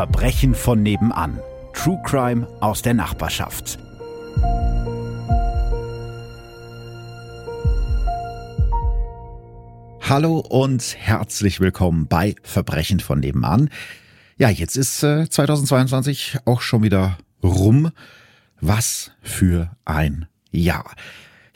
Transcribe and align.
Verbrechen 0.00 0.54
von 0.54 0.82
nebenan. 0.82 1.40
True 1.74 2.00
Crime 2.06 2.48
aus 2.62 2.80
der 2.80 2.94
Nachbarschaft. 2.94 3.78
Hallo 10.00 10.38
und 10.38 10.96
herzlich 10.98 11.60
willkommen 11.60 12.06
bei 12.06 12.34
Verbrechen 12.42 13.00
von 13.00 13.20
nebenan. 13.20 13.68
Ja, 14.38 14.48
jetzt 14.48 14.76
ist 14.76 15.02
äh, 15.02 15.28
2022 15.28 16.38
auch 16.46 16.62
schon 16.62 16.82
wieder 16.82 17.18
rum. 17.42 17.90
Was 18.58 19.10
für 19.20 19.76
ein 19.84 20.28
Jahr. 20.50 20.94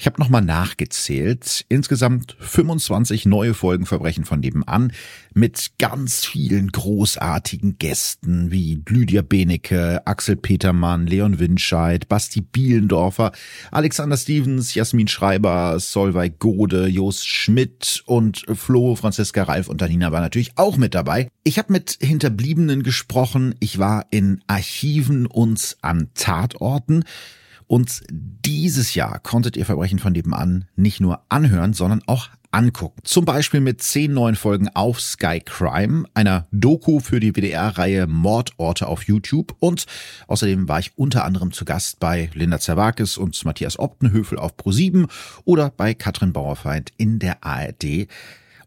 Ich 0.04 0.06
habe 0.06 0.20
nochmal 0.20 0.42
nachgezählt. 0.42 1.64
Insgesamt 1.70 2.36
25 2.38 3.24
neue 3.24 3.54
Folgen 3.54 3.86
Verbrechen 3.86 4.26
von 4.26 4.40
nebenan 4.40 4.92
mit 5.32 5.78
ganz 5.78 6.26
vielen 6.26 6.70
großartigen 6.72 7.78
Gästen 7.78 8.50
wie 8.50 8.82
Lydia 8.86 9.22
Benecke, 9.22 10.06
Axel 10.06 10.36
Petermann, 10.36 11.06
Leon 11.06 11.38
Winscheid, 11.38 12.06
Basti 12.06 12.42
Bielendorfer, 12.42 13.32
Alexander 13.70 14.18
Stevens, 14.18 14.74
Jasmin 14.74 15.08
Schreiber, 15.08 15.80
Solveig 15.80 16.38
Gode, 16.38 16.86
Jos 16.86 17.24
Schmidt 17.24 18.02
und 18.04 18.44
Flo, 18.54 18.96
Franziska 18.96 19.44
Ralf 19.44 19.68
und 19.68 19.80
Danina 19.80 20.12
war 20.12 20.20
natürlich 20.20 20.52
auch 20.56 20.76
mit 20.76 20.94
dabei. 20.94 21.28
Ich 21.44 21.58
habe 21.58 21.72
mit 21.72 21.96
Hinterbliebenen 22.02 22.82
gesprochen. 22.82 23.54
Ich 23.58 23.78
war 23.78 24.04
in 24.10 24.42
Archiven 24.48 25.24
und 25.24 25.78
an 25.80 26.10
Tatorten. 26.12 27.06
Und 27.66 28.02
dieses 28.10 28.94
Jahr 28.94 29.18
konntet 29.18 29.56
ihr 29.56 29.66
Verbrechen 29.66 29.98
von 29.98 30.12
nebenan 30.12 30.66
nicht 30.76 31.00
nur 31.00 31.24
anhören, 31.28 31.72
sondern 31.72 32.02
auch 32.06 32.28
angucken. 32.54 33.00
Zum 33.02 33.24
Beispiel 33.24 33.60
mit 33.60 33.82
zehn 33.82 34.12
neuen 34.12 34.36
Folgen 34.36 34.68
auf 34.68 35.00
Sky 35.00 35.40
Crime, 35.44 36.04
einer 36.14 36.46
Doku 36.52 37.00
für 37.00 37.18
die 37.18 37.32
WDR-Reihe 37.32 38.06
Mordorte 38.06 38.86
auf 38.86 39.04
YouTube 39.04 39.56
und 39.58 39.86
außerdem 40.28 40.68
war 40.68 40.78
ich 40.78 40.96
unter 40.96 41.24
anderem 41.24 41.52
zu 41.52 41.64
Gast 41.64 41.98
bei 41.98 42.30
Linda 42.32 42.60
Zerwakis 42.60 43.18
und 43.18 43.44
Matthias 43.44 43.78
Optenhöfel 43.78 44.38
auf 44.38 44.54
Pro7 44.56 45.08
oder 45.44 45.70
bei 45.70 45.94
Katrin 45.94 46.32
Bauerfeind 46.32 46.92
in 46.96 47.18
der 47.18 47.44
ARD. 47.44 48.06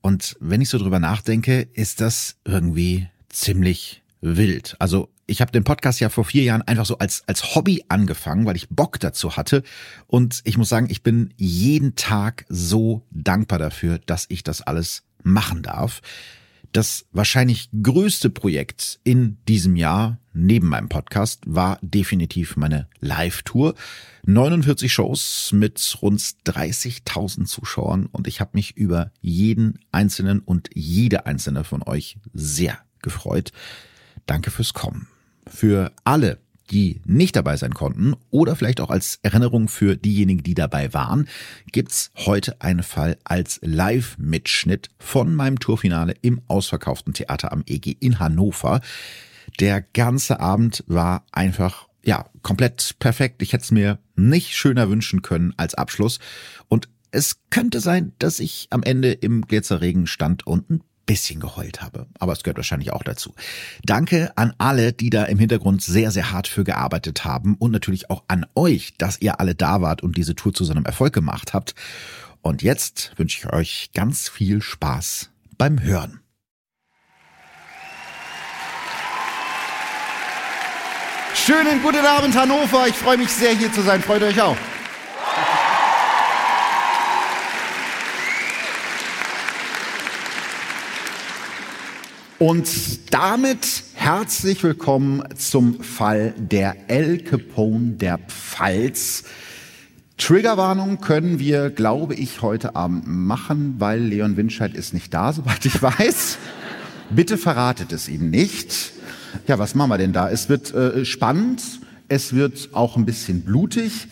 Und 0.02 0.36
wenn 0.40 0.62
ich 0.62 0.70
so 0.70 0.78
drüber 0.78 1.00
nachdenke, 1.00 1.62
ist 1.74 2.02
das 2.02 2.36
irgendwie 2.44 3.08
ziemlich 3.30 4.04
wild. 4.22 4.76
Also 4.80 5.10
ich 5.28 5.42
habe 5.42 5.52
den 5.52 5.66
Podcast 5.66 6.00
ja 6.00 6.10
vor 6.10 6.24
vier 6.24 6.44
Jahren 6.44 6.62
einfach 6.62 6.86
so 6.86 6.98
als, 6.98 7.24
als 7.28 7.54
Hobby 7.54 7.84
angefangen, 7.90 8.46
weil 8.46 8.56
ich 8.56 8.70
Bock 8.70 9.00
dazu 9.00 9.36
hatte. 9.36 9.62
Und 10.08 10.42
ich 10.46 10.58
muss 10.58 10.70
sagen, 10.70 10.88
ich 10.90 11.04
bin 11.04 11.34
jeden 11.36 11.96
Tag 11.96 12.46
so 12.48 13.06
dankbar 13.12 13.60
dafür, 13.60 14.00
dass 14.06 14.26
ich 14.30 14.44
das 14.44 14.62
alles 14.62 15.04
machen 15.24 15.64
darf. 15.64 16.02
Das 16.72 17.06
wahrscheinlich 17.12 17.70
größte 17.82 18.30
Projekt 18.30 19.00
in 19.04 19.38
diesem 19.48 19.76
Jahr 19.76 20.18
neben 20.34 20.68
meinem 20.68 20.90
Podcast 20.90 21.42
war 21.46 21.80
definitiv 21.82 22.56
meine 22.56 22.88
Live-Tour. 23.00 23.76
49 24.26 24.92
Shows 24.92 25.52
mit 25.54 25.98
rund 26.02 26.20
30.000 26.20 27.46
Zuschauern 27.46 28.06
und 28.06 28.28
ich 28.28 28.40
habe 28.40 28.52
mich 28.54 28.78
über 28.78 29.12
jeden 29.20 29.80
einzelnen 29.92 30.40
und 30.40 30.70
jede 30.74 31.26
einzelne 31.26 31.64
von 31.64 31.84
euch 31.84 32.18
sehr 32.34 32.78
gefreut. 33.02 33.52
Danke 34.26 34.52
fürs 34.52 34.74
Kommen. 34.74 35.08
Für 35.50 35.92
alle, 36.04 36.40
die 36.72 37.02
nicht 37.06 37.36
dabei 37.36 37.58
sein 37.58 37.74
konnten 37.74 38.16
oder 38.30 38.56
vielleicht 38.56 38.82
auch 38.82 38.90
als 38.90 39.20
Erinnerung 39.24 39.68
für 39.68 39.96
diejenigen, 39.96 40.44
die 40.44 40.54
dabei 40.54 40.94
waren, 40.94 41.28
gibt's 41.72 42.12
heute 42.18 42.62
einen 42.62 42.84
Fall 42.84 43.18
als 43.24 43.60
Live-Mitschnitt 43.64 44.90
von 45.00 45.34
meinem 45.34 45.60
Tourfinale 45.60 46.14
im 46.22 46.42
ausverkauften 46.48 47.14
Theater 47.14 47.52
am 47.52 47.64
EG 47.66 47.96
in 48.00 48.20
Hannover. 48.20 48.82
Der 49.60 49.82
ganze 49.82 50.40
Abend 50.40 50.84
war 50.88 51.26
einfach 51.32 51.88
ja, 52.04 52.26
komplett 52.42 52.96
perfekt. 53.00 53.42
Ich 53.42 53.54
hätte 53.54 53.66
es 53.66 53.72
mir 53.72 54.00
nicht 54.16 54.56
schöner 54.56 54.90
wünschen 54.90 55.22
können 55.22 55.54
als 55.58 55.76
Abschluss. 55.76 56.20
Und 56.70 56.88
es 57.12 57.38
könnte 57.50 57.80
sein, 57.80 58.14
dass 58.20 58.40
ich 58.40 58.68
am 58.70 58.84
Ende 58.84 59.12
im 59.12 59.42
Glitzerregen 59.42 60.08
stand 60.08 60.46
und 60.48 60.70
ein 60.70 60.84
bisschen 61.08 61.40
geheult 61.40 61.82
habe. 61.82 62.06
Aber 62.20 62.34
es 62.34 62.44
gehört 62.44 62.58
wahrscheinlich 62.58 62.94
auch 62.94 63.02
dazu. 63.02 63.34
Danke 63.84 64.32
an 64.38 64.54
alle, 64.60 64.94
die 64.94 65.10
da 65.10 65.24
im 65.24 65.40
Hintergrund 65.40 65.82
sehr, 65.82 66.12
sehr 66.12 66.32
hart 66.32 66.48
für 66.48 66.64
gearbeitet 66.64 67.26
haben 67.26 67.56
und 67.56 67.72
natürlich 67.72 68.12
auch 68.12 68.24
an 68.28 68.46
euch, 68.54 68.94
dass 69.00 69.20
ihr 69.20 69.40
alle 69.40 69.56
da 69.56 69.82
wart 69.82 70.04
und 70.04 70.18
diese 70.18 70.36
Tour 70.36 70.54
zu 70.54 70.64
so 70.64 70.74
einem 70.74 70.86
Erfolg 70.86 71.14
gemacht 71.14 71.56
habt. 71.56 71.74
Und 72.42 72.62
jetzt 72.62 73.14
wünsche 73.18 73.40
ich 73.40 73.52
euch 73.52 73.90
ganz 73.96 74.30
viel 74.30 74.62
Spaß 74.62 75.32
beim 75.58 75.82
Hören. 75.82 76.20
Schönen 81.34 81.82
guten 81.82 82.06
Abend, 82.06 82.36
Hannover. 82.36 82.88
Ich 82.88 82.96
freue 82.96 83.18
mich 83.18 83.30
sehr, 83.30 83.56
hier 83.56 83.72
zu 83.72 83.82
sein. 83.82 84.02
Freut 84.02 84.22
euch 84.22 84.42
auch. 84.42 84.58
Und 92.40 93.12
damit 93.12 93.84
herzlich 93.96 94.62
willkommen 94.62 95.24
zum 95.36 95.82
Fall 95.82 96.36
der 96.38 96.76
El 96.88 97.18
Capone 97.24 97.94
der 97.94 98.20
Pfalz. 98.20 99.24
Triggerwarnung 100.18 101.02
können 101.02 101.40
wir, 101.40 101.72
glaube 101.72 102.14
ich, 102.14 102.44
heute 102.44 102.76
Abend 102.76 103.08
machen, 103.08 103.78
weil 103.80 104.02
Leon 104.02 104.38
Winscheid 104.38 104.76
ist 104.76 104.94
nicht 104.94 105.16
da, 105.16 105.34
soweit 105.34 105.66
ich 105.66 105.82
weiß. 105.82 106.38
Bitte 107.10 107.40
verratet 107.40 107.92
es 107.92 108.08
ihm 108.08 108.30
nicht. 108.30 108.92
Ja, 109.48 109.58
was 109.58 109.74
machen 109.74 109.90
wir 109.90 109.98
denn 109.98 110.14
da? 110.14 110.30
Es 110.30 110.48
wird 110.48 110.72
äh, 110.76 111.06
spannend, 111.06 111.64
es 112.08 112.34
wird 112.34 112.70
auch 112.74 112.98
ein 112.98 113.06
bisschen 113.06 113.42
blutig, 113.42 114.10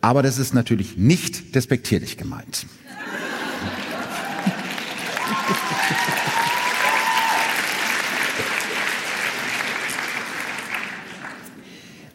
aber 0.00 0.24
das 0.24 0.38
ist 0.38 0.54
natürlich 0.54 0.96
nicht 0.96 1.54
despektierlich 1.54 2.16
gemeint. 2.16 2.66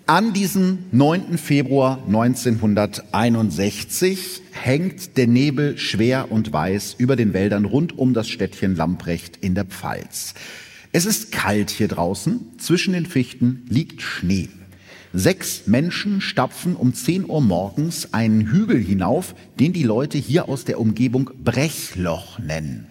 An 0.10 0.34
diesem 0.34 0.80
9. 0.92 1.38
Februar 1.38 2.00
1961 2.08 4.42
hängt 4.52 5.16
der 5.18 5.28
Nebel 5.28 5.78
schwer 5.78 6.32
und 6.32 6.52
weiß 6.52 6.96
über 6.98 7.16
den 7.16 7.34
Wäldern 7.34 7.66
rund 7.66 7.96
um 7.96 8.16
das 8.16 8.28
Städtchen 8.28 8.76
Lamprecht 8.76 9.38
in 9.38 9.54
der 9.54 9.66
Pfalz. 9.66 10.34
Es 10.92 11.06
ist 11.06 11.32
kalt 11.32 11.70
hier 11.70 11.90
draußen, 11.90 12.40
zwischen 12.58 12.94
den 12.94 13.06
Fichten 13.06 13.68
liegt 13.70 14.02
Schnee. 14.02 14.50
Sechs 15.14 15.68
Menschen 15.68 16.22
stapfen 16.22 16.76
um 16.76 16.96
10 16.96 17.30
Uhr 17.30 17.42
morgens 17.42 18.12
einen 18.12 18.48
Hügel 18.48 18.82
hinauf, 18.82 19.36
den 19.60 19.74
die 19.74 19.84
Leute 19.84 20.18
hier 20.18 20.50
aus 20.50 20.66
der 20.66 20.80
Umgebung 20.80 21.30
Brechloch 21.44 22.40
nennen. 22.40 22.88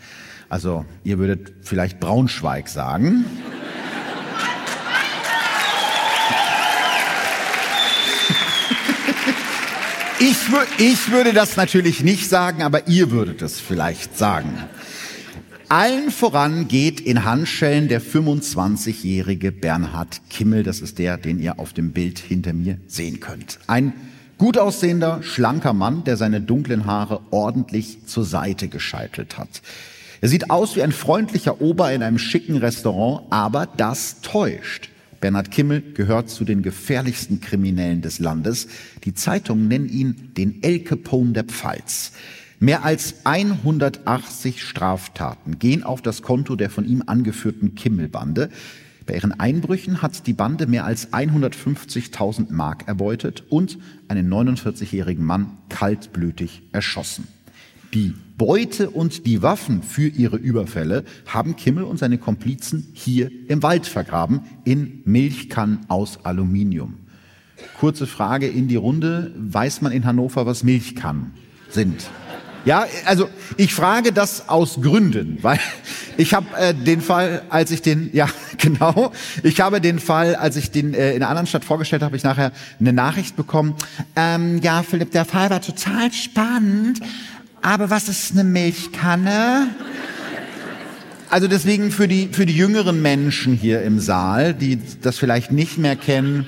Also 0.48 0.84
ihr 1.02 1.18
würdet 1.18 1.52
vielleicht 1.62 1.98
Braunschweig 1.98 2.68
sagen. 2.68 3.24
Ich, 10.20 10.36
ich 10.78 11.12
würde 11.12 11.32
das 11.32 11.56
natürlich 11.56 12.02
nicht 12.02 12.28
sagen, 12.28 12.62
aber 12.62 12.88
ihr 12.88 13.12
würdet 13.12 13.40
es 13.40 13.60
vielleicht 13.60 14.18
sagen. 14.18 14.58
Allen 15.68 16.10
voran 16.10 16.66
geht 16.66 16.98
in 16.98 17.24
Handschellen 17.24 17.86
der 17.86 18.02
25-jährige 18.02 19.52
Bernhard 19.52 20.20
Kimmel. 20.28 20.64
Das 20.64 20.80
ist 20.80 20.98
der, 20.98 21.18
den 21.18 21.38
ihr 21.38 21.60
auf 21.60 21.72
dem 21.72 21.92
Bild 21.92 22.18
hinter 22.18 22.52
mir 22.52 22.78
sehen 22.88 23.20
könnt. 23.20 23.60
Ein 23.68 23.92
gut 24.38 24.58
aussehender, 24.58 25.22
schlanker 25.22 25.72
Mann, 25.72 26.02
der 26.02 26.16
seine 26.16 26.40
dunklen 26.40 26.86
Haare 26.86 27.20
ordentlich 27.30 27.98
zur 28.06 28.24
Seite 28.24 28.66
gescheitelt 28.66 29.38
hat. 29.38 29.62
Er 30.20 30.28
sieht 30.28 30.50
aus 30.50 30.74
wie 30.74 30.82
ein 30.82 30.90
freundlicher 30.90 31.60
Ober 31.60 31.92
in 31.92 32.02
einem 32.02 32.18
schicken 32.18 32.56
Restaurant, 32.56 33.26
aber 33.30 33.66
das 33.66 34.20
täuscht. 34.20 34.88
Bernhard 35.20 35.50
Kimmel 35.50 35.82
gehört 35.94 36.30
zu 36.30 36.44
den 36.44 36.62
gefährlichsten 36.62 37.40
Kriminellen 37.40 38.02
des 38.02 38.18
Landes. 38.18 38.68
Die 39.04 39.14
Zeitungen 39.14 39.68
nennen 39.68 39.88
ihn 39.88 40.30
den 40.36 40.62
El 40.62 40.80
Capone 40.80 41.32
der 41.32 41.44
Pfalz. 41.44 42.12
Mehr 42.60 42.84
als 42.84 43.24
180 43.24 44.62
Straftaten 44.62 45.58
gehen 45.58 45.84
auf 45.84 46.02
das 46.02 46.22
Konto 46.22 46.56
der 46.56 46.70
von 46.70 46.86
ihm 46.86 47.04
angeführten 47.06 47.74
Kimmel-Bande. 47.74 48.50
Bei 49.06 49.14
ihren 49.14 49.38
Einbrüchen 49.38 50.02
hat 50.02 50.26
die 50.26 50.32
Bande 50.32 50.66
mehr 50.66 50.84
als 50.84 51.12
150.000 51.12 52.52
Mark 52.52 52.86
erbeutet 52.88 53.44
und 53.48 53.78
einen 54.08 54.32
49-jährigen 54.32 55.24
Mann 55.24 55.56
kaltblütig 55.68 56.62
erschossen. 56.72 57.26
Die 57.94 58.14
Beute 58.36 58.90
und 58.90 59.26
die 59.26 59.42
Waffen 59.42 59.82
für 59.82 60.06
ihre 60.06 60.36
Überfälle 60.36 61.04
haben 61.26 61.56
Kimmel 61.56 61.84
und 61.84 61.98
seine 61.98 62.18
Komplizen 62.18 62.88
hier 62.92 63.30
im 63.48 63.62
Wald 63.62 63.86
vergraben, 63.86 64.42
in 64.64 65.00
Milchkannen 65.04 65.80
aus 65.88 66.24
Aluminium. 66.24 66.98
Kurze 67.80 68.06
Frage 68.06 68.46
in 68.46 68.68
die 68.68 68.76
Runde. 68.76 69.32
Weiß 69.36 69.80
man 69.80 69.92
in 69.92 70.04
Hannover, 70.04 70.46
was 70.46 70.62
Milchkannen 70.62 71.32
sind? 71.70 72.08
Ja, 72.64 72.86
also 73.06 73.30
ich 73.56 73.72
frage 73.72 74.12
das 74.12 74.48
aus 74.48 74.80
Gründen, 74.82 75.38
weil 75.42 75.58
ich 76.16 76.34
habe 76.34 76.46
äh, 76.56 76.74
den 76.74 77.00
Fall, 77.00 77.42
als 77.48 77.70
ich 77.70 77.82
den, 77.82 78.10
ja 78.12 78.28
genau, 78.58 79.12
ich 79.42 79.60
habe 79.60 79.80
den 79.80 79.98
Fall, 79.98 80.34
als 80.34 80.56
ich 80.56 80.70
den 80.70 80.92
äh, 80.92 81.12
in 81.12 81.22
einer 81.22 81.30
anderen 81.30 81.46
Stadt 81.46 81.64
vorgestellt 81.64 82.02
habe, 82.02 82.16
ich 82.16 82.24
nachher 82.24 82.52
eine 82.78 82.92
Nachricht 82.92 83.36
bekommen. 83.36 83.74
Ähm, 84.16 84.60
ja, 84.60 84.82
Philipp, 84.82 85.12
der 85.12 85.24
Fall 85.24 85.50
war 85.50 85.62
total 85.62 86.12
spannend, 86.12 87.00
aber 87.62 87.90
was 87.90 88.08
ist 88.08 88.32
eine 88.32 88.44
Milchkanne? 88.44 89.68
Also 91.30 91.46
deswegen 91.46 91.90
für 91.90 92.08
die, 92.08 92.28
für 92.32 92.46
die 92.46 92.56
jüngeren 92.56 93.02
Menschen 93.02 93.54
hier 93.54 93.82
im 93.82 94.00
Saal, 94.00 94.54
die 94.54 94.78
das 95.02 95.18
vielleicht 95.18 95.52
nicht 95.52 95.76
mehr 95.76 95.96
kennen, 95.96 96.46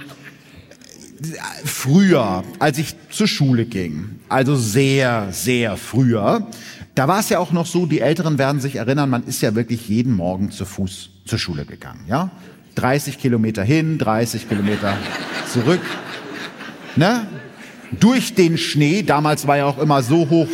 früher, 1.64 2.44
als 2.58 2.78
ich 2.78 2.94
zur 3.10 3.26
Schule 3.26 3.66
ging, 3.66 4.20
also 4.28 4.56
sehr, 4.56 5.28
sehr 5.32 5.76
früher, 5.76 6.46
da 6.94 7.08
war 7.08 7.20
es 7.20 7.28
ja 7.28 7.38
auch 7.38 7.52
noch 7.52 7.66
so, 7.66 7.84
die 7.84 8.00
Älteren 8.00 8.38
werden 8.38 8.60
sich 8.60 8.76
erinnern, 8.76 9.10
man 9.10 9.24
ist 9.24 9.42
ja 9.42 9.54
wirklich 9.54 9.88
jeden 9.88 10.14
Morgen 10.14 10.50
zu 10.50 10.64
Fuß 10.64 11.10
zur 11.26 11.38
Schule 11.38 11.66
gegangen, 11.66 12.00
ja? 12.08 12.30
30 12.76 13.18
Kilometer 13.18 13.62
hin, 13.62 13.98
30 13.98 14.48
Kilometer 14.48 14.96
zurück, 15.52 15.80
ne? 16.96 17.26
Durch 17.98 18.34
den 18.34 18.56
Schnee, 18.56 19.02
damals 19.02 19.46
war 19.46 19.56
ja 19.56 19.66
auch 19.66 19.78
immer 19.78 20.02
so 20.02 20.30
hoch 20.30 20.48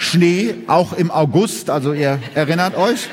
Schnee, 0.00 0.54
auch 0.66 0.94
im 0.94 1.10
August, 1.10 1.68
also 1.68 1.92
ihr 1.92 2.18
erinnert 2.34 2.74
euch. 2.74 3.08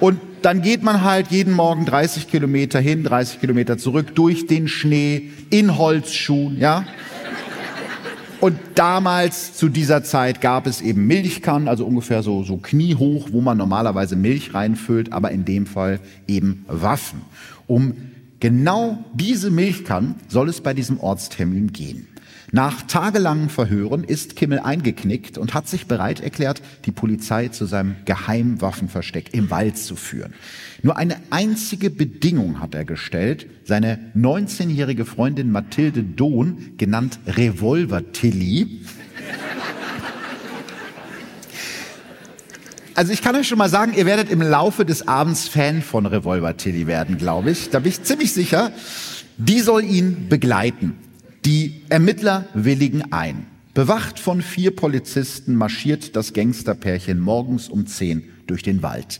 Und 0.00 0.18
dann 0.40 0.62
geht 0.62 0.82
man 0.82 1.04
halt 1.04 1.28
jeden 1.28 1.52
Morgen 1.52 1.84
30 1.84 2.28
Kilometer 2.28 2.80
hin, 2.80 3.04
30 3.04 3.40
Kilometer 3.40 3.76
zurück 3.76 4.14
durch 4.14 4.46
den 4.46 4.68
Schnee 4.68 5.30
in 5.50 5.76
Holzschuhen, 5.76 6.58
ja. 6.58 6.86
Und 8.40 8.58
damals 8.74 9.54
zu 9.54 9.68
dieser 9.68 10.02
Zeit 10.02 10.40
gab 10.40 10.66
es 10.66 10.80
eben 10.80 11.06
Milchkannen, 11.06 11.68
also 11.68 11.84
ungefähr 11.84 12.22
so, 12.24 12.42
so 12.42 12.56
kniehoch, 12.56 13.28
wo 13.30 13.40
man 13.42 13.58
normalerweise 13.58 14.16
Milch 14.16 14.54
reinfüllt, 14.54 15.12
aber 15.12 15.30
in 15.30 15.44
dem 15.44 15.66
Fall 15.66 16.00
eben 16.26 16.64
Waffen. 16.66 17.20
Um 17.66 17.92
genau 18.40 19.04
diese 19.14 19.50
Milchkannen 19.50 20.16
soll 20.26 20.48
es 20.48 20.62
bei 20.62 20.74
diesem 20.74 20.98
Ortstermin 20.98 21.72
gehen. 21.72 22.08
Nach 22.54 22.82
tagelangen 22.82 23.48
Verhören 23.48 24.04
ist 24.04 24.36
Kimmel 24.36 24.60
eingeknickt 24.60 25.38
und 25.38 25.54
hat 25.54 25.66
sich 25.66 25.86
bereit 25.86 26.20
erklärt, 26.20 26.60
die 26.84 26.92
Polizei 26.92 27.48
zu 27.48 27.64
seinem 27.64 27.96
Geheimwaffenversteck 28.04 29.32
im 29.32 29.50
Wald 29.50 29.78
zu 29.78 29.96
führen. 29.96 30.34
Nur 30.82 30.98
eine 30.98 31.16
einzige 31.30 31.88
Bedingung 31.88 32.60
hat 32.60 32.74
er 32.74 32.84
gestellt. 32.84 33.46
Seine 33.64 34.12
19-jährige 34.14 35.06
Freundin 35.06 35.50
Mathilde 35.50 36.02
Dohn, 36.02 36.74
genannt 36.76 37.20
Revolver 37.26 38.12
Tilly, 38.12 38.82
Also 42.94 43.14
ich 43.14 43.22
kann 43.22 43.34
euch 43.36 43.48
schon 43.48 43.56
mal 43.56 43.70
sagen, 43.70 43.94
ihr 43.96 44.04
werdet 44.04 44.30
im 44.30 44.42
Laufe 44.42 44.84
des 44.84 45.08
Abends 45.08 45.48
Fan 45.48 45.80
von 45.80 46.04
Revolver 46.04 46.58
Tilly 46.58 46.86
werden, 46.86 47.16
glaube 47.16 47.50
ich. 47.50 47.70
Da 47.70 47.78
bin 47.78 47.88
ich 47.88 48.02
ziemlich 48.02 48.34
sicher. 48.34 48.70
Die 49.38 49.60
soll 49.60 49.82
ihn 49.84 50.28
begleiten. 50.28 50.98
Die 51.44 51.82
Ermittler 51.88 52.44
willigen 52.54 53.12
ein. 53.12 53.46
Bewacht 53.74 54.20
von 54.20 54.42
vier 54.42 54.76
Polizisten 54.76 55.56
marschiert 55.56 56.14
das 56.14 56.34
Gangsterpärchen 56.34 57.18
morgens 57.18 57.68
um 57.68 57.88
zehn 57.88 58.28
durch 58.46 58.62
den 58.62 58.84
Wald. 58.84 59.18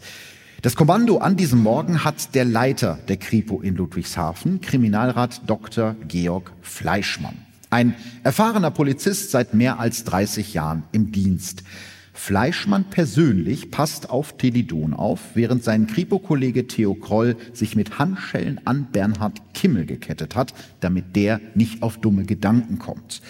Das 0.61 0.77
Kommando 0.77 1.19
an 1.19 1.37
diesem 1.37 1.61
Morgen 1.65 2.05
hat 2.05 2.37
der 2.37 2.45
Leiter 2.45 3.01
der 3.09 3.17
Kripo 3.17 3.61
in 3.61 3.75
Ludwigshafen, 3.75 4.61
Kriminalrat 4.61 5.43
Dr. 5.49 5.97
Georg 6.07 6.53
Fleischmann. 6.61 7.39
Ein 7.71 7.97
erfahrener 8.23 8.71
Polizist 8.71 9.33
seit 9.33 9.53
mehr 9.53 9.81
als 9.81 10.05
30 10.05 10.55
Jahren 10.55 10.85
im 10.93 11.11
Dienst. 11.11 11.65
Fleischmann 12.13 12.85
persönlich 12.85 13.71
passt 13.71 14.11
auf 14.11 14.37
Telidon 14.37 14.93
auf, 14.95 15.21
während 15.35 15.65
sein 15.65 15.87
Kripo-Kollege 15.87 16.67
Theo 16.67 16.95
Kroll 16.95 17.37
sich 17.53 17.75
mit 17.75 17.99
Handschellen 17.99 18.61
an 18.67 18.89
Bernhard 18.93 19.55
Kimmel 19.55 19.87
gekettet 19.87 20.37
hat, 20.37 20.53
damit 20.81 21.17
der 21.17 21.41
nicht 21.55 21.83
auf 21.83 21.99
dumme 21.99 22.25
Gedanken 22.25 22.79
kommt. 22.79 23.23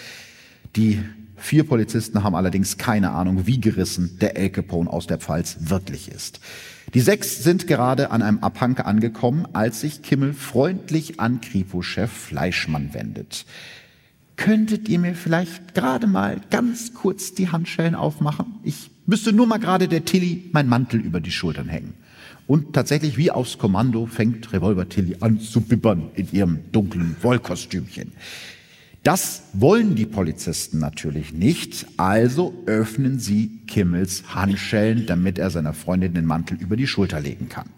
Die 0.75 0.99
vier 1.37 1.63
Polizisten 1.63 2.23
haben 2.23 2.35
allerdings 2.35 2.77
keine 2.77 3.11
Ahnung, 3.11 3.47
wie 3.47 3.59
gerissen 3.59 4.17
der 4.19 4.37
El 4.37 4.49
Capone 4.49 4.89
aus 4.89 5.07
der 5.07 5.17
Pfalz 5.17 5.57
wirklich 5.61 6.11
ist. 6.11 6.39
Die 6.93 6.99
sechs 6.99 7.43
sind 7.43 7.67
gerade 7.67 8.11
an 8.11 8.21
einem 8.21 8.39
Abhang 8.39 8.77
angekommen, 8.77 9.47
als 9.53 9.81
sich 9.81 10.01
Kimmel 10.01 10.33
freundlich 10.33 11.19
an 11.19 11.41
Kripo-Chef 11.41 12.11
Fleischmann 12.11 12.93
wendet. 12.93 13.45
Könntet 14.35 14.89
ihr 14.89 14.99
mir 14.99 15.15
vielleicht 15.15 15.75
gerade 15.75 16.07
mal 16.07 16.41
ganz 16.49 16.93
kurz 16.93 17.33
die 17.33 17.49
Handschellen 17.49 17.95
aufmachen? 17.95 18.55
Ich 18.63 18.89
müsste 19.05 19.33
nur 19.33 19.47
mal 19.47 19.59
gerade 19.59 19.87
der 19.87 20.05
Tilly 20.05 20.49
mein 20.51 20.67
Mantel 20.67 20.99
über 20.99 21.21
die 21.21 21.31
Schultern 21.31 21.67
hängen. 21.67 21.93
Und 22.47 22.73
tatsächlich 22.73 23.17
wie 23.17 23.31
aufs 23.31 23.57
Kommando 23.57 24.05
fängt 24.05 24.51
Revolver 24.51 24.89
Tilly 24.89 25.17
an 25.21 25.39
zu 25.39 25.61
bibbern 25.61 26.09
in 26.15 26.31
ihrem 26.31 26.59
dunklen 26.71 27.15
Wollkostümchen. 27.21 28.11
Das 29.03 29.43
wollen 29.53 29.95
die 29.95 30.05
Polizisten 30.05 30.79
natürlich 30.79 31.33
nicht, 31.33 31.85
also 31.97 32.53
öffnen 32.65 33.19
sie 33.19 33.59
Kimmels 33.67 34.23
Handschellen, 34.33 35.05
damit 35.05 35.37
er 35.37 35.49
seiner 35.49 35.73
Freundin 35.73 36.13
den 36.13 36.25
Mantel 36.25 36.57
über 36.57 36.77
die 36.77 36.87
Schulter 36.87 37.19
legen 37.19 37.49
kann. 37.49 37.69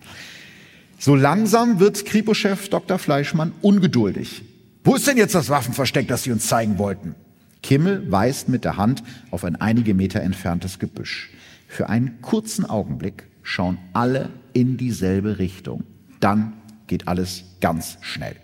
So 0.99 1.15
langsam 1.15 1.79
wird 1.79 2.05
Kripo-Chef 2.05 2.69
Dr. 2.69 2.99
Fleischmann 2.99 3.53
ungeduldig. 3.61 4.43
Wo 4.85 4.93
ist 4.93 5.07
denn 5.07 5.17
jetzt 5.17 5.33
das 5.33 5.49
Waffenversteck, 5.49 6.07
das 6.07 6.21
Sie 6.21 6.31
uns 6.31 6.45
zeigen 6.45 6.77
wollten? 6.77 7.15
Kimmel 7.63 8.11
weist 8.11 8.49
mit 8.49 8.63
der 8.65 8.77
Hand 8.77 9.01
auf 9.31 9.43
ein 9.43 9.55
einige 9.55 9.95
Meter 9.95 10.21
entferntes 10.21 10.77
Gebüsch. 10.77 11.31
Für 11.67 11.89
einen 11.89 12.21
kurzen 12.21 12.65
Augenblick 12.65 13.23
schauen 13.41 13.79
alle 13.93 14.29
in 14.53 14.77
dieselbe 14.77 15.39
Richtung. 15.39 15.85
Dann 16.19 16.53
geht 16.85 17.07
alles 17.07 17.45
ganz 17.61 17.97
schnell. 18.01 18.35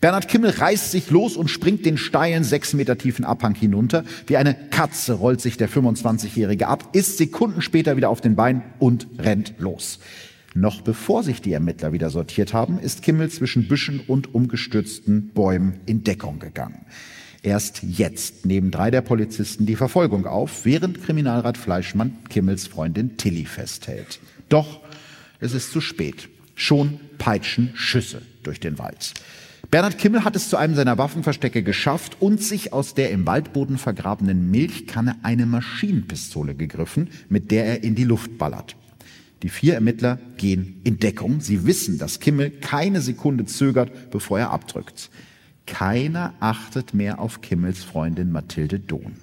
Bernhard 0.00 0.28
Kimmel 0.28 0.50
reißt 0.50 0.92
sich 0.92 1.10
los 1.10 1.36
und 1.36 1.48
springt 1.48 1.84
den 1.84 1.98
steilen, 1.98 2.44
sechs 2.44 2.74
Meter 2.74 2.96
tiefen 2.96 3.24
Abhang 3.24 3.56
hinunter. 3.56 4.04
Wie 4.28 4.36
eine 4.36 4.54
Katze 4.54 5.14
rollt 5.14 5.40
sich 5.40 5.56
der 5.56 5.68
25-Jährige 5.68 6.68
ab, 6.68 6.90
ist 6.92 7.18
Sekunden 7.18 7.60
später 7.60 7.96
wieder 7.96 8.08
auf 8.08 8.20
den 8.20 8.36
Beinen 8.36 8.62
und 8.78 9.08
rennt 9.18 9.54
los. 9.58 9.98
Noch 10.54 10.80
bevor 10.80 11.22
sich 11.22 11.42
die 11.42 11.52
Ermittler 11.52 11.92
wieder 11.92 12.10
sortiert 12.10 12.52
haben, 12.52 12.78
ist 12.78 13.02
Kimmel 13.02 13.30
zwischen 13.30 13.68
Büschen 13.68 14.00
und 14.00 14.34
umgestürzten 14.34 15.28
Bäumen 15.28 15.80
in 15.86 16.04
Deckung 16.04 16.38
gegangen. 16.38 16.86
Erst 17.42 17.82
jetzt 17.82 18.46
nehmen 18.46 18.70
drei 18.70 18.90
der 18.90 19.02
Polizisten 19.02 19.66
die 19.66 19.76
Verfolgung 19.76 20.26
auf, 20.26 20.64
während 20.64 21.02
Kriminalrat 21.04 21.56
Fleischmann 21.56 22.16
Kimmels 22.28 22.66
Freundin 22.66 23.16
Tilly 23.16 23.44
festhält. 23.44 24.20
Doch 24.48 24.80
es 25.38 25.54
ist 25.54 25.70
zu 25.70 25.80
spät. 25.80 26.28
Schon 26.54 26.98
peitschen 27.18 27.70
Schüsse 27.74 28.22
durch 28.42 28.58
den 28.58 28.78
Wald. 28.78 29.14
Bernhard 29.70 29.98
Kimmel 29.98 30.24
hat 30.24 30.34
es 30.34 30.48
zu 30.48 30.56
einem 30.56 30.74
seiner 30.74 30.98
Waffenverstecke 30.98 31.62
geschafft 31.62 32.16
und 32.20 32.42
sich 32.42 32.72
aus 32.72 32.94
der 32.94 33.10
im 33.10 33.26
Waldboden 33.26 33.76
vergrabenen 33.76 34.50
Milchkanne 34.50 35.16
eine 35.22 35.46
Maschinenpistole 35.46 36.54
gegriffen, 36.54 37.10
mit 37.28 37.50
der 37.50 37.66
er 37.66 37.84
in 37.84 37.94
die 37.94 38.04
Luft 38.04 38.38
ballert. 38.38 38.76
Die 39.42 39.48
vier 39.48 39.74
Ermittler 39.74 40.18
gehen 40.36 40.80
in 40.84 40.98
Deckung. 40.98 41.40
Sie 41.40 41.66
wissen, 41.66 41.98
dass 41.98 42.20
Kimmel 42.20 42.50
keine 42.50 43.00
Sekunde 43.00 43.44
zögert, 43.46 44.10
bevor 44.10 44.38
er 44.38 44.50
abdrückt. 44.50 45.10
Keiner 45.66 46.34
achtet 46.40 46.94
mehr 46.94 47.20
auf 47.20 47.40
Kimmels 47.40 47.84
Freundin 47.84 48.32
Mathilde 48.32 48.80
Dohn. 48.80 49.16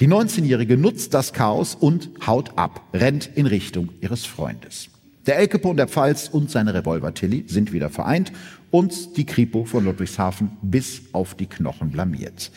Die 0.00 0.08
19-Jährige 0.08 0.78
nutzt 0.78 1.12
das 1.12 1.32
Chaos 1.32 1.74
und 1.74 2.10
haut 2.26 2.56
ab, 2.56 2.88
rennt 2.94 3.28
in 3.34 3.46
Richtung 3.46 3.90
ihres 4.00 4.24
Freundes. 4.24 4.88
Der 5.26 5.38
Elkepo 5.38 5.74
der 5.74 5.86
Pfalz 5.86 6.28
und 6.28 6.50
seine 6.50 6.74
Revolver 6.74 7.14
Tilly 7.14 7.44
sind 7.46 7.72
wieder 7.72 7.90
vereint 7.90 8.32
und 8.70 9.16
die 9.16 9.26
Kripo 9.26 9.64
von 9.64 9.84
Ludwigshafen 9.84 10.56
bis 10.62 11.02
auf 11.12 11.34
die 11.34 11.46
Knochen 11.46 11.90
blamiert. 11.90 12.50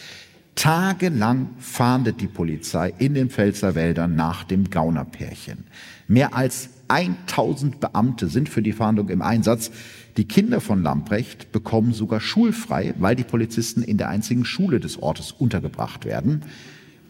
Tagelang 0.56 1.50
fahndet 1.60 2.22
die 2.22 2.28
Polizei 2.28 2.94
in 2.98 3.14
den 3.14 3.30
Pfälzer 3.30 3.76
Wäldern 3.76 4.16
nach 4.16 4.46
dem 4.46 4.70
Gaunerpärchen. 4.70 5.66
Mehr 6.08 6.34
als 6.34 6.70
1000 6.88 7.80
Beamte 7.80 8.28
sind 8.28 8.50
für 8.50 8.62
die 8.62 8.72
Fahndung 8.72 9.10
im 9.10 9.22
Einsatz. 9.22 9.72
Die 10.18 10.26
Kinder 10.26 10.62
von 10.62 10.84
Lamprecht 10.84 11.52
bekommen 11.52 11.94
sogar 11.94 12.20
schulfrei, 12.20 12.94
weil 13.00 13.16
die 13.16 13.24
Polizisten 13.24 13.82
in 13.82 13.98
der 13.98 14.10
einzigen 14.10 14.46
Schule 14.46 14.80
des 14.80 15.02
Ortes 15.02 15.32
untergebracht 15.32 16.06
werden, 16.06 16.44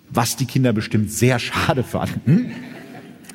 was 0.10 0.36
die 0.36 0.46
Kinder 0.46 0.74
bestimmt 0.74 1.12
sehr 1.12 1.40
schade 1.40 1.84
fanden. 1.84 2.52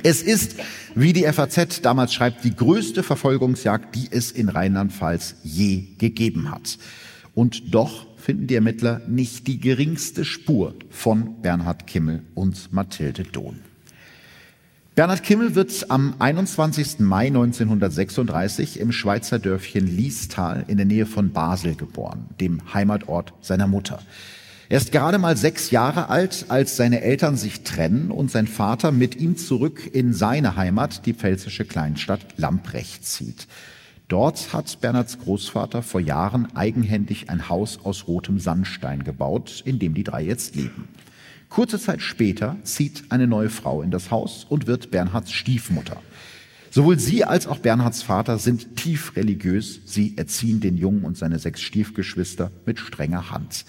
Es 0.02 0.22
ist, 0.22 0.56
wie 0.94 1.12
die 1.12 1.24
FAZ 1.24 1.82
damals 1.82 2.14
schreibt, 2.14 2.44
die 2.44 2.56
größte 2.56 3.02
Verfolgungsjagd, 3.02 3.94
die 3.94 4.08
es 4.10 4.30
in 4.32 4.48
Rheinland-Pfalz 4.48 5.36
je 5.42 5.84
gegeben 5.98 6.50
hat. 6.50 6.78
Und 7.34 7.74
doch 7.74 8.06
finden 8.16 8.46
die 8.46 8.54
Ermittler 8.54 9.02
nicht 9.08 9.46
die 9.46 9.60
geringste 9.60 10.24
Spur 10.24 10.74
von 10.88 11.42
Bernhard 11.42 11.86
Kimmel 11.86 12.22
und 12.34 12.72
Mathilde 12.72 13.24
Dohn. 13.24 13.69
Bernhard 14.96 15.22
Kimmel 15.22 15.54
wird 15.54 15.88
am 15.88 16.14
21. 16.18 16.98
Mai 16.98 17.28
1936 17.28 18.80
im 18.80 18.90
Schweizer 18.90 19.38
Dörfchen 19.38 19.86
Liestal 19.86 20.64
in 20.66 20.78
der 20.78 20.86
Nähe 20.86 21.06
von 21.06 21.30
Basel 21.30 21.76
geboren, 21.76 22.26
dem 22.40 22.74
Heimatort 22.74 23.32
seiner 23.40 23.68
Mutter. 23.68 24.02
Er 24.68 24.78
ist 24.78 24.90
gerade 24.90 25.18
mal 25.18 25.36
sechs 25.36 25.70
Jahre 25.70 26.08
alt, 26.08 26.46
als 26.48 26.76
seine 26.76 27.02
Eltern 27.02 27.36
sich 27.36 27.62
trennen 27.62 28.10
und 28.10 28.32
sein 28.32 28.48
Vater 28.48 28.90
mit 28.90 29.14
ihm 29.14 29.36
zurück 29.36 29.88
in 29.92 30.12
seine 30.12 30.56
Heimat, 30.56 31.06
die 31.06 31.14
pfälzische 31.14 31.64
Kleinstadt 31.64 32.20
Lamprecht, 32.36 33.06
zieht. 33.06 33.46
Dort 34.08 34.52
hat 34.52 34.80
Bernhards 34.80 35.20
Großvater 35.20 35.84
vor 35.84 36.00
Jahren 36.00 36.48
eigenhändig 36.56 37.30
ein 37.30 37.48
Haus 37.48 37.78
aus 37.84 38.08
rotem 38.08 38.40
Sandstein 38.40 39.04
gebaut, 39.04 39.62
in 39.64 39.78
dem 39.78 39.94
die 39.94 40.04
drei 40.04 40.22
jetzt 40.22 40.56
leben. 40.56 40.88
Kurze 41.50 41.80
Zeit 41.80 42.00
später 42.00 42.56
zieht 42.62 43.04
eine 43.10 43.26
neue 43.26 43.50
Frau 43.50 43.82
in 43.82 43.90
das 43.90 44.12
Haus 44.12 44.46
und 44.48 44.68
wird 44.68 44.92
Bernhards 44.92 45.32
Stiefmutter. 45.32 46.00
Sowohl 46.70 47.00
sie 47.00 47.24
als 47.24 47.48
auch 47.48 47.58
Bernhards 47.58 48.02
Vater 48.02 48.38
sind 48.38 48.76
tief 48.76 49.16
religiös. 49.16 49.80
Sie 49.84 50.16
erziehen 50.16 50.60
den 50.60 50.76
Jungen 50.76 51.02
und 51.04 51.18
seine 51.18 51.40
sechs 51.40 51.60
Stiefgeschwister 51.60 52.52
mit 52.64 52.78
strenger 52.78 53.32
Hand. 53.32 53.64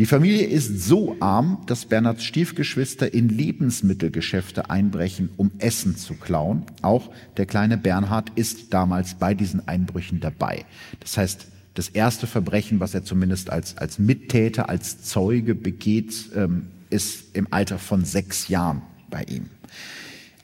Die 0.00 0.06
Familie 0.06 0.44
ist 0.48 0.82
so 0.82 1.16
arm, 1.20 1.62
dass 1.66 1.86
Bernhards 1.86 2.24
Stiefgeschwister 2.24 3.14
in 3.14 3.28
Lebensmittelgeschäfte 3.28 4.68
einbrechen, 4.68 5.28
um 5.36 5.52
Essen 5.58 5.96
zu 5.96 6.14
klauen. 6.14 6.64
Auch 6.82 7.12
der 7.36 7.46
kleine 7.46 7.78
Bernhard 7.78 8.32
ist 8.34 8.74
damals 8.74 9.14
bei 9.14 9.34
diesen 9.34 9.68
Einbrüchen 9.68 10.18
dabei. 10.18 10.64
Das 10.98 11.16
heißt, 11.16 11.46
das 11.74 11.88
erste 11.90 12.26
Verbrechen, 12.26 12.80
was 12.80 12.92
er 12.92 13.04
zumindest 13.04 13.50
als, 13.50 13.78
als 13.78 14.00
Mittäter, 14.00 14.68
als 14.68 15.02
Zeuge 15.02 15.54
begeht, 15.54 16.30
ähm, 16.34 16.66
ist 16.94 17.34
im 17.34 17.48
Alter 17.50 17.78
von 17.78 18.04
sechs 18.04 18.48
Jahren 18.48 18.82
bei 19.10 19.24
ihm. 19.24 19.50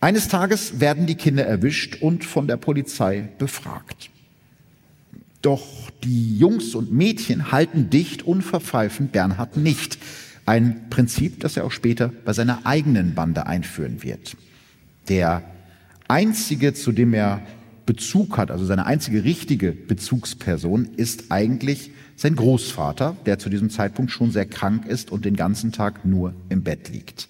Eines 0.01 0.29
Tages 0.29 0.81
werden 0.81 1.07
die 1.07 1.15
Kinder 1.15 1.47
erwischt 1.47 2.03
und 2.03 2.25
von 2.25 2.49
der 2.49 2.57
Polizei 2.57 3.29
befragt. 3.39 4.11
Doch 5.43 5.91
die 6.03 6.37
Jungs 6.37 6.75
und 6.75 6.93
Mädchen 6.93 7.53
halten 7.53 7.89
dicht 7.89 8.25
und 8.25 8.43
verpfeifen 8.43 9.09
Bernhard 9.09 9.57
nicht. 9.57 9.99
Ein 10.45 10.91
Prinzip, 10.91 11.41
das 11.41 11.57
er 11.57 11.65
auch 11.65 11.71
später 11.71 12.09
bei 12.09 12.33
seiner 12.33 12.67
eigenen 12.67 13.15
Bande 13.15 13.47
einführen 13.47 14.03
wird. 14.03 14.37
Der 15.09 15.43
einzige, 16.09 16.75
zu 16.75 16.93
dem 16.93 17.15
er 17.15 17.43
Bezug 17.87 18.39
hat, 18.39 18.51
also 18.51 18.65
seine 18.65 18.87
einzige 18.87 19.25
richtige 19.25 19.73
Bezugsperson, 19.73 20.89
ist 20.97 21.31
eigentlich 21.31 21.91
sein 22.21 22.37
Großvater, 22.37 23.17
der 23.25 23.39
zu 23.39 23.49
diesem 23.49 23.71
Zeitpunkt 23.71 24.11
schon 24.11 24.31
sehr 24.31 24.45
krank 24.45 24.85
ist 24.85 25.11
und 25.11 25.25
den 25.25 25.37
ganzen 25.37 25.73
Tag 25.73 26.05
nur 26.05 26.35
im 26.51 26.63
Bett 26.63 26.91
liegt. 26.91 27.29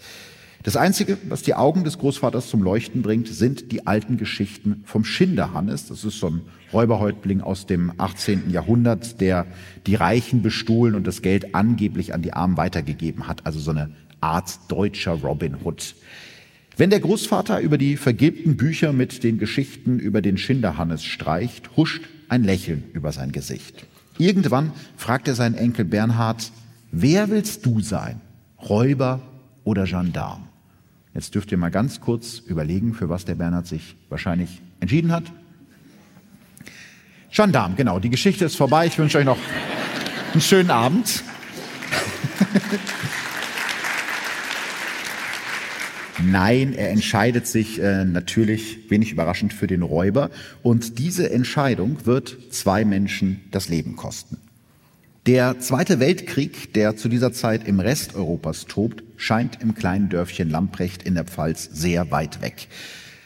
Das 0.64 0.76
Einzige, 0.76 1.16
was 1.28 1.42
die 1.42 1.54
Augen 1.54 1.84
des 1.84 1.96
Großvaters 1.98 2.48
zum 2.48 2.60
Leuchten 2.60 3.00
bringt, 3.00 3.28
sind 3.28 3.70
die 3.70 3.86
alten 3.86 4.16
Geschichten 4.16 4.82
vom 4.84 5.04
Schinderhannes. 5.04 5.86
Das 5.86 6.04
ist 6.04 6.18
so 6.18 6.30
ein 6.30 6.40
Räuberhäuptling 6.72 7.40
aus 7.40 7.66
dem 7.66 7.92
18. 7.98 8.50
Jahrhundert, 8.50 9.20
der 9.20 9.46
die 9.86 9.94
Reichen 9.94 10.42
bestohlen 10.42 10.96
und 10.96 11.06
das 11.06 11.22
Geld 11.22 11.54
angeblich 11.54 12.12
an 12.12 12.22
die 12.22 12.32
Armen 12.32 12.56
weitergegeben 12.56 13.28
hat. 13.28 13.46
Also 13.46 13.60
so 13.60 13.70
eine 13.70 13.90
Art 14.20 14.58
deutscher 14.66 15.12
Robin 15.12 15.54
Hood. 15.64 15.94
Wenn 16.76 16.90
der 16.90 17.00
Großvater 17.00 17.60
über 17.60 17.78
die 17.78 17.96
vergilbten 17.96 18.56
Bücher 18.56 18.92
mit 18.92 19.22
den 19.22 19.38
Geschichten 19.38 20.00
über 20.00 20.20
den 20.20 20.36
Schinderhannes 20.36 21.04
streicht, 21.04 21.76
huscht 21.76 22.02
ein 22.28 22.42
Lächeln 22.42 22.82
über 22.92 23.12
sein 23.12 23.30
Gesicht. 23.30 23.86
Irgendwann 24.20 24.72
fragt 24.98 25.28
er 25.28 25.34
seinen 25.34 25.54
Enkel 25.54 25.86
Bernhard, 25.86 26.52
wer 26.92 27.30
willst 27.30 27.64
du 27.64 27.80
sein? 27.80 28.20
Räuber 28.68 29.20
oder 29.64 29.84
Gendarm? 29.84 30.46
Jetzt 31.14 31.34
dürft 31.34 31.50
ihr 31.50 31.58
mal 31.58 31.70
ganz 31.70 32.02
kurz 32.02 32.38
überlegen, 32.38 32.92
für 32.92 33.08
was 33.08 33.24
der 33.24 33.34
Bernhard 33.34 33.66
sich 33.66 33.96
wahrscheinlich 34.10 34.60
entschieden 34.78 35.10
hat. 35.10 35.24
Gendarm, 37.32 37.76
genau. 37.76 37.98
Die 37.98 38.10
Geschichte 38.10 38.44
ist 38.44 38.56
vorbei. 38.56 38.86
Ich 38.86 38.98
wünsche 38.98 39.16
euch 39.16 39.24
noch 39.24 39.38
einen 40.32 40.42
schönen 40.42 40.70
Abend. 40.70 41.24
Nein, 46.24 46.74
er 46.74 46.90
entscheidet 46.90 47.46
sich 47.46 47.80
äh, 47.80 48.04
natürlich 48.04 48.90
wenig 48.90 49.12
überraschend 49.12 49.52
für 49.52 49.66
den 49.66 49.82
Räuber. 49.82 50.30
Und 50.62 50.98
diese 50.98 51.30
Entscheidung 51.30 51.98
wird 52.04 52.36
zwei 52.50 52.84
Menschen 52.84 53.40
das 53.50 53.68
Leben 53.68 53.96
kosten. 53.96 54.36
Der 55.26 55.60
Zweite 55.60 56.00
Weltkrieg, 56.00 56.72
der 56.74 56.96
zu 56.96 57.08
dieser 57.08 57.32
Zeit 57.32 57.68
im 57.68 57.78
Rest 57.78 58.14
Europas 58.14 58.66
tobt, 58.66 59.02
scheint 59.16 59.62
im 59.62 59.74
kleinen 59.74 60.08
Dörfchen 60.08 60.50
Lamprecht 60.50 61.02
in 61.02 61.14
der 61.14 61.24
Pfalz 61.24 61.68
sehr 61.72 62.10
weit 62.10 62.40
weg. 62.42 62.68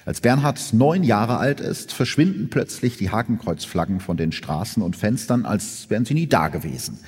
Als 0.05 0.21
Bernhard 0.21 0.61
neun 0.73 1.03
Jahre 1.03 1.39
alt 1.39 1.61
ist, 1.61 1.93
verschwinden 1.93 2.51
plötzlich 2.51 2.99
die 2.99 3.11
Hakenkreuzflaggen 3.11 4.01
von 4.01 4.17
den 4.17 4.33
Straßen 4.33 4.83
und 4.83 4.97
Fenstern, 4.97 5.47
als 5.47 5.89
wären 5.89 6.05
sie 6.05 6.15
nie 6.15 6.27
da 6.27 6.49
gewesen. 6.49 6.99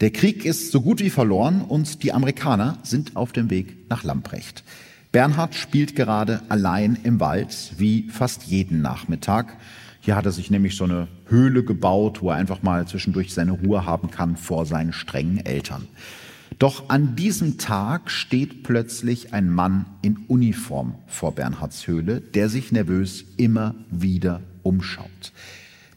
Der 0.00 0.10
Krieg 0.10 0.44
ist 0.44 0.72
so 0.72 0.80
gut 0.80 1.00
wie 1.00 1.10
verloren 1.10 1.62
und 1.62 2.02
die 2.02 2.12
Amerikaner 2.12 2.78
sind 2.82 3.16
auf 3.16 3.32
dem 3.32 3.48
Weg 3.48 3.88
nach 3.88 4.02
Lamprecht. 4.02 4.64
Bernhard 5.12 5.54
spielt 5.54 5.94
gerade 5.94 6.40
allein 6.48 6.98
im 7.02 7.20
Wald, 7.20 7.74
wie 7.76 8.08
fast 8.08 8.44
jeden 8.44 8.80
Nachmittag. 8.80 9.58
Hier 10.00 10.16
hat 10.16 10.24
er 10.24 10.32
sich 10.32 10.50
nämlich 10.50 10.74
so 10.74 10.84
eine 10.84 11.06
Höhle 11.26 11.64
gebaut, 11.64 12.22
wo 12.22 12.30
er 12.30 12.36
einfach 12.36 12.62
mal 12.62 12.88
zwischendurch 12.88 13.34
seine 13.34 13.52
Ruhe 13.52 13.84
haben 13.84 14.10
kann 14.10 14.38
vor 14.38 14.64
seinen 14.64 14.94
strengen 14.94 15.36
Eltern. 15.44 15.86
Doch 16.58 16.88
an 16.88 17.14
diesem 17.14 17.58
Tag 17.58 18.10
steht 18.10 18.62
plötzlich 18.62 19.34
ein 19.34 19.50
Mann 19.50 19.84
in 20.00 20.16
Uniform 20.28 20.94
vor 21.06 21.34
Bernhards 21.34 21.86
Höhle, 21.86 22.22
der 22.22 22.48
sich 22.48 22.72
nervös 22.72 23.22
immer 23.36 23.74
wieder 23.90 24.40
umschaut. 24.62 25.32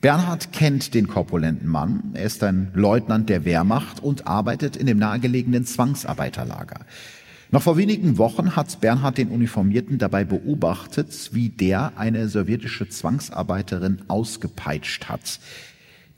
Bernhard 0.02 0.52
kennt 0.52 0.94
den 0.94 1.08
korpulenten 1.08 1.70
Mann. 1.70 2.12
Er 2.14 2.26
ist 2.26 2.44
ein 2.44 2.70
Leutnant 2.74 3.30
der 3.30 3.46
Wehrmacht 3.46 4.04
und 4.04 4.28
arbeitet 4.28 4.76
in 4.76 4.88
dem 4.88 5.00
nahegelegenen 5.00 5.66
Zwangsarbeiterlager. 5.66 6.82
Noch 7.56 7.64
vor 7.64 7.78
wenigen 7.78 8.18
Wochen 8.18 8.58
hat 8.58 8.82
Bernhard 8.82 9.18
den 9.18 9.30
Uniformierten 9.30 9.98
dabei 9.98 10.26
beobachtet, 10.26 11.30
wie 11.32 11.48
der 11.48 11.98
eine 11.98 12.28
sowjetische 12.28 12.90
Zwangsarbeiterin 12.90 14.02
ausgepeitscht 14.10 15.06
hat. 15.06 15.40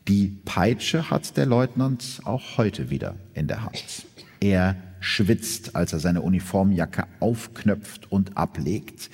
Die 0.07 0.35
Peitsche 0.45 1.11
hat 1.11 1.37
der 1.37 1.45
Leutnant 1.45 2.21
auch 2.23 2.57
heute 2.57 2.89
wieder 2.89 3.17
in 3.35 3.47
der 3.47 3.61
Hand. 3.61 4.07
Er 4.39 4.77
schwitzt, 4.99 5.75
als 5.75 5.93
er 5.93 5.99
seine 5.99 6.23
Uniformjacke 6.23 7.05
aufknöpft 7.19 8.11
und 8.11 8.35
ablegt. 8.35 9.11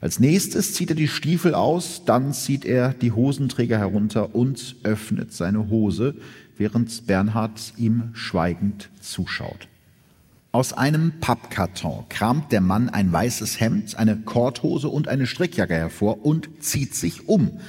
Als 0.00 0.18
nächstes 0.18 0.72
zieht 0.72 0.88
er 0.88 0.96
die 0.96 1.08
Stiefel 1.08 1.54
aus, 1.54 2.06
dann 2.06 2.32
zieht 2.32 2.64
er 2.64 2.94
die 2.94 3.12
Hosenträger 3.12 3.76
herunter 3.76 4.34
und 4.34 4.76
öffnet 4.82 5.34
seine 5.34 5.68
Hose, 5.68 6.14
während 6.56 7.06
Bernhard 7.06 7.74
ihm 7.76 8.12
schweigend 8.14 8.88
zuschaut. 9.02 9.68
Aus 10.52 10.72
einem 10.72 11.20
Pappkarton 11.20 12.06
kramt 12.08 12.50
der 12.50 12.60
Mann 12.60 12.88
ein 12.88 13.12
weißes 13.12 13.60
Hemd, 13.60 13.96
eine 13.96 14.16
Korthose 14.16 14.88
und 14.88 15.06
eine 15.06 15.28
Strickjacke 15.28 15.74
hervor 15.74 16.24
und 16.24 16.48
zieht 16.58 16.96
sich 16.96 17.28
um. 17.28 17.60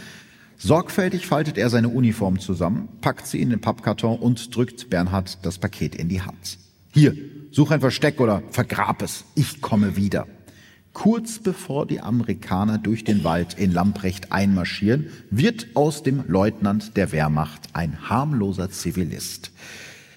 Sorgfältig 0.58 1.28
faltet 1.28 1.60
er 1.60 1.70
seine 1.70 1.90
Uniform 1.90 2.40
zusammen, 2.40 2.90
packt 3.00 3.28
sie 3.28 3.40
in 3.40 3.52
den 3.52 3.62
Pappkarton 3.62 4.18
und 4.18 4.56
drückt 4.56 4.90
Bernhard 4.90 5.46
das 5.46 5.60
Paket 5.60 5.94
in 5.94 6.10
die 6.10 6.24
Hand. 6.24 6.58
Hier, 6.92 7.16
such 7.52 7.70
ein 7.70 7.82
Versteck 7.82 8.20
oder 8.20 8.42
vergrab 8.50 9.04
es. 9.04 9.26
Ich 9.36 9.62
komme 9.62 9.96
wieder. 9.96 10.26
Kurz 10.92 11.38
bevor 11.38 11.86
die 11.86 12.02
Amerikaner 12.02 12.80
durch 12.80 13.04
den 13.04 13.24
Wald 13.24 13.54
in 13.60 13.72
Lamprecht 13.72 14.32
einmarschieren, 14.32 15.12
wird 15.30 15.68
aus 15.76 16.02
dem 16.02 16.24
Leutnant 16.28 16.98
der 16.98 17.12
Wehrmacht 17.12 17.62
ein 17.74 18.10
harmloser 18.10 18.72
Zivilist. 18.72 19.52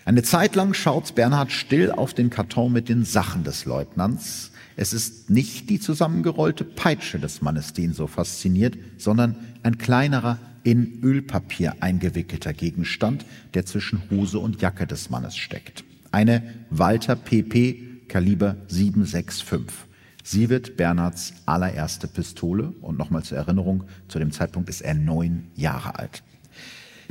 Eine 0.06 0.22
Zeit 0.22 0.54
lang 0.54 0.74
schaut 0.74 1.14
Bernhard 1.14 1.50
still 1.50 1.90
auf 1.90 2.12
den 2.12 2.28
Karton 2.28 2.72
mit 2.72 2.90
den 2.90 3.04
Sachen 3.04 3.42
des 3.42 3.64
Leutnants. 3.64 4.50
Es 4.76 4.92
ist 4.92 5.30
nicht 5.30 5.70
die 5.70 5.80
zusammengerollte 5.80 6.64
Peitsche 6.64 7.18
des 7.18 7.40
Mannes, 7.40 7.72
die 7.72 7.84
ihn 7.84 7.94
so 7.94 8.06
fasziniert, 8.06 8.76
sondern 8.98 9.36
ein 9.62 9.78
kleinerer, 9.78 10.38
in 10.62 11.00
Ölpapier 11.02 11.74
eingewickelter 11.80 12.54
Gegenstand, 12.54 13.26
der 13.52 13.66
zwischen 13.66 14.02
Hose 14.10 14.38
und 14.38 14.62
Jacke 14.62 14.86
des 14.86 15.10
Mannes 15.10 15.36
steckt. 15.36 15.84
Eine 16.10 16.42
Walter 16.70 17.16
PP 17.16 18.08
Kaliber 18.08 18.56
765. 18.68 19.86
Sie 20.22 20.48
wird 20.48 20.78
Bernhards 20.78 21.34
allererste 21.44 22.08
Pistole 22.08 22.72
und 22.80 22.96
nochmal 22.96 23.22
zur 23.24 23.36
Erinnerung, 23.36 23.84
zu 24.08 24.18
dem 24.18 24.32
Zeitpunkt 24.32 24.70
ist 24.70 24.80
er 24.80 24.94
neun 24.94 25.48
Jahre 25.54 25.98
alt. 25.98 26.22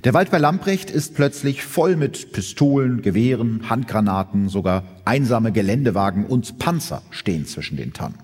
Der 0.04 0.14
Wald 0.14 0.32
bei 0.32 0.38
Lamprecht 0.38 0.90
ist 0.90 1.16
plötzlich 1.16 1.64
voll 1.64 1.96
mit 1.96 2.34
Pistolen, 2.34 3.02
Gewehren, 3.02 3.70
Handgranaten, 3.70 4.50
sogar 4.50 4.84
einsame 5.06 5.52
Geländewagen 5.52 6.26
und 6.26 6.60
Panzer 6.60 7.02
stehen 7.12 7.46
zwischen 7.46 7.78
den 7.78 7.94
Tannen. 7.94 8.18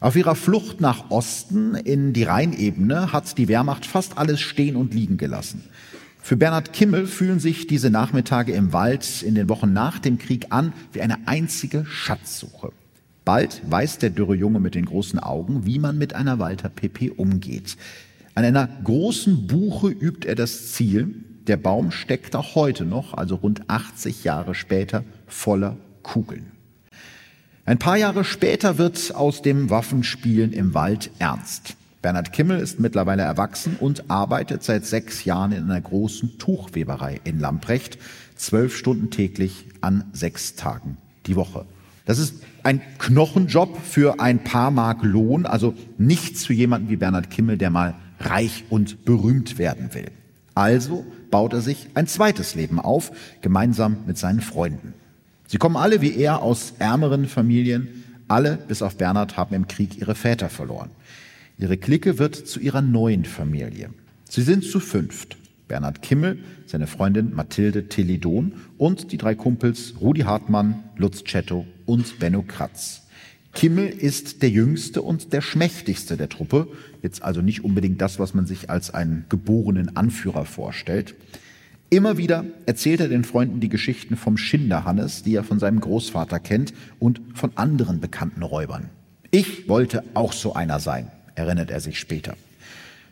Auf 0.00 0.16
ihrer 0.16 0.34
Flucht 0.34 0.80
nach 0.80 1.10
Osten 1.10 1.74
in 1.74 2.12
die 2.12 2.24
Rheinebene 2.24 3.12
hat 3.12 3.36
die 3.36 3.48
Wehrmacht 3.48 3.84
fast 3.84 4.16
alles 4.16 4.40
stehen 4.40 4.76
und 4.76 4.94
liegen 4.94 5.16
gelassen. 5.16 5.64
Für 6.22 6.36
Bernhard 6.36 6.72
Kimmel 6.72 7.06
fühlen 7.06 7.40
sich 7.40 7.66
diese 7.66 7.90
Nachmittage 7.90 8.52
im 8.52 8.72
Wald 8.72 9.22
in 9.22 9.34
den 9.34 9.48
Wochen 9.48 9.72
nach 9.72 9.98
dem 9.98 10.18
Krieg 10.18 10.46
an 10.50 10.72
wie 10.92 11.02
eine 11.02 11.26
einzige 11.26 11.84
Schatzsuche. 11.84 12.72
Bald 13.24 13.60
weiß 13.68 13.98
der 13.98 14.10
dürre 14.10 14.34
Junge 14.34 14.60
mit 14.60 14.74
den 14.74 14.86
großen 14.86 15.18
Augen, 15.18 15.66
wie 15.66 15.78
man 15.78 15.98
mit 15.98 16.14
einer 16.14 16.38
Walter 16.38 16.68
PP 16.68 17.10
umgeht. 17.10 17.76
An 18.34 18.44
einer 18.44 18.68
großen 18.84 19.46
Buche 19.46 19.88
übt 19.88 20.26
er 20.26 20.34
das 20.34 20.72
Ziel. 20.72 21.14
Der 21.46 21.56
Baum 21.56 21.90
steckt 21.90 22.34
auch 22.34 22.54
heute 22.54 22.84
noch, 22.84 23.14
also 23.14 23.34
rund 23.34 23.68
80 23.68 24.24
Jahre 24.24 24.54
später, 24.54 25.04
voller 25.26 25.76
Kugeln. 26.02 26.52
Ein 27.64 27.78
paar 27.78 27.96
Jahre 27.96 28.24
später 28.24 28.78
wird 28.78 29.14
aus 29.14 29.42
dem 29.42 29.68
Waffenspielen 29.70 30.52
im 30.52 30.74
Wald 30.74 31.10
ernst. 31.18 31.76
Bernhard 32.00 32.32
Kimmel 32.32 32.58
ist 32.58 32.80
mittlerweile 32.80 33.22
erwachsen 33.22 33.76
und 33.78 34.10
arbeitet 34.10 34.64
seit 34.64 34.86
sechs 34.86 35.24
Jahren 35.24 35.52
in 35.52 35.64
einer 35.64 35.80
großen 35.80 36.38
Tuchweberei 36.38 37.20
in 37.22 37.38
Lamprecht, 37.38 37.98
zwölf 38.34 38.76
Stunden 38.76 39.10
täglich 39.10 39.66
an 39.80 40.04
sechs 40.12 40.56
Tagen 40.56 40.96
die 41.26 41.36
Woche. 41.36 41.64
Das 42.04 42.18
ist 42.18 42.42
ein 42.64 42.80
Knochenjob 42.98 43.78
für 43.80 44.18
ein 44.18 44.42
paar 44.42 44.72
Mark 44.72 45.04
Lohn, 45.04 45.46
also 45.46 45.74
nichts 45.98 46.46
für 46.46 46.54
jemanden 46.54 46.88
wie 46.88 46.96
Bernhard 46.96 47.30
Kimmel, 47.30 47.58
der 47.58 47.70
mal 47.70 47.94
reich 48.28 48.64
und 48.70 49.04
berühmt 49.04 49.58
werden 49.58 49.94
will. 49.94 50.10
Also 50.54 51.04
baut 51.30 51.52
er 51.52 51.60
sich 51.60 51.88
ein 51.94 52.06
zweites 52.06 52.54
Leben 52.54 52.78
auf, 52.78 53.12
gemeinsam 53.40 53.98
mit 54.06 54.18
seinen 54.18 54.40
Freunden. 54.40 54.94
Sie 55.46 55.58
kommen 55.58 55.76
alle 55.76 56.00
wie 56.00 56.14
er 56.16 56.42
aus 56.42 56.74
ärmeren 56.78 57.26
Familien. 57.26 58.04
Alle, 58.28 58.58
bis 58.68 58.82
auf 58.82 58.96
Bernhard, 58.96 59.36
haben 59.36 59.54
im 59.54 59.68
Krieg 59.68 59.98
ihre 59.98 60.14
Väter 60.14 60.48
verloren. 60.48 60.90
Ihre 61.58 61.76
Clique 61.76 62.18
wird 62.18 62.34
zu 62.34 62.60
ihrer 62.60 62.80
neuen 62.80 63.24
Familie. 63.24 63.90
Sie 64.28 64.42
sind 64.42 64.64
zu 64.64 64.80
fünft. 64.80 65.36
Bernhard 65.68 66.02
Kimmel, 66.02 66.38
seine 66.66 66.86
Freundin 66.86 67.34
Mathilde 67.34 67.88
Tillidon 67.88 68.54
und 68.78 69.12
die 69.12 69.18
drei 69.18 69.34
Kumpels 69.34 69.94
Rudi 70.00 70.22
Hartmann, 70.22 70.82
Lutz 70.96 71.22
Cetto 71.24 71.66
und 71.86 72.18
Benno 72.18 72.42
Kratz. 72.42 73.02
Kimmel 73.54 73.88
ist 73.88 74.42
der 74.42 74.50
jüngste 74.50 75.02
und 75.02 75.32
der 75.32 75.42
schmächtigste 75.42 76.16
der 76.16 76.28
Truppe, 76.28 76.68
jetzt 77.02 77.22
also 77.22 77.42
nicht 77.42 77.64
unbedingt 77.64 78.00
das, 78.00 78.18
was 78.18 78.32
man 78.32 78.46
sich 78.46 78.70
als 78.70 78.94
einen 78.94 79.26
geborenen 79.28 79.96
Anführer 79.96 80.44
vorstellt. 80.44 81.14
Immer 81.90 82.16
wieder 82.16 82.44
erzählt 82.64 83.00
er 83.00 83.08
den 83.08 83.24
Freunden 83.24 83.60
die 83.60 83.68
Geschichten 83.68 84.16
vom 84.16 84.38
Schinderhannes, 84.38 85.22
die 85.24 85.34
er 85.34 85.44
von 85.44 85.58
seinem 85.58 85.80
Großvater 85.80 86.40
kennt 86.40 86.72
und 86.98 87.20
von 87.34 87.50
anderen 87.56 88.00
bekannten 88.00 88.42
Räubern. 88.42 88.88
Ich 89.30 89.68
wollte 89.68 90.02
auch 90.14 90.32
so 90.32 90.54
einer 90.54 90.80
sein, 90.80 91.08
erinnert 91.34 91.70
er 91.70 91.80
sich 91.80 91.98
später. 91.98 92.34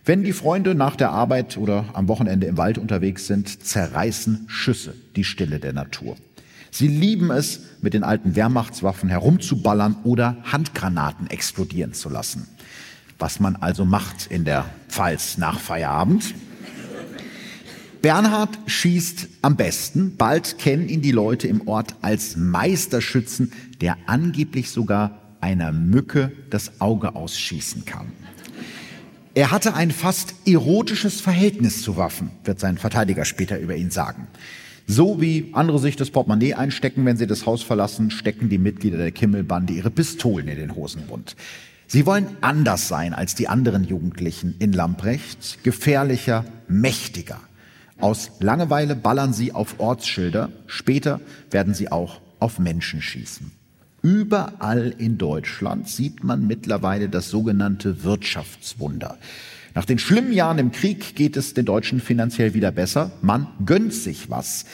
Wenn 0.04 0.25
die 0.25 0.32
Freunde 0.32 0.75
nach 0.75 0.97
der 0.97 1.11
Arbeit 1.11 1.59
oder 1.59 1.85
am 1.92 2.09
Wochenende 2.09 2.47
im 2.47 2.56
Wald 2.56 2.78
unterwegs 2.78 3.26
sind, 3.26 3.64
zerreißen 3.64 4.47
Schüsse 4.49 4.94
die 5.14 5.25
Stille 5.25 5.59
der 5.59 5.75
Natur. 5.75 6.16
Sie 6.70 6.88
lieben 6.88 7.30
es, 7.30 7.61
mit 7.82 7.94
den 7.94 8.02
alten 8.02 8.35
Wehrmachtswaffen 8.35 9.09
herumzuballern 9.09 9.97
oder 10.04 10.37
Handgranaten 10.44 11.28
explodieren 11.28 11.92
zu 11.92 12.09
lassen. 12.09 12.49
Was 13.21 13.39
man 13.39 13.57
also 13.57 13.85
macht 13.85 14.27
in 14.29 14.45
der 14.45 14.65
Pfalz 14.89 15.39
nach 15.39 15.61
Feierabend. 15.61 16.35
Bernhard 18.03 18.59
schießt 18.67 19.29
am 19.43 19.57
besten. 19.57 20.17
Bald 20.17 20.59
kennen 20.59 20.89
ihn 20.89 21.03
die 21.03 21.12
Leute 21.12 21.47
im 21.47 21.69
Ort 21.69 21.97
als 22.00 22.37
Meisterschützen, 22.37 23.53
der 23.83 23.99
angeblich 24.07 24.71
sogar 24.71 25.19
einer 25.43 25.71
Mücke 25.71 26.33
das 26.49 26.81
Auge 26.81 27.15
ausschießen 27.15 27.85
kann. 27.85 28.07
Er 29.35 29.50
hatte 29.50 29.75
ein 29.75 29.91
fast 29.91 30.35
erotisches 30.47 31.21
Verhältnis 31.21 31.83
zu 31.83 31.97
Waffen, 31.99 32.31
wird 32.45 32.59
sein 32.59 32.79
Verteidiger 32.79 33.27
später 33.27 33.59
über 33.59 33.77
ihn 33.77 33.91
sagen. 33.91 34.29
So 34.87 35.21
wie 35.21 35.50
andere 35.53 35.79
sich 35.79 35.95
das 35.95 36.11
Portemonnaie 36.11 36.55
einstecken, 36.55 37.05
wenn 37.05 37.17
sie 37.17 37.27
das 37.27 37.47
Haus 37.47 37.62
verlassen, 37.62 38.11
stecken 38.11 38.49
die 38.49 38.59
Mitglieder 38.59 38.97
der 38.97 39.12
Kimmelbande 39.12 39.75
ihre 39.75 39.91
Pistolen 39.91 40.49
in 40.49 40.57
den 40.57 40.75
Hosenbund. 40.75 41.37
Sie 41.92 42.06
wollen 42.06 42.37
anders 42.40 42.87
sein 42.87 43.14
als 43.14 43.35
die 43.35 43.49
anderen 43.49 43.82
Jugendlichen 43.82 44.54
in 44.61 44.73
Lamprecht, 44.73 45.64
gefährlicher, 45.64 46.44
mächtiger. 46.68 47.40
Aus 47.99 48.30
Langeweile 48.38 48.94
ballern 48.94 49.32
sie 49.32 49.50
auf 49.50 49.80
Ortsschilder, 49.80 50.50
später 50.68 51.20
werden 51.50 51.75
sie 51.75 51.90
auch 51.90 52.20
auf 52.38 52.61
Menschen 52.61 53.02
schießen. 53.02 53.50
Überall 54.02 54.94
in 54.99 55.18
Deutschland 55.18 55.88
sieht 55.88 56.23
man 56.23 56.47
mittlerweile 56.47 57.09
das 57.09 57.28
sogenannte 57.28 58.04
Wirtschaftswunder. 58.04 59.18
Nach 59.75 59.85
den 59.85 59.99
schlimmen 59.99 60.32
Jahren 60.32 60.61
im 60.61 60.70
Krieg 60.70 61.16
geht 61.16 61.37
es 61.37 61.54
den 61.54 61.64
Deutschen 61.64 61.98
finanziell 61.98 62.55
wieder 62.55 62.70
besser. 62.70 63.11
Man 63.20 63.48
gönnt 63.66 63.94
sich 63.94 64.31
was. 64.31 64.64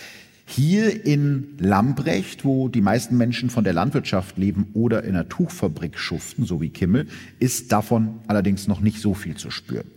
Hier 0.48 1.04
in 1.04 1.56
Lambrecht, 1.58 2.44
wo 2.44 2.68
die 2.68 2.80
meisten 2.80 3.16
Menschen 3.16 3.50
von 3.50 3.64
der 3.64 3.72
Landwirtschaft 3.72 4.38
leben 4.38 4.68
oder 4.74 5.02
in 5.02 5.10
einer 5.10 5.28
Tuchfabrik 5.28 5.98
schuften, 5.98 6.44
so 6.44 6.60
wie 6.60 6.70
Kimmel, 6.70 7.08
ist 7.40 7.72
davon 7.72 8.20
allerdings 8.28 8.68
noch 8.68 8.80
nicht 8.80 9.00
so 9.00 9.12
viel 9.12 9.36
zu 9.36 9.50
spüren. 9.50 9.90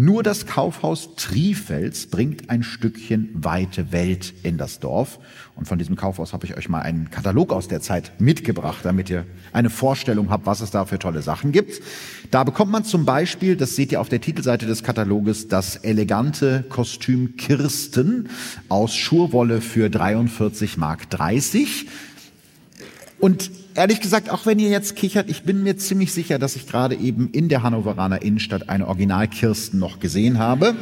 Nur 0.00 0.22
das 0.22 0.46
Kaufhaus 0.46 1.16
Trifels 1.16 2.06
bringt 2.06 2.50
ein 2.50 2.62
Stückchen 2.62 3.30
weite 3.34 3.90
Welt 3.90 4.32
in 4.44 4.56
das 4.56 4.78
Dorf. 4.78 5.18
Und 5.56 5.66
von 5.66 5.76
diesem 5.76 5.96
Kaufhaus 5.96 6.32
habe 6.32 6.46
ich 6.46 6.56
euch 6.56 6.68
mal 6.68 6.82
einen 6.82 7.10
Katalog 7.10 7.52
aus 7.52 7.66
der 7.66 7.80
Zeit 7.80 8.12
mitgebracht, 8.20 8.84
damit 8.84 9.10
ihr 9.10 9.26
eine 9.52 9.70
Vorstellung 9.70 10.30
habt, 10.30 10.46
was 10.46 10.60
es 10.60 10.70
da 10.70 10.84
für 10.84 11.00
tolle 11.00 11.20
Sachen 11.20 11.50
gibt. 11.50 11.82
Da 12.30 12.44
bekommt 12.44 12.70
man 12.70 12.84
zum 12.84 13.06
Beispiel, 13.06 13.56
das 13.56 13.74
seht 13.74 13.90
ihr 13.90 14.00
auf 14.00 14.08
der 14.08 14.20
Titelseite 14.20 14.66
des 14.66 14.84
Kataloges, 14.84 15.48
das 15.48 15.74
elegante 15.74 16.64
Kostüm 16.68 17.36
Kirsten 17.36 18.28
aus 18.68 18.94
Schurwolle 18.94 19.60
für 19.60 19.90
43 19.90 20.76
Mark 20.76 21.10
30. 21.10 21.86
Und 23.18 23.50
ehrlich 23.78 24.00
gesagt, 24.00 24.28
auch 24.28 24.44
wenn 24.44 24.58
ihr 24.58 24.68
jetzt 24.68 24.96
kichert, 24.96 25.30
ich 25.30 25.44
bin 25.44 25.62
mir 25.62 25.76
ziemlich 25.76 26.12
sicher, 26.12 26.40
dass 26.40 26.56
ich 26.56 26.66
gerade 26.66 26.96
eben 26.96 27.30
in 27.30 27.48
der 27.48 27.62
Hannoveraner 27.62 28.22
Innenstadt 28.22 28.68
eine 28.68 28.88
Original-Kirsten 28.88 29.78
noch 29.78 30.00
gesehen 30.00 30.38
habe. 30.38 30.74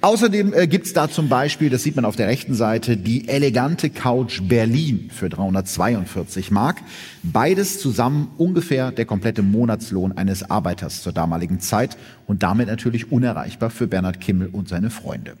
Außerdem 0.00 0.52
äh, 0.52 0.66
gibt's 0.66 0.92
da 0.92 1.08
zum 1.08 1.28
Beispiel, 1.28 1.70
das 1.70 1.84
sieht 1.84 1.96
man 1.96 2.04
auf 2.04 2.16
der 2.16 2.26
rechten 2.26 2.54
Seite, 2.54 2.96
die 2.96 3.28
elegante 3.28 3.90
Couch 3.90 4.42
Berlin 4.42 5.08
für 5.12 5.28
342 5.28 6.50
Mark. 6.50 6.78
Beides 7.22 7.80
zusammen 7.80 8.28
ungefähr 8.38 8.90
der 8.90 9.04
komplette 9.04 9.42
Monatslohn 9.42 10.12
eines 10.12 10.50
Arbeiters 10.50 11.02
zur 11.02 11.12
damaligen 11.12 11.60
Zeit 11.60 11.96
und 12.26 12.42
damit 12.42 12.66
natürlich 12.66 13.10
unerreichbar 13.10 13.70
für 13.70 13.86
Bernhard 13.86 14.20
Kimmel 14.20 14.48
und 14.52 14.68
seine 14.68 14.90
Freunde. 14.90 15.34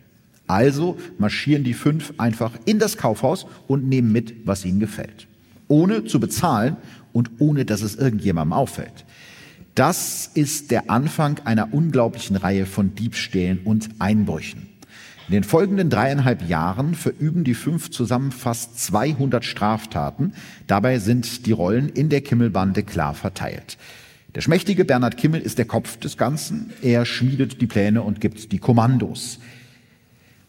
Also 0.46 0.96
marschieren 1.18 1.64
die 1.64 1.74
fünf 1.74 2.14
einfach 2.18 2.52
in 2.64 2.78
das 2.78 2.96
Kaufhaus 2.96 3.46
und 3.66 3.88
nehmen 3.88 4.12
mit, 4.12 4.46
was 4.46 4.64
ihnen 4.64 4.80
gefällt 4.80 5.26
ohne 5.68 6.04
zu 6.04 6.20
bezahlen 6.20 6.76
und 7.12 7.30
ohne 7.38 7.64
dass 7.64 7.82
es 7.82 7.96
irgendjemandem 7.96 8.52
auffällt. 8.52 9.04
Das 9.74 10.30
ist 10.32 10.70
der 10.70 10.90
Anfang 10.90 11.40
einer 11.44 11.74
unglaublichen 11.74 12.36
Reihe 12.36 12.66
von 12.66 12.94
Diebstählen 12.94 13.60
und 13.64 13.88
Einbrüchen. 13.98 14.68
In 15.28 15.32
den 15.32 15.44
folgenden 15.44 15.90
dreieinhalb 15.90 16.48
Jahren 16.48 16.94
verüben 16.94 17.42
die 17.42 17.54
fünf 17.54 17.90
zusammen 17.90 18.30
fast 18.30 18.78
200 18.78 19.44
Straftaten. 19.44 20.34
Dabei 20.68 21.00
sind 21.00 21.46
die 21.46 21.52
Rollen 21.52 21.88
in 21.88 22.08
der 22.08 22.20
Kimmelbande 22.20 22.84
klar 22.84 23.12
verteilt. 23.12 23.76
Der 24.36 24.40
schmächtige 24.40 24.84
Bernhard 24.84 25.16
Kimmel 25.16 25.40
ist 25.40 25.58
der 25.58 25.64
Kopf 25.64 25.98
des 25.98 26.16
Ganzen. 26.16 26.70
Er 26.80 27.04
schmiedet 27.04 27.60
die 27.60 27.66
Pläne 27.66 28.02
und 28.02 28.20
gibt 28.20 28.52
die 28.52 28.58
Kommandos. 28.58 29.40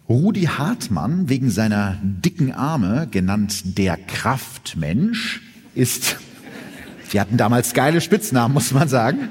Rudi 0.10 0.44
Hartmann, 0.44 1.28
wegen 1.28 1.50
seiner 1.50 1.98
dicken 2.02 2.54
Arme, 2.54 3.10
genannt 3.12 3.78
der 3.78 3.98
Kraftmensch, 3.98 5.42
ist, 5.76 6.18
wir 7.12 7.20
hatten 7.20 7.36
damals 7.36 7.74
geile 7.74 8.00
Spitznamen, 8.00 8.54
muss 8.54 8.72
man 8.72 8.88
sagen, 8.88 9.28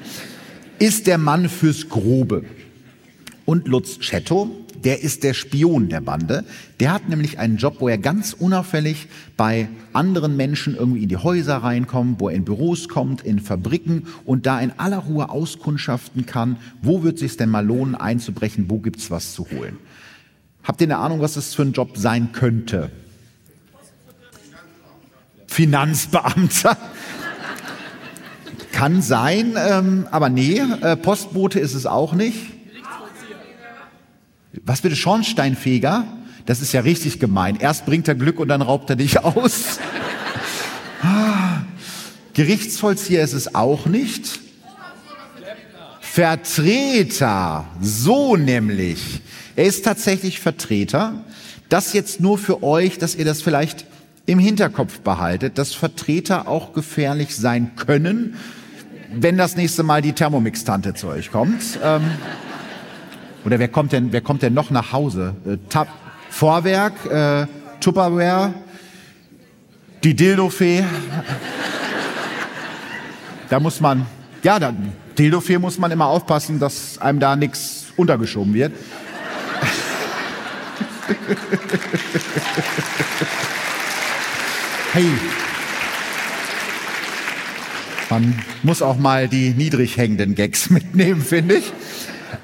ist 0.79 1.07
der 1.07 1.17
Mann 1.17 1.49
fürs 1.49 1.89
Grobe. 1.89 2.45
Und 3.47 3.69
Lutz 3.69 3.99
Cetto, 4.01 4.51
der 4.85 5.03
ist 5.03 5.25
der 5.25 5.33
Spion 5.33 5.89
der 5.89 6.03
Bande. 6.03 6.45
Der 6.79 6.93
hat 6.93 7.09
nämlich 7.09 7.39
einen 7.39 7.57
Job, 7.57 7.77
wo 7.79 7.89
er 7.89 7.97
ganz 7.97 8.35
unauffällig 8.35 9.09
bei 9.39 9.69
anderen 9.95 10.37
Menschen 10.37 10.77
irgendwie 10.77 11.05
in 11.05 11.09
die 11.09 11.17
Häuser 11.17 11.57
reinkommt, 11.57 12.21
wo 12.21 12.29
er 12.29 12.35
in 12.35 12.45
Büros 12.45 12.89
kommt, 12.89 13.23
in 13.23 13.41
Fabriken 13.41 14.09
und 14.27 14.45
da 14.45 14.61
in 14.61 14.73
aller 14.79 14.99
Ruhe 14.99 15.31
auskundschaften 15.31 16.27
kann, 16.27 16.59
wo 16.83 17.03
wird 17.03 17.15
es 17.15 17.21
sich 17.21 17.37
denn 17.39 17.49
mal 17.49 17.65
lohnen 17.65 17.95
einzubrechen, 17.95 18.67
wo 18.69 18.79
gibt's 18.79 19.11
was 19.11 19.33
zu 19.33 19.47
holen. 19.51 19.79
Habt 20.67 20.81
ihr 20.81 20.89
eine 20.89 20.99
Ahnung, 20.99 21.21
was 21.21 21.35
das 21.35 21.55
für 21.55 21.63
ein 21.63 21.73
Job 21.73 21.97
sein 21.97 22.33
könnte? 22.33 22.91
Finanzbeamter. 25.47 26.77
Kann 28.73 29.01
sein, 29.01 29.55
ähm, 29.57 30.09
aber 30.11 30.29
nee, 30.29 30.59
äh, 30.59 30.97
Postbote 30.97 31.61
ist 31.61 31.75
es 31.75 31.87
auch 31.87 32.13
nicht. 32.13 32.37
Was 34.65 34.81
bitte, 34.81 34.97
Schornsteinfeger? 34.97 36.05
Das 36.47 36.61
ist 36.61 36.73
ja 36.73 36.81
richtig 36.81 37.21
gemein. 37.21 37.57
Erst 37.57 37.87
bringt 37.87 38.09
er 38.09 38.17
Glück 38.17 38.41
und 38.41 38.49
dann 38.49 38.61
raubt 38.61 38.91
er 38.91 38.97
dich 38.97 39.21
aus. 39.23 39.79
Gerichtsvollzieher 42.35 43.23
ist 43.23 43.33
es 43.33 43.55
auch 43.55 43.87
nicht. 43.87 44.41
Vertreter, 46.17 47.67
so 47.83 48.37
nämlich. 48.37 49.21
Er 49.55 49.67
ist 49.67 49.85
tatsächlich 49.85 50.41
Vertreter. 50.41 51.13
Das 51.69 51.93
jetzt 51.93 52.21
nur 52.21 52.39
für 52.39 52.63
euch, 52.63 52.97
dass 52.97 53.15
ihr 53.15 53.27
das 53.27 53.43
vielleicht 53.43 53.85
im 54.25 54.39
Hinterkopf 54.39 55.01
behaltet, 55.01 55.59
dass 55.59 55.75
Vertreter 55.75 56.49
auch 56.49 56.73
gefährlich 56.73 57.37
sein 57.37 57.73
können, 57.77 58.37
wenn 59.13 59.37
das 59.37 59.57
nächste 59.57 59.83
Mal 59.83 60.01
die 60.01 60.15
Thermomix-Tante 60.15 60.95
zu 60.95 61.09
euch 61.09 61.31
kommt. 61.31 61.63
Ähm, 61.85 62.05
oder 63.45 63.59
wer 63.59 63.69
kommt 63.69 63.93
denn, 63.93 64.11
wer 64.11 64.23
kommt 64.23 64.41
denn 64.41 64.55
noch 64.55 64.71
nach 64.71 64.95
Hause? 64.95 65.37
Äh, 65.47 65.59
Tab 65.69 65.89
Vorwerk, 66.31 66.95
äh, 67.11 67.47
Tupperware. 67.81 68.55
Die 70.03 70.15
Dildofee. 70.15 70.83
Da 73.51 73.61
muss 73.61 73.83
man, 73.83 74.07
ja, 74.43 74.59
da, 74.59 74.73
Dildofee 75.19 75.59
muss 75.59 75.79
man 75.79 75.91
immer 75.91 76.07
aufpassen, 76.07 76.59
dass 76.59 76.99
einem 76.99 77.21
da 77.21 77.37
nichts 77.37 77.85
untergeschoben 77.97 78.55
wird. 78.55 78.73
hey. 84.93 85.07
Man 88.11 88.43
muss 88.63 88.83
auch 88.83 88.99
mal 88.99 89.29
die 89.29 89.51
niedrig 89.51 89.97
hängenden 89.97 90.35
Gags 90.35 90.71
mitnehmen, 90.77 91.23
finde 91.23 91.57
ich. 91.57 91.73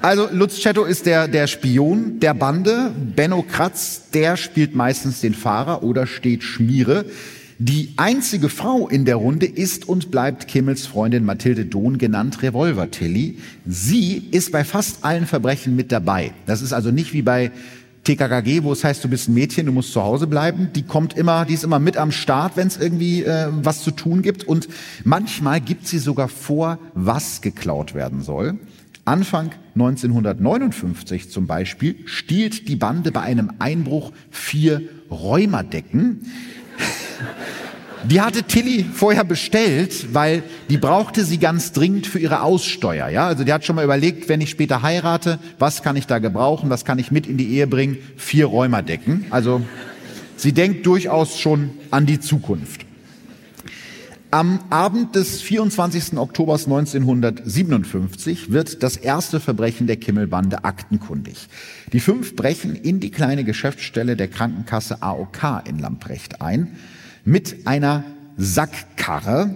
Also 0.01 0.27
Lutz 0.31 0.61
Cetto 0.61 0.85
ist 0.85 1.05
der, 1.05 1.27
der 1.27 1.47
Spion 1.47 2.19
der 2.19 2.33
Bande. 2.33 2.91
Benno 3.15 3.43
Kratz, 3.43 4.03
der 4.13 4.37
spielt 4.37 4.75
meistens 4.75 5.21
den 5.21 5.33
Fahrer 5.33 5.83
oder 5.83 6.07
steht 6.07 6.43
Schmiere. 6.43 7.05
Die 7.59 7.93
einzige 7.97 8.49
Frau 8.49 8.87
in 8.87 9.05
der 9.05 9.17
Runde 9.17 9.45
ist 9.45 9.87
und 9.87 10.11
bleibt 10.11 10.47
Kimmels 10.47 10.87
Freundin 10.87 11.23
Mathilde 11.23 11.65
Dohn, 11.65 11.97
genannt 11.97 12.41
Revolver 12.41 12.89
Tilly. 12.89 13.37
Sie 13.65 14.17
ist 14.31 14.51
bei 14.51 14.63
fast 14.63 15.05
allen 15.05 15.27
Verbrechen 15.27 15.75
mit 15.75 15.91
dabei. 15.91 16.31
Das 16.45 16.61
ist 16.61 16.73
also 16.73 16.91
nicht 16.91 17.13
wie 17.13 17.21
bei 17.21 17.51
TKKG, 18.03 18.63
wo 18.63 18.73
es 18.73 18.83
heißt, 18.83 19.03
du 19.03 19.07
bist 19.07 19.29
ein 19.29 19.33
Mädchen, 19.33 19.65
du 19.65 19.71
musst 19.71 19.93
zu 19.93 20.03
Hause 20.03 20.27
bleiben. 20.27 20.69
Die 20.75 20.83
kommt 20.83 21.15
immer, 21.15 21.45
die 21.45 21.53
ist 21.53 21.63
immer 21.63 21.79
mit 21.79 21.95
am 21.95 22.11
Start, 22.11 22.57
wenn 22.57 22.67
es 22.67 22.77
irgendwie 22.77 23.23
äh, 23.23 23.47
was 23.49 23.83
zu 23.83 23.91
tun 23.91 24.21
gibt. 24.21 24.43
Und 24.43 24.67
manchmal 25.05 25.61
gibt 25.61 25.87
sie 25.87 25.99
sogar 25.99 26.27
vor, 26.27 26.79
was 26.93 27.41
geklaut 27.41 27.93
werden 27.93 28.21
soll. 28.21 28.57
Anfang 29.05 29.51
1959 29.75 31.29
zum 31.29 31.45
Beispiel 31.45 31.95
stiehlt 32.05 32.67
die 32.67 32.77
Bande 32.77 33.11
bei 33.11 33.21
einem 33.21 33.51
Einbruch 33.59 34.11
vier 34.31 34.81
Räumerdecken. 35.11 36.21
Die 38.05 38.19
hatte 38.19 38.43
Tilly 38.43 38.83
vorher 38.83 39.23
bestellt, 39.23 40.13
weil 40.13 40.43
die 40.69 40.77
brauchte 40.77 41.23
sie 41.23 41.37
ganz 41.37 41.71
dringend 41.71 42.05
für 42.05 42.19
ihre 42.19 42.41
Aussteuer. 42.41 43.07
Ja, 43.07 43.27
also 43.27 43.45
die 43.45 43.53
hat 43.53 43.63
schon 43.63 43.77
mal 43.77 43.85
überlegt, 43.85 44.27
wenn 44.27 44.41
ich 44.41 44.49
später 44.49 44.81
heirate, 44.81 45.39
was 45.57 45.83
kann 45.83 45.95
ich 45.95 46.05
da 46.05 46.19
gebrauchen, 46.19 46.69
was 46.69 46.83
kann 46.83 46.99
ich 46.99 47.11
mit 47.11 47.27
in 47.27 47.37
die 47.37 47.47
Ehe 47.53 47.65
bringen? 47.65 47.97
Vier 48.17 48.47
Räumerdecken. 48.47 49.25
Also 49.29 49.61
sie 50.35 50.51
denkt 50.51 50.85
durchaus 50.85 51.39
schon 51.39 51.71
an 51.91 52.05
die 52.05 52.19
Zukunft. 52.19 52.85
Am 54.33 54.59
Abend 54.71 55.13
des 55.13 55.43
24. 55.43 56.17
Oktober 56.17 56.53
1957 56.53 58.51
wird 58.51 58.81
das 58.81 58.97
erste 58.97 59.39
Verbrechen 59.39 59.85
der 59.85 59.97
Kimmelbande 59.97 60.63
aktenkundig. 60.63 61.47
Die 61.91 61.99
fünf 61.99 62.35
brechen 62.35 62.75
in 62.75 62.99
die 62.99 63.11
kleine 63.11 63.43
Geschäftsstelle 63.43 64.15
der 64.15 64.29
Krankenkasse 64.29 65.03
AOK 65.03 65.61
in 65.65 65.77
Lamprecht 65.77 66.41
ein 66.41 66.75
mit 67.23 67.67
einer 67.67 68.05
Sackkarre. 68.35 69.53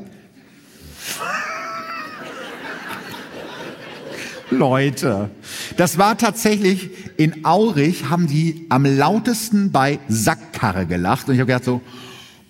Leute, 4.52 5.32
das 5.78 5.98
war 5.98 6.20
tatsächlich 6.20 6.92
in 7.18 7.46
Aurich, 7.46 8.12
haben 8.12 8.28
die 8.28 8.68
am 8.70 8.86
lautesten 8.86 9.72
bei 9.72 9.98
Sackkarre 10.08 10.86
gelacht. 10.86 11.30
Und 11.30 11.34
ich 11.34 11.40
habe 11.40 11.48
gedacht 11.48 11.66
so, 11.66 11.82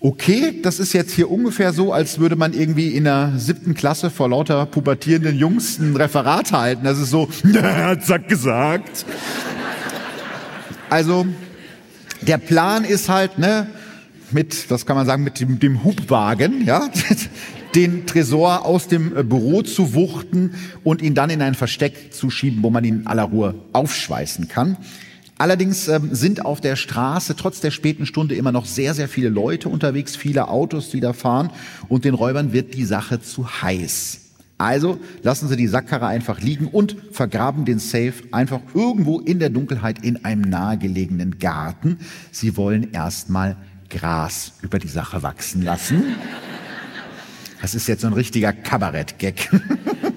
okay, 0.00 0.60
das 0.62 0.78
ist 0.78 0.92
jetzt 0.92 1.12
hier 1.12 1.30
ungefähr 1.30 1.72
so, 1.72 1.92
als 1.92 2.18
würde 2.18 2.36
man 2.36 2.52
irgendwie 2.52 2.88
in 2.88 3.04
der 3.04 3.32
siebten 3.36 3.74
Klasse 3.74 4.10
vor 4.10 4.28
lauter 4.28 4.66
pubertierenden 4.66 5.36
Jungs 5.36 5.78
ein 5.78 5.96
Referat 5.96 6.52
halten. 6.52 6.84
Das 6.84 6.98
ist 6.98 7.10
so, 7.10 7.28
Sack 8.00 8.28
gesagt. 8.28 9.04
Also, 10.90 11.26
der 12.22 12.38
Plan 12.38 12.84
ist 12.84 13.08
halt, 13.08 13.38
ne, 13.38 13.66
mit, 14.30 14.70
was 14.70 14.86
kann 14.86 14.96
man 14.96 15.06
sagen, 15.06 15.24
mit 15.24 15.40
dem, 15.40 15.58
dem 15.58 15.84
Hubwagen, 15.84 16.64
ja, 16.64 16.88
den 17.74 18.06
Tresor 18.06 18.64
aus 18.64 18.88
dem 18.88 19.16
äh, 19.16 19.22
Büro 19.22 19.62
zu 19.62 19.94
wuchten 19.94 20.54
und 20.84 21.02
ihn 21.02 21.14
dann 21.14 21.30
in 21.30 21.42
ein 21.42 21.54
Versteck 21.54 22.12
zu 22.12 22.30
schieben, 22.30 22.62
wo 22.62 22.70
man 22.70 22.84
ihn 22.84 23.00
in 23.00 23.06
aller 23.06 23.24
Ruhe 23.24 23.54
aufschweißen 23.72 24.48
kann. 24.48 24.76
Allerdings 25.38 25.86
ähm, 25.86 26.14
sind 26.14 26.44
auf 26.44 26.60
der 26.60 26.74
Straße 26.74 27.36
trotz 27.36 27.60
der 27.60 27.70
späten 27.70 28.06
Stunde 28.06 28.34
immer 28.34 28.52
noch 28.52 28.66
sehr, 28.66 28.92
sehr 28.94 29.08
viele 29.08 29.28
Leute 29.28 29.68
unterwegs, 29.68 30.16
viele 30.16 30.48
Autos, 30.48 30.90
die 30.90 31.00
da 31.00 31.12
fahren 31.12 31.50
und 31.88 32.04
den 32.04 32.14
Räubern 32.14 32.52
wird 32.52 32.74
die 32.74 32.84
Sache 32.84 33.20
zu 33.20 33.62
heiß. 33.62 34.20
Also 34.58 34.98
lassen 35.22 35.48
Sie 35.48 35.56
die 35.56 35.68
Sackkarre 35.68 36.08
einfach 36.08 36.40
liegen 36.40 36.66
und 36.66 36.96
vergraben 37.12 37.64
den 37.64 37.78
Safe 37.78 38.14
einfach 38.32 38.60
irgendwo 38.74 39.20
in 39.20 39.38
der 39.38 39.50
Dunkelheit 39.50 40.04
in 40.04 40.24
einem 40.24 40.42
nahegelegenen 40.42 41.38
Garten. 41.38 41.98
Sie 42.32 42.56
wollen 42.56 42.92
erstmal 42.92 43.56
Gras 43.88 44.54
über 44.62 44.80
die 44.80 44.88
Sache 44.88 45.22
wachsen 45.22 45.62
lassen. 45.62 46.02
Das 47.62 47.76
ist 47.76 47.86
jetzt 47.86 48.00
so 48.00 48.08
ein 48.08 48.12
richtiger 48.12 48.52
Kabarett-Gag. 48.52 49.48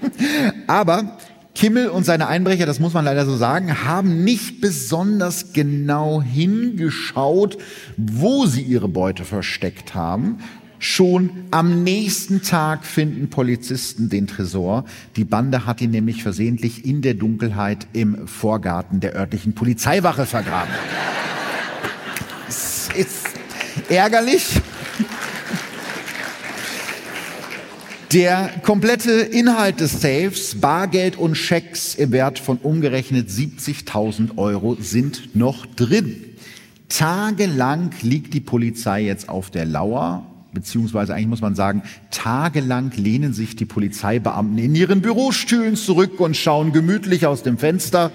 Aber 0.67 1.17
Kimmel 1.53 1.89
und 1.89 2.05
seine 2.05 2.27
Einbrecher, 2.27 2.65
das 2.65 2.79
muss 2.79 2.93
man 2.93 3.05
leider 3.05 3.25
so 3.25 3.35
sagen, 3.35 3.83
haben 3.85 4.23
nicht 4.23 4.61
besonders 4.61 5.53
genau 5.53 6.21
hingeschaut, 6.21 7.57
wo 7.97 8.45
sie 8.45 8.61
ihre 8.61 8.87
Beute 8.87 9.25
versteckt 9.25 9.93
haben. 9.93 10.37
Schon 10.79 11.29
am 11.51 11.83
nächsten 11.83 12.41
Tag 12.41 12.85
finden 12.85 13.29
Polizisten 13.29 14.09
den 14.09 14.25
Tresor. 14.25 14.85
Die 15.15 15.25
Bande 15.25 15.67
hat 15.67 15.79
ihn 15.79 15.91
nämlich 15.91 16.23
versehentlich 16.23 16.85
in 16.85 17.03
der 17.03 17.13
Dunkelheit 17.13 17.85
im 17.93 18.27
Vorgarten 18.27 18.99
der 18.99 19.15
örtlichen 19.15 19.53
Polizeiwache 19.53 20.25
vergraben. 20.25 20.73
Es 22.47 22.89
ist 22.95 23.27
ärgerlich. 23.89 24.59
Der 28.13 28.49
komplette 28.63 29.11
Inhalt 29.11 29.79
des 29.79 30.01
Safes, 30.01 30.59
Bargeld 30.59 31.15
und 31.15 31.35
Schecks 31.35 31.95
im 31.95 32.11
Wert 32.11 32.39
von 32.39 32.57
umgerechnet 32.57 33.29
70.000 33.29 34.37
Euro 34.37 34.75
sind 34.81 35.33
noch 35.33 35.65
drin. 35.65 36.21
Tagelang 36.89 37.91
liegt 38.01 38.33
die 38.33 38.41
Polizei 38.41 39.03
jetzt 39.03 39.29
auf 39.29 39.49
der 39.49 39.63
Lauer, 39.63 40.25
beziehungsweise 40.53 41.13
eigentlich 41.13 41.29
muss 41.29 41.39
man 41.39 41.55
sagen, 41.55 41.83
tagelang 42.11 42.91
lehnen 42.97 43.31
sich 43.31 43.55
die 43.55 43.63
Polizeibeamten 43.63 44.57
in 44.57 44.75
ihren 44.75 45.01
Bürostühlen 45.01 45.77
zurück 45.77 46.19
und 46.19 46.35
schauen 46.35 46.73
gemütlich 46.73 47.27
aus 47.27 47.43
dem 47.43 47.57
Fenster, 47.57 48.11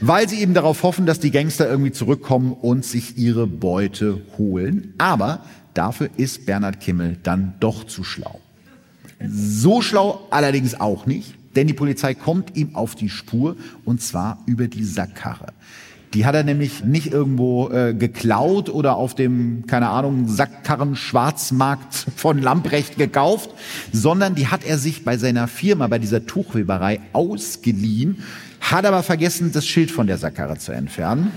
weil 0.00 0.28
sie 0.28 0.40
eben 0.40 0.52
darauf 0.52 0.82
hoffen, 0.82 1.06
dass 1.06 1.20
die 1.20 1.30
Gangster 1.30 1.70
irgendwie 1.70 1.92
zurückkommen 1.92 2.54
und 2.54 2.84
sich 2.84 3.16
ihre 3.18 3.46
Beute 3.46 4.20
holen. 4.36 4.94
Aber 4.98 5.44
dafür 5.74 6.10
ist 6.16 6.44
Bernhard 6.44 6.80
Kimmel 6.80 7.18
dann 7.22 7.54
doch 7.60 7.84
zu 7.84 8.02
schlau. 8.02 8.41
So 9.28 9.82
schlau 9.82 10.26
allerdings 10.30 10.78
auch 10.78 11.06
nicht, 11.06 11.34
denn 11.56 11.66
die 11.66 11.74
Polizei 11.74 12.14
kommt 12.14 12.56
ihm 12.56 12.74
auf 12.74 12.94
die 12.94 13.08
Spur 13.08 13.56
und 13.84 14.00
zwar 14.00 14.38
über 14.46 14.68
die 14.68 14.84
Sackkarre. 14.84 15.52
Die 16.14 16.26
hat 16.26 16.34
er 16.34 16.42
nämlich 16.42 16.84
nicht 16.84 17.10
irgendwo 17.10 17.70
äh, 17.70 17.94
geklaut 17.94 18.68
oder 18.68 18.96
auf 18.96 19.14
dem, 19.14 19.64
keine 19.66 19.88
Ahnung, 19.88 20.28
Sackkarren-Schwarzmarkt 20.28 21.94
von 22.16 22.42
Lamprecht 22.42 22.98
gekauft, 22.98 23.50
sondern 23.92 24.34
die 24.34 24.48
hat 24.48 24.62
er 24.64 24.76
sich 24.76 25.04
bei 25.04 25.16
seiner 25.16 25.48
Firma, 25.48 25.86
bei 25.86 25.98
dieser 25.98 26.26
Tuchweberei 26.26 27.00
ausgeliehen, 27.14 28.22
hat 28.62 28.86
aber 28.86 29.02
vergessen, 29.02 29.50
das 29.52 29.66
Schild 29.66 29.90
von 29.90 30.06
der 30.06 30.18
Sackkarre 30.18 30.56
zu 30.56 30.72
entfernen. 30.72 31.32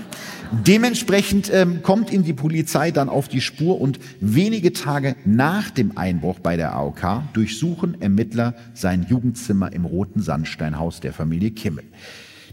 Dementsprechend 0.52 1.52
ähm, 1.52 1.82
kommt 1.82 2.14
ihm 2.14 2.24
die 2.24 2.34
Polizei 2.34 2.92
dann 2.92 3.10
auf 3.10 3.28
die 3.28 3.42
Spur 3.42 3.82
und 3.82 4.00
wenige 4.22 4.72
Tage 4.74 5.16
nach 5.26 5.72
dem 5.72 5.98
Einbruch 5.98 6.40
bei 6.40 6.56
der 6.56 6.76
AOK 6.76 7.24
durchsuchen 7.34 8.00
Ermittler 8.00 8.54
sein 8.76 9.06
Jugendzimmer 9.10 9.74
im 9.74 9.86
roten 9.86 10.22
Sandsteinhaus 10.22 11.00
der 11.02 11.14
Familie 11.14 11.52
Kimmel. 11.52 11.84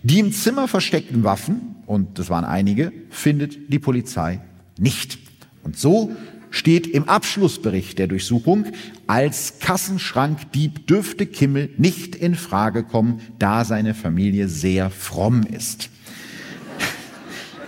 Die 0.02 0.18
im 0.18 0.32
Zimmer 0.32 0.66
versteckten 0.66 1.22
Waffen, 1.22 1.76
und 1.86 2.18
das 2.18 2.30
waren 2.30 2.44
einige, 2.44 2.92
findet 3.10 3.72
die 3.72 3.78
Polizei 3.78 4.40
nicht. 4.78 5.18
Und 5.62 5.78
so 5.78 6.10
steht 6.52 6.86
im 6.86 7.08
Abschlussbericht 7.08 7.98
der 7.98 8.06
Durchsuchung, 8.06 8.66
als 9.08 9.58
Kassenschrankdieb 9.58 10.86
dürfte 10.86 11.26
Kimmel 11.26 11.70
nicht 11.78 12.14
in 12.14 12.36
Frage 12.36 12.84
kommen, 12.84 13.20
da 13.40 13.64
seine 13.64 13.94
Familie 13.94 14.46
sehr 14.46 14.90
fromm 14.90 15.42
ist. 15.42 15.88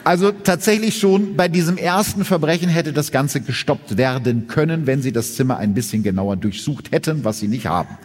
Also 0.05 0.33
tatsächlich 0.33 0.99
schon 0.99 1.35
bei 1.35 1.49
diesem 1.49 1.79
ersten 1.79 2.27
Verbrechen 2.27 2.69
hätte 2.69 2.93
das 2.93 3.11
Ganze 3.11 3.41
gestoppt 3.41 3.97
werden 3.97 4.49
können, 4.49 4.87
wenn 4.87 5.01
sie 5.01 5.13
das 5.13 5.35
Zimmer 5.35 5.57
ein 5.57 5.73
bisschen 5.73 6.03
genauer 6.03 6.37
durchsucht 6.37 6.93
hätten, 6.93 7.25
was 7.25 7.41
sie 7.41 7.49
nicht 7.49 7.67
haben. 7.67 7.97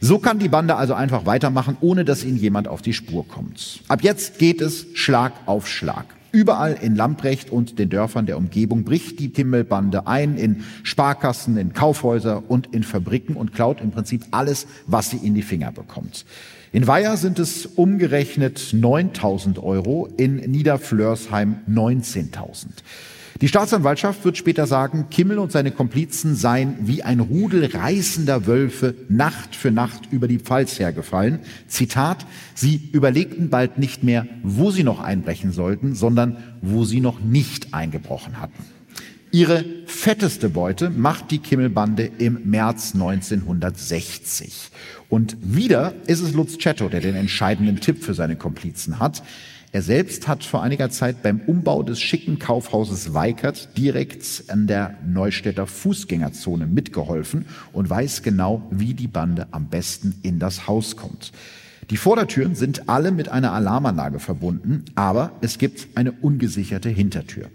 So 0.00 0.18
kann 0.18 0.38
die 0.38 0.48
Bande 0.48 0.76
also 0.76 0.94
einfach 0.94 1.26
weitermachen, 1.26 1.76
ohne 1.80 2.04
dass 2.04 2.24
ihnen 2.24 2.36
jemand 2.36 2.68
auf 2.68 2.80
die 2.80 2.92
Spur 2.92 3.26
kommt. 3.26 3.80
Ab 3.88 4.02
jetzt 4.02 4.38
geht 4.38 4.60
es 4.60 4.86
Schlag 4.94 5.32
auf 5.46 5.68
Schlag. 5.68 6.06
Überall 6.32 6.78
in 6.80 6.96
Lamprecht 6.96 7.50
und 7.50 7.78
den 7.78 7.90
Dörfern 7.90 8.24
der 8.24 8.38
Umgebung 8.38 8.84
bricht 8.84 9.20
die 9.20 9.28
Kimmelbande 9.28 10.06
ein, 10.06 10.38
in 10.38 10.64
Sparkassen, 10.82 11.58
in 11.58 11.74
Kaufhäuser 11.74 12.42
und 12.48 12.74
in 12.74 12.82
Fabriken 12.82 13.36
und 13.36 13.52
klaut 13.52 13.82
im 13.82 13.90
Prinzip 13.90 14.24
alles, 14.30 14.66
was 14.86 15.10
sie 15.10 15.18
in 15.18 15.34
die 15.34 15.42
Finger 15.42 15.72
bekommt. 15.72 16.24
In 16.72 16.86
Weiher 16.86 17.18
sind 17.18 17.38
es 17.38 17.66
umgerechnet 17.66 18.70
9000 18.72 19.58
Euro, 19.58 20.08
in 20.16 20.36
Niederflörsheim 20.36 21.56
19.000. 21.68 22.66
Die 23.42 23.48
Staatsanwaltschaft 23.48 24.24
wird 24.24 24.36
später 24.36 24.68
sagen, 24.68 25.08
Kimmel 25.10 25.40
und 25.40 25.50
seine 25.50 25.72
Komplizen 25.72 26.36
seien 26.36 26.76
wie 26.82 27.02
ein 27.02 27.18
Rudel 27.18 27.64
reißender 27.64 28.46
Wölfe 28.46 28.94
Nacht 29.08 29.56
für 29.56 29.72
Nacht 29.72 30.02
über 30.12 30.28
die 30.28 30.38
Pfalz 30.38 30.78
hergefallen. 30.78 31.40
Zitat, 31.66 32.24
sie 32.54 32.88
überlegten 32.92 33.50
bald 33.50 33.78
nicht 33.78 34.04
mehr, 34.04 34.28
wo 34.44 34.70
sie 34.70 34.84
noch 34.84 35.00
einbrechen 35.00 35.50
sollten, 35.50 35.96
sondern 35.96 36.36
wo 36.60 36.84
sie 36.84 37.00
noch 37.00 37.18
nicht 37.18 37.74
eingebrochen 37.74 38.40
hatten. 38.40 38.62
Ihre 39.32 39.64
fetteste 39.86 40.48
Beute 40.48 40.90
macht 40.90 41.32
die 41.32 41.38
Kimmelbande 41.38 42.12
im 42.18 42.38
März 42.44 42.92
1960. 42.94 44.70
Und 45.08 45.36
wieder 45.40 45.94
ist 46.06 46.20
es 46.20 46.32
Lutz 46.32 46.58
Cetto, 46.58 46.88
der 46.88 47.00
den 47.00 47.16
entscheidenden 47.16 47.80
Tipp 47.80 48.04
für 48.04 48.14
seine 48.14 48.36
Komplizen 48.36 49.00
hat. 49.00 49.24
Er 49.74 49.80
selbst 49.80 50.28
hat 50.28 50.44
vor 50.44 50.62
einiger 50.62 50.90
Zeit 50.90 51.22
beim 51.22 51.40
Umbau 51.40 51.82
des 51.82 51.98
schicken 51.98 52.38
Kaufhauses 52.38 53.14
Weikert 53.14 53.74
direkt 53.78 54.44
an 54.48 54.66
der 54.66 54.98
Neustädter 55.06 55.66
Fußgängerzone 55.66 56.66
mitgeholfen 56.66 57.46
und 57.72 57.88
weiß 57.88 58.22
genau, 58.22 58.68
wie 58.70 58.92
die 58.92 59.06
Bande 59.06 59.46
am 59.50 59.68
besten 59.68 60.14
in 60.22 60.38
das 60.38 60.66
Haus 60.68 60.96
kommt. 60.96 61.32
Die 61.88 61.96
Vordertüren 61.96 62.54
sind 62.54 62.90
alle 62.90 63.12
mit 63.12 63.30
einer 63.30 63.52
Alarmanlage 63.52 64.18
verbunden, 64.18 64.84
aber 64.94 65.32
es 65.40 65.56
gibt 65.56 65.88
eine 65.96 66.12
ungesicherte 66.12 66.90
Hintertür. 66.90 67.48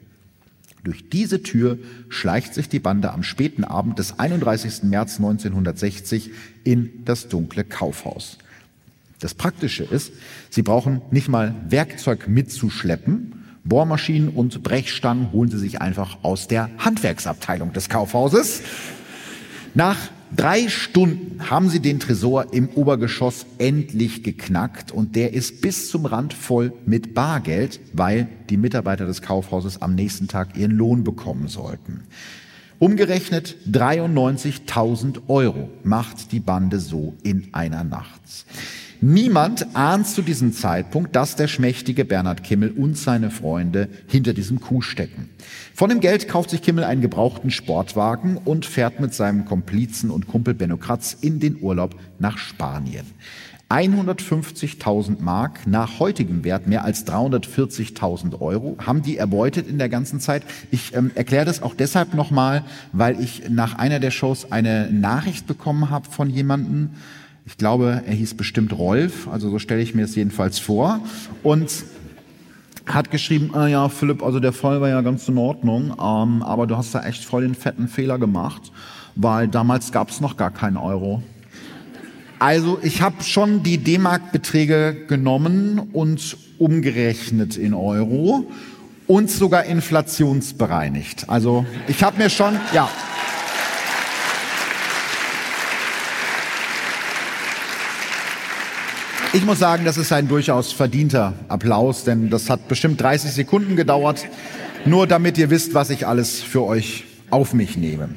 Durch 0.84 1.10
diese 1.10 1.44
Tür 1.44 1.78
schleicht 2.10 2.56
sich 2.56 2.68
die 2.68 2.80
Bande 2.80 3.12
am 3.12 3.22
späten 3.22 3.64
Abend 3.64 4.00
des 4.00 4.18
31. 4.18 4.84
März 4.84 5.18
1960 5.18 6.32
in 6.64 7.06
das 7.06 7.28
dunkle 7.28 7.64
Kaufhaus. 7.64 8.40
Das 9.20 9.34
Praktische 9.34 9.84
ist, 9.84 10.14
Sie 10.50 10.62
brauchen 10.62 11.02
nicht 11.12 11.28
mal 11.28 11.56
Werkzeug 11.68 12.28
mitzuschleppen. 12.28 13.46
Bohrmaschinen 13.64 14.30
und 14.30 14.64
Brechstangen 14.64 15.32
holen 15.32 15.50
Sie 15.50 15.58
sich 15.58 15.82
einfach 15.82 16.20
aus 16.22 16.48
der 16.48 16.70
Handwerksabteilung 16.78 17.74
des 17.74 17.90
Kaufhauses. 17.90 18.62
Nach 19.74 19.98
drei 20.36 20.70
Stunden 20.70 21.50
haben 21.50 21.70
Sie 21.70 21.80
den 21.80 22.00
Tresor 22.00 22.54
im 22.54 22.70
Obergeschoss 22.70 23.46
endlich 23.58 24.24
geknackt 24.24 24.92
und 24.92 25.16
der 25.16 25.34
ist 25.34 25.62
bis 25.62 25.90
zum 25.90 26.06
Rand 26.06 26.34
voll 26.34 26.72
mit 26.86 27.14
Bargeld, 27.14 27.80
weil 27.94 28.28
die 28.50 28.58
Mitarbeiter 28.58 29.06
des 29.06 29.22
Kaufhauses 29.22 29.82
am 29.82 29.96
nächsten 29.96 30.28
Tag 30.28 30.56
ihren 30.56 30.72
Lohn 30.72 31.04
bekommen 31.04 31.48
sollten. 31.48 32.04
Umgerechnet 32.80 33.56
93.000 33.68 35.28
Euro 35.28 35.70
macht 35.84 36.32
die 36.32 36.40
Bande 36.40 36.80
so 36.80 37.16
in 37.24 37.48
einer 37.54 37.84
Nacht. 37.84 38.22
Niemand 39.00 39.76
ahnt 39.76 40.08
zu 40.08 40.24
diesem 40.24 40.54
Zeitpunkt, 40.54 41.16
dass 41.16 41.36
der 41.36 41.48
schmächtige 41.48 42.04
Bernhard 42.04 42.44
Kimmel 42.44 42.72
und 42.72 42.98
seine 42.98 43.30
Freunde 43.30 43.90
hinter 44.08 44.34
diesem 44.34 44.60
Kuh 44.60 44.82
stecken. 44.82 45.30
Von 45.76 45.90
dem 45.90 46.00
Geld 46.00 46.28
kauft 46.28 46.50
sich 46.50 46.64
Kimmel 46.64 46.84
einen 46.84 47.02
gebrauchten 47.02 47.52
Sportwagen 47.52 48.38
und 48.38 48.66
fährt 48.66 49.00
mit 49.00 49.14
seinem 49.14 49.46
Komplizen 49.46 50.10
und 50.10 50.28
Kumpel 50.28 50.56
Benno 50.56 50.78
Kratz 50.78 51.16
in 51.22 51.40
den 51.40 51.62
Urlaub 51.62 51.96
nach 52.18 52.40
Spanien. 52.40 53.06
150.000 53.70 55.22
Mark, 55.22 55.68
nach 55.68 56.00
heutigem 56.00 56.44
Wert 56.46 56.68
mehr 56.68 56.86
als 56.86 57.06
340.000 57.06 58.40
Euro, 58.40 58.78
haben 58.84 59.04
die 59.04 59.18
erbeutet 59.18 59.68
in 59.68 59.78
der 59.78 59.90
ganzen 59.90 60.22
Zeit. 60.22 60.44
Ich 60.72 60.96
ähm, 60.96 61.12
erkläre 61.16 61.46
das 61.46 61.62
auch 61.62 61.76
deshalb 61.76 62.14
nochmal, 62.14 62.64
weil 62.94 63.20
ich 63.20 63.50
nach 63.50 63.78
einer 63.78 64.00
der 64.00 64.12
Shows 64.12 64.52
eine 64.52 64.90
Nachricht 64.90 65.48
bekommen 65.48 65.90
habe 65.90 66.10
von 66.10 66.30
jemandem, 66.30 66.92
ich 67.48 67.58
glaube, 67.58 68.04
er 68.06 68.14
hieß 68.14 68.36
bestimmt 68.36 68.78
Rolf, 68.78 69.30
also 69.30 69.50
so 69.50 69.58
stelle 69.58 69.82
ich 69.82 69.96
mir 69.96 70.04
es 70.04 70.16
jedenfalls 70.16 70.60
vor. 70.60 71.00
Und 71.44 71.72
hat 72.86 73.10
geschrieben, 73.10 73.52
ah 73.54 73.68
ja, 73.68 73.88
Philipp, 73.90 74.22
also 74.22 74.40
der 74.40 74.52
Fall 74.52 74.82
war 74.82 74.90
ja 74.90 75.02
ganz 75.02 75.28
in 75.30 75.38
Ordnung, 75.38 75.92
ähm, 75.92 76.44
aber 76.44 76.68
du 76.68 76.78
hast 76.78 76.94
da 76.94 77.04
echt 77.04 77.24
voll 77.24 77.44
den 77.44 77.56
fetten 77.56 77.88
Fehler 77.88 78.20
gemacht, 78.20 78.72
weil 79.16 79.48
damals 79.48 79.92
gab 79.94 80.10
es 80.10 80.20
noch 80.20 80.36
gar 80.36 80.52
keinen 80.52 80.78
Euro. 80.78 81.24
Also 82.40 82.80
ich 82.84 83.02
habe 83.02 83.24
schon 83.24 83.64
die 83.64 83.78
D-Mark-Beträge 83.78 85.06
genommen 85.08 85.80
und 85.94 86.38
umgerechnet 86.60 87.58
in 87.58 87.74
Euro 87.74 88.46
und 89.08 89.32
sogar 89.32 89.64
inflationsbereinigt. 89.64 91.30
Also 91.30 91.66
ich 91.88 92.04
habe 92.04 92.18
mir 92.18 92.30
schon, 92.30 92.58
ja. 92.74 92.90
Ich 99.34 99.46
muss 99.46 99.60
sagen, 99.60 99.84
das 99.84 99.98
ist 99.98 100.14
ein 100.14 100.28
durchaus 100.28 100.72
verdienter 100.72 101.34
Applaus, 101.50 102.06
denn 102.06 102.30
das 102.30 102.50
hat 102.50 102.68
bestimmt 102.68 103.02
30 103.02 103.32
Sekunden 103.32 103.76
gedauert, 103.76 104.26
nur 104.86 105.06
damit 105.06 105.38
ihr 105.38 105.50
wisst, 105.50 105.74
was 105.74 105.90
ich 105.90 106.08
alles 106.08 106.42
für 106.42 106.64
euch 106.64 107.04
auf 107.30 107.54
mich 107.54 107.78
nehme. 107.78 108.10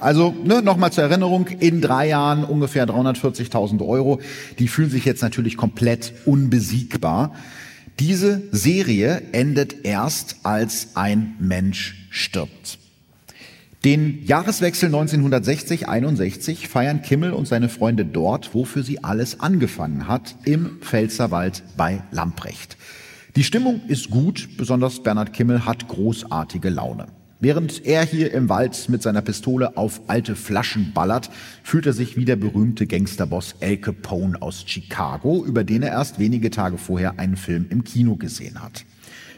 Also 0.00 0.34
ne, 0.44 0.62
nochmal 0.62 0.92
zur 0.92 1.04
Erinnerung, 1.04 1.46
in 1.46 1.80
drei 1.80 2.08
Jahren 2.08 2.44
ungefähr 2.44 2.86
340.000 2.86 3.86
Euro. 3.86 4.20
Die 4.58 4.68
fühlen 4.68 4.90
sich 4.90 5.04
jetzt 5.04 5.22
natürlich 5.22 5.56
komplett 5.56 6.12
unbesiegbar. 6.24 7.32
Diese 7.98 8.42
Serie 8.50 9.22
endet 9.32 9.84
erst, 9.84 10.36
als 10.42 10.96
ein 10.96 11.36
Mensch 11.38 12.08
stirbt. 12.10 12.78
Den 13.86 14.26
Jahreswechsel 14.26 14.92
1960-61 14.92 16.66
feiern 16.66 17.02
Kimmel 17.02 17.30
und 17.30 17.46
seine 17.46 17.68
Freunde 17.68 18.04
dort, 18.04 18.52
wofür 18.52 18.82
sie 18.82 19.04
alles 19.04 19.38
angefangen 19.38 20.08
hat, 20.08 20.34
im 20.44 20.78
Pfälzerwald 20.80 21.62
bei 21.76 22.02
Lamprecht. 22.10 22.76
Die 23.36 23.44
Stimmung 23.44 23.82
ist 23.86 24.10
gut, 24.10 24.48
besonders 24.56 25.04
Bernhard 25.04 25.32
Kimmel 25.32 25.66
hat 25.66 25.86
großartige 25.86 26.68
Laune. 26.68 27.06
Während 27.38 27.86
er 27.86 28.04
hier 28.04 28.32
im 28.32 28.48
Wald 28.48 28.88
mit 28.88 29.04
seiner 29.04 29.22
Pistole 29.22 29.76
auf 29.76 30.00
alte 30.08 30.34
Flaschen 30.34 30.90
ballert, 30.92 31.30
fühlt 31.62 31.86
er 31.86 31.92
sich 31.92 32.16
wie 32.16 32.24
der 32.24 32.34
berühmte 32.34 32.88
Gangsterboss 32.88 33.54
Al 33.60 33.76
Capone 33.76 34.42
aus 34.42 34.64
Chicago, 34.66 35.44
über 35.46 35.62
den 35.62 35.84
er 35.84 35.92
erst 35.92 36.18
wenige 36.18 36.50
Tage 36.50 36.76
vorher 36.76 37.20
einen 37.20 37.36
Film 37.36 37.66
im 37.70 37.84
Kino 37.84 38.16
gesehen 38.16 38.60
hat. 38.60 38.84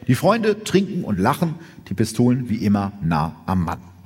Die 0.07 0.15
Freunde 0.15 0.65
trinken 0.65 1.05
und 1.05 1.19
lachen, 1.19 1.57
die 1.91 1.95
Pistolen 1.95 2.49
wie 2.49 2.65
immer 2.65 2.93
nah 3.03 3.43
am 3.45 3.65
Mann. 3.67 3.98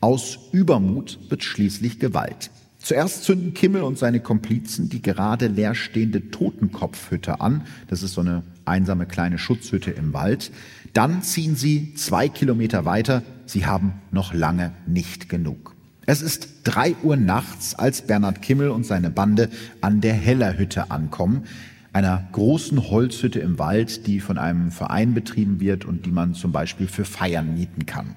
Aus 0.00 0.38
Übermut 0.52 1.18
wird 1.28 1.44
schließlich 1.44 1.98
Gewalt. 1.98 2.50
Zuerst 2.78 3.24
zünden 3.24 3.52
Kimmel 3.52 3.82
und 3.82 3.98
seine 3.98 4.20
Komplizen 4.20 4.88
die 4.88 5.02
gerade 5.02 5.46
leerstehende 5.46 6.30
Totenkopfhütte 6.30 7.42
an. 7.42 7.66
Das 7.88 8.02
ist 8.02 8.14
so 8.14 8.22
eine 8.22 8.42
einsame 8.64 9.04
kleine 9.04 9.36
Schutzhütte 9.36 9.90
im 9.90 10.14
Wald. 10.14 10.52
Dann 10.94 11.22
ziehen 11.22 11.54
sie 11.54 11.94
zwei 11.96 12.28
Kilometer 12.28 12.86
weiter. 12.86 13.22
Sie 13.44 13.66
haben 13.66 13.92
noch 14.10 14.32
lange 14.32 14.72
nicht 14.86 15.28
genug. 15.28 15.74
Es 16.06 16.22
ist 16.22 16.48
drei 16.64 16.96
Uhr 17.02 17.16
nachts, 17.16 17.74
als 17.74 18.02
Bernhard 18.02 18.40
Kimmel 18.40 18.70
und 18.70 18.86
seine 18.86 19.10
Bande 19.10 19.50
an 19.82 20.00
der 20.00 20.14
Hellerhütte 20.14 20.90
ankommen, 20.90 21.44
einer 21.92 22.26
großen 22.32 22.88
Holzhütte 22.90 23.40
im 23.40 23.58
Wald, 23.58 24.06
die 24.06 24.20
von 24.20 24.38
einem 24.38 24.70
Verein 24.70 25.12
betrieben 25.12 25.60
wird 25.60 25.84
und 25.84 26.06
die 26.06 26.10
man 26.10 26.32
zum 26.34 26.52
Beispiel 26.52 26.88
für 26.88 27.04
Feiern 27.04 27.52
mieten 27.54 27.84
kann. 27.84 28.16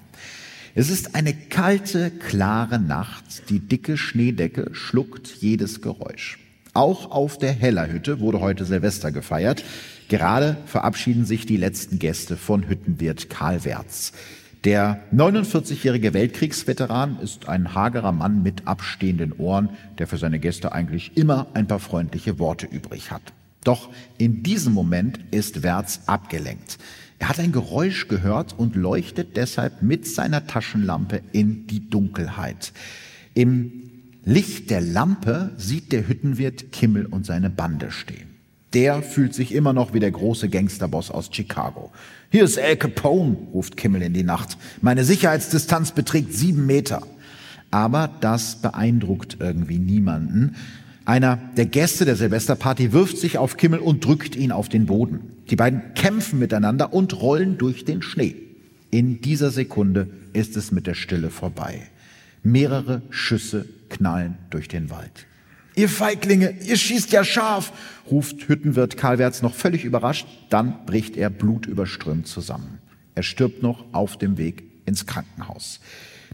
Es 0.76 0.90
ist 0.90 1.14
eine 1.14 1.32
kalte, 1.32 2.10
klare 2.10 2.80
Nacht. 2.80 3.48
Die 3.48 3.60
dicke 3.60 3.96
Schneedecke 3.96 4.70
schluckt 4.74 5.28
jedes 5.28 5.80
Geräusch. 5.80 6.40
Auch 6.72 7.12
auf 7.12 7.38
der 7.38 7.52
Hellerhütte 7.52 8.18
wurde 8.18 8.40
heute 8.40 8.64
Silvester 8.64 9.12
gefeiert. 9.12 9.62
Gerade 10.08 10.56
verabschieden 10.66 11.26
sich 11.26 11.46
die 11.46 11.58
letzten 11.58 12.00
Gäste 12.00 12.36
von 12.36 12.68
Hüttenwirt 12.68 13.30
Karl 13.30 13.64
Wertz. 13.64 14.12
Der 14.64 15.04
49-jährige 15.14 16.12
Weltkriegsveteran 16.12 17.20
ist 17.20 17.48
ein 17.48 17.74
hagerer 17.74 18.10
Mann 18.10 18.42
mit 18.42 18.66
abstehenden 18.66 19.32
Ohren, 19.34 19.68
der 19.98 20.08
für 20.08 20.16
seine 20.16 20.40
Gäste 20.40 20.72
eigentlich 20.72 21.16
immer 21.16 21.46
ein 21.54 21.68
paar 21.68 21.78
freundliche 21.78 22.40
Worte 22.40 22.66
übrig 22.66 23.12
hat. 23.12 23.22
Doch 23.62 23.90
in 24.18 24.42
diesem 24.42 24.72
Moment 24.72 25.20
ist 25.30 25.62
Wertz 25.62 26.00
abgelenkt. 26.06 26.78
Er 27.24 27.30
hat 27.30 27.40
ein 27.40 27.52
Geräusch 27.52 28.08
gehört 28.08 28.52
und 28.58 28.76
leuchtet 28.76 29.38
deshalb 29.38 29.80
mit 29.80 30.06
seiner 30.06 30.46
Taschenlampe 30.46 31.22
in 31.32 31.66
die 31.66 31.88
Dunkelheit. 31.88 32.74
Im 33.32 33.90
Licht 34.26 34.68
der 34.68 34.82
Lampe 34.82 35.52
sieht 35.56 35.90
der 35.92 36.06
Hüttenwirt 36.06 36.70
Kimmel 36.70 37.06
und 37.06 37.24
seine 37.24 37.48
Bande 37.48 37.90
stehen. 37.90 38.28
Der 38.74 39.00
fühlt 39.00 39.32
sich 39.32 39.54
immer 39.54 39.72
noch 39.72 39.94
wie 39.94 40.00
der 40.00 40.10
große 40.10 40.50
Gangsterboss 40.50 41.10
aus 41.10 41.30
Chicago. 41.32 41.92
Hier 42.30 42.44
ist 42.44 42.58
Al 42.58 42.76
Capone, 42.76 43.38
ruft 43.54 43.78
Kimmel 43.78 44.02
in 44.02 44.12
die 44.12 44.22
Nacht. 44.22 44.58
Meine 44.82 45.02
Sicherheitsdistanz 45.02 45.92
beträgt 45.92 46.34
sieben 46.34 46.66
Meter. 46.66 47.06
Aber 47.70 48.10
das 48.20 48.56
beeindruckt 48.56 49.38
irgendwie 49.40 49.78
niemanden. 49.78 50.56
Einer 51.04 51.36
der 51.56 51.66
Gäste 51.66 52.04
der 52.04 52.16
Silvesterparty 52.16 52.92
wirft 52.92 53.18
sich 53.18 53.36
auf 53.36 53.56
Kimmel 53.56 53.80
und 53.80 54.04
drückt 54.04 54.36
ihn 54.36 54.52
auf 54.52 54.68
den 54.68 54.86
Boden. 54.86 55.32
Die 55.50 55.56
beiden 55.56 55.94
kämpfen 55.94 56.38
miteinander 56.38 56.94
und 56.94 57.20
rollen 57.20 57.58
durch 57.58 57.84
den 57.84 58.00
Schnee. 58.00 58.36
In 58.90 59.20
dieser 59.20 59.50
Sekunde 59.50 60.08
ist 60.32 60.56
es 60.56 60.72
mit 60.72 60.86
der 60.86 60.94
Stille 60.94 61.28
vorbei. 61.28 61.82
Mehrere 62.42 63.02
Schüsse 63.10 63.66
knallen 63.90 64.38
durch 64.50 64.68
den 64.68 64.88
Wald. 64.90 65.26
Ihr 65.76 65.88
Feiglinge, 65.88 66.54
ihr 66.64 66.76
schießt 66.76 67.12
ja 67.12 67.24
scharf, 67.24 67.72
ruft 68.10 68.48
Hüttenwirt 68.48 68.96
Karlwärts 68.96 69.42
noch 69.42 69.54
völlig 69.54 69.84
überrascht. 69.84 70.26
Dann 70.48 70.86
bricht 70.86 71.16
er 71.16 71.30
blutüberströmt 71.30 72.28
zusammen. 72.28 72.78
Er 73.14 73.24
stirbt 73.24 73.62
noch 73.62 73.84
auf 73.92 74.16
dem 74.16 74.38
Weg 74.38 74.64
ins 74.86 75.06
Krankenhaus. 75.06 75.80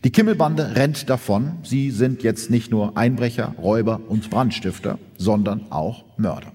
Die 0.02 0.12
Kimmelbande 0.12 0.76
rennt 0.76 1.10
davon. 1.10 1.58
Sie 1.62 1.90
sind 1.90 2.22
jetzt 2.22 2.48
nicht 2.48 2.70
nur 2.70 2.96
Einbrecher, 2.96 3.54
Räuber 3.58 4.00
und 4.08 4.30
Brandstifter, 4.30 4.98
sondern 5.18 5.70
auch 5.70 6.04
Mörder. 6.16 6.52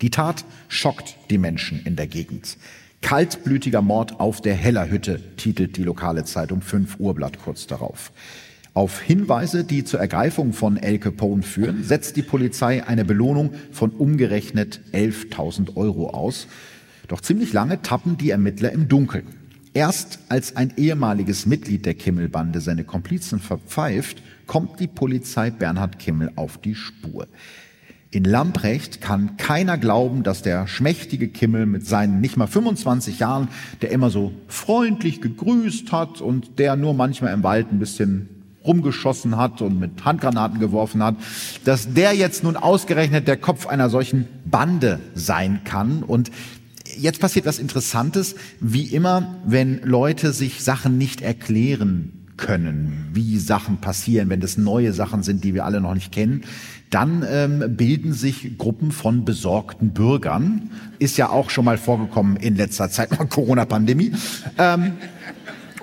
Die 0.00 0.10
Tat 0.10 0.44
schockt 0.66 1.16
die 1.30 1.38
Menschen 1.38 1.80
in 1.84 1.94
der 1.94 2.08
Gegend. 2.08 2.56
Kaltblütiger 3.02 3.82
Mord 3.82 4.18
auf 4.18 4.40
der 4.40 4.54
Hellerhütte, 4.54 5.20
titelt 5.36 5.76
die 5.76 5.84
lokale 5.84 6.24
Zeitung 6.24 6.60
5 6.60 6.98
Uhr 6.98 7.14
Blatt 7.14 7.38
kurz 7.38 7.68
darauf. 7.68 8.10
Auf 8.72 9.00
Hinweise, 9.00 9.62
die 9.62 9.84
zur 9.84 10.00
Ergreifung 10.00 10.52
von 10.52 10.76
El 10.76 10.98
Capone 10.98 11.44
führen, 11.44 11.84
setzt 11.84 12.16
die 12.16 12.22
Polizei 12.22 12.84
eine 12.84 13.04
Belohnung 13.04 13.54
von 13.70 13.90
umgerechnet 13.90 14.80
11.000 14.92 15.76
Euro 15.76 16.10
aus. 16.10 16.48
Doch 17.06 17.20
ziemlich 17.20 17.52
lange 17.52 17.80
tappen 17.82 18.16
die 18.16 18.30
Ermittler 18.30 18.72
im 18.72 18.88
Dunkeln. 18.88 19.43
Erst 19.74 20.20
als 20.28 20.54
ein 20.54 20.72
ehemaliges 20.76 21.46
Mitglied 21.46 21.84
der 21.84 21.94
Kimmelbande 21.94 22.60
seine 22.60 22.84
Komplizen 22.84 23.40
verpfeift, 23.40 24.22
kommt 24.46 24.78
die 24.78 24.86
Polizei 24.86 25.50
Bernhard 25.50 25.98
Kimmel 25.98 26.30
auf 26.36 26.58
die 26.58 26.76
Spur. 26.76 27.26
In 28.12 28.22
Lamprecht 28.22 29.00
kann 29.00 29.36
keiner 29.36 29.76
glauben, 29.76 30.22
dass 30.22 30.42
der 30.42 30.68
schmächtige 30.68 31.26
Kimmel 31.26 31.66
mit 31.66 31.84
seinen 31.84 32.20
nicht 32.20 32.36
mal 32.36 32.46
25 32.46 33.18
Jahren, 33.18 33.48
der 33.82 33.90
immer 33.90 34.10
so 34.10 34.30
freundlich 34.46 35.20
gegrüßt 35.20 35.90
hat 35.90 36.20
und 36.20 36.60
der 36.60 36.76
nur 36.76 36.94
manchmal 36.94 37.34
im 37.34 37.42
Wald 37.42 37.72
ein 37.72 37.80
bisschen 37.80 38.28
rumgeschossen 38.64 39.36
hat 39.36 39.60
und 39.60 39.78
mit 39.78 40.04
Handgranaten 40.04 40.58
geworfen 40.58 41.02
hat, 41.02 41.16
dass 41.64 41.92
der 41.92 42.14
jetzt 42.14 42.44
nun 42.44 42.56
ausgerechnet 42.56 43.28
der 43.28 43.36
Kopf 43.36 43.66
einer 43.66 43.90
solchen 43.90 44.26
Bande 44.44 45.00
sein 45.14 45.62
kann. 45.64 46.02
Und 46.02 46.30
jetzt 46.98 47.20
passiert 47.20 47.46
was 47.46 47.58
Interessantes, 47.58 48.34
wie 48.60 48.84
immer, 48.84 49.36
wenn 49.46 49.82
Leute 49.82 50.32
sich 50.32 50.62
Sachen 50.62 50.98
nicht 50.98 51.20
erklären 51.20 52.24
können, 52.36 53.10
wie 53.12 53.38
Sachen 53.38 53.78
passieren, 53.78 54.28
wenn 54.28 54.40
das 54.40 54.56
neue 54.58 54.92
Sachen 54.92 55.22
sind, 55.22 55.44
die 55.44 55.54
wir 55.54 55.64
alle 55.64 55.80
noch 55.80 55.94
nicht 55.94 56.12
kennen, 56.12 56.42
dann 56.90 57.24
ähm, 57.28 57.76
bilden 57.76 58.12
sich 58.12 58.56
Gruppen 58.58 58.92
von 58.92 59.24
besorgten 59.24 59.90
Bürgern. 59.90 60.70
Ist 60.98 61.16
ja 61.16 61.28
auch 61.28 61.50
schon 61.50 61.64
mal 61.64 61.78
vorgekommen 61.78 62.36
in 62.36 62.56
letzter 62.56 62.90
Zeit, 62.90 63.10
Corona-Pandemie. 63.30 64.12
Ähm, 64.58 64.92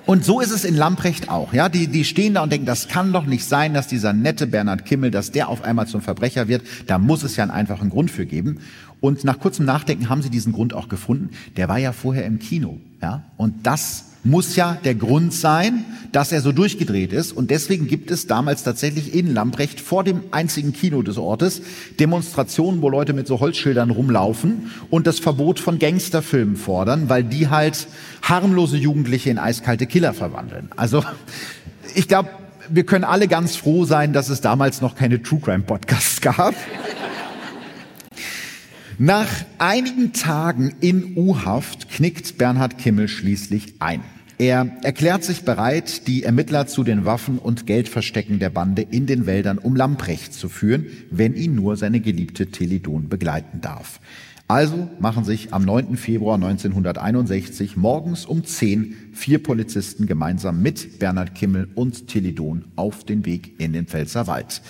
und 0.05 0.25
so 0.25 0.41
ist 0.41 0.51
es 0.51 0.65
in 0.65 0.75
Lamprecht 0.75 1.29
auch. 1.29 1.53
Ja, 1.53 1.69
die, 1.69 1.87
die 1.87 2.03
stehen 2.03 2.33
da 2.33 2.43
und 2.43 2.51
denken, 2.51 2.65
das 2.65 2.87
kann 2.87 3.13
doch 3.13 3.25
nicht 3.25 3.45
sein, 3.45 3.73
dass 3.73 3.87
dieser 3.87 4.13
nette 4.13 4.47
Bernhard 4.47 4.85
Kimmel, 4.85 5.11
dass 5.11 5.31
der 5.31 5.47
auf 5.47 5.63
einmal 5.63 5.87
zum 5.87 6.01
Verbrecher 6.01 6.47
wird. 6.47 6.63
Da 6.87 6.97
muss 6.97 7.23
es 7.23 7.35
ja 7.35 7.43
einen 7.43 7.51
einfachen 7.51 7.89
Grund 7.89 8.09
für 8.09 8.25
geben. 8.25 8.59
Und 9.01 9.23
nach 9.23 9.39
kurzem 9.39 9.65
Nachdenken 9.65 10.09
haben 10.09 10.21
sie 10.21 10.29
diesen 10.29 10.53
Grund 10.53 10.73
auch 10.73 10.87
gefunden. 10.87 11.31
Der 11.57 11.67
war 11.67 11.79
ja 11.79 11.91
vorher 11.91 12.25
im 12.25 12.39
Kino. 12.39 12.79
Ja, 13.01 13.23
und 13.35 13.65
das 13.65 14.05
muss 14.23 14.55
ja 14.55 14.77
der 14.83 14.93
Grund 14.93 15.33
sein, 15.33 15.83
dass 16.11 16.31
er 16.31 16.41
so 16.41 16.51
durchgedreht 16.51 17.11
ist. 17.11 17.31
Und 17.31 17.49
deswegen 17.49 17.87
gibt 17.87 18.11
es 18.11 18.27
damals 18.27 18.63
tatsächlich 18.63 19.15
in 19.15 19.33
Lambrecht 19.33 19.81
vor 19.81 20.03
dem 20.03 20.21
einzigen 20.29 20.73
Kino 20.73 21.01
des 21.01 21.17
Ortes 21.17 21.63
Demonstrationen, 21.99 22.83
wo 22.83 22.89
Leute 22.89 23.13
mit 23.13 23.25
so 23.25 23.39
Holzschildern 23.39 23.89
rumlaufen 23.89 24.71
und 24.91 25.07
das 25.07 25.19
Verbot 25.19 25.59
von 25.59 25.79
Gangsterfilmen 25.79 26.55
fordern, 26.55 27.09
weil 27.09 27.23
die 27.23 27.49
halt 27.49 27.87
harmlose 28.21 28.77
Jugendliche 28.77 29.31
in 29.31 29.39
eiskalte 29.39 29.87
Killer 29.87 30.13
verwandeln. 30.13 30.69
Also 30.75 31.03
ich 31.95 32.07
glaube, 32.07 32.29
wir 32.69 32.85
können 32.85 33.03
alle 33.03 33.27
ganz 33.27 33.55
froh 33.55 33.85
sein, 33.85 34.13
dass 34.13 34.29
es 34.29 34.41
damals 34.41 34.81
noch 34.81 34.95
keine 34.95 35.23
True 35.23 35.39
Crime 35.39 35.63
Podcasts 35.63 36.21
gab. 36.21 36.53
Nach 38.97 39.29
einigen 39.57 40.13
Tagen 40.13 40.73
in 40.81 41.15
U-Haft 41.15 41.89
knickt 41.89 42.37
Bernhard 42.37 42.77
Kimmel 42.77 43.07
schließlich 43.07 43.75
ein. 43.79 44.01
Er 44.37 44.77
erklärt 44.83 45.23
sich 45.23 45.43
bereit, 45.43 46.07
die 46.07 46.23
Ermittler 46.23 46.65
zu 46.65 46.83
den 46.83 47.05
Waffen 47.05 47.37
und 47.37 47.67
Geldverstecken 47.67 48.39
der 48.39 48.49
Bande 48.49 48.81
in 48.81 49.05
den 49.05 49.27
Wäldern 49.27 49.59
um 49.59 49.75
Lamprecht 49.75 50.33
zu 50.33 50.49
führen, 50.49 50.87
wenn 51.11 51.35
ihn 51.35 51.55
nur 51.55 51.77
seine 51.77 51.99
geliebte 51.99 52.47
Telidon 52.47 53.07
begleiten 53.07 53.61
darf. 53.61 53.99
Also 54.47 54.89
machen 54.99 55.23
sich 55.23 55.53
am 55.53 55.63
9. 55.63 55.95
Februar 55.95 56.35
1961 56.35 57.77
morgens 57.77 58.25
um 58.25 58.43
10 58.43 58.95
vier 59.13 59.41
Polizisten 59.41 60.07
gemeinsam 60.07 60.61
mit 60.61 60.99
Bernhard 60.99 61.35
Kimmel 61.35 61.69
und 61.75 62.07
Telidon 62.07 62.65
auf 62.75 63.05
den 63.05 63.25
Weg 63.25 63.59
in 63.59 63.73
den 63.73 63.85
Pfälzerwald. 63.85 64.61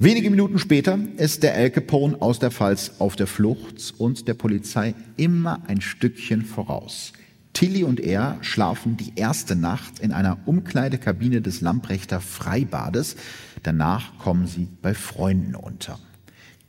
Wenige 0.00 0.30
Minuten 0.30 0.60
später 0.60 0.96
ist 1.16 1.42
der 1.42 1.56
El 1.56 1.70
Capone 1.70 2.22
aus 2.22 2.38
der 2.38 2.52
Pfalz 2.52 2.92
auf 3.00 3.16
der 3.16 3.26
Flucht 3.26 3.94
und 3.98 4.28
der 4.28 4.34
Polizei 4.34 4.94
immer 5.16 5.62
ein 5.66 5.80
Stückchen 5.80 6.44
voraus. 6.44 7.12
Tilly 7.52 7.82
und 7.82 7.98
er 7.98 8.38
schlafen 8.40 8.96
die 8.96 9.14
erste 9.16 9.56
Nacht 9.56 9.98
in 9.98 10.12
einer 10.12 10.38
Umkleidekabine 10.46 11.42
des 11.42 11.62
Lamprechter 11.62 12.20
Freibades. 12.20 13.16
Danach 13.64 14.16
kommen 14.18 14.46
sie 14.46 14.68
bei 14.82 14.94
Freunden 14.94 15.56
unter. 15.56 15.98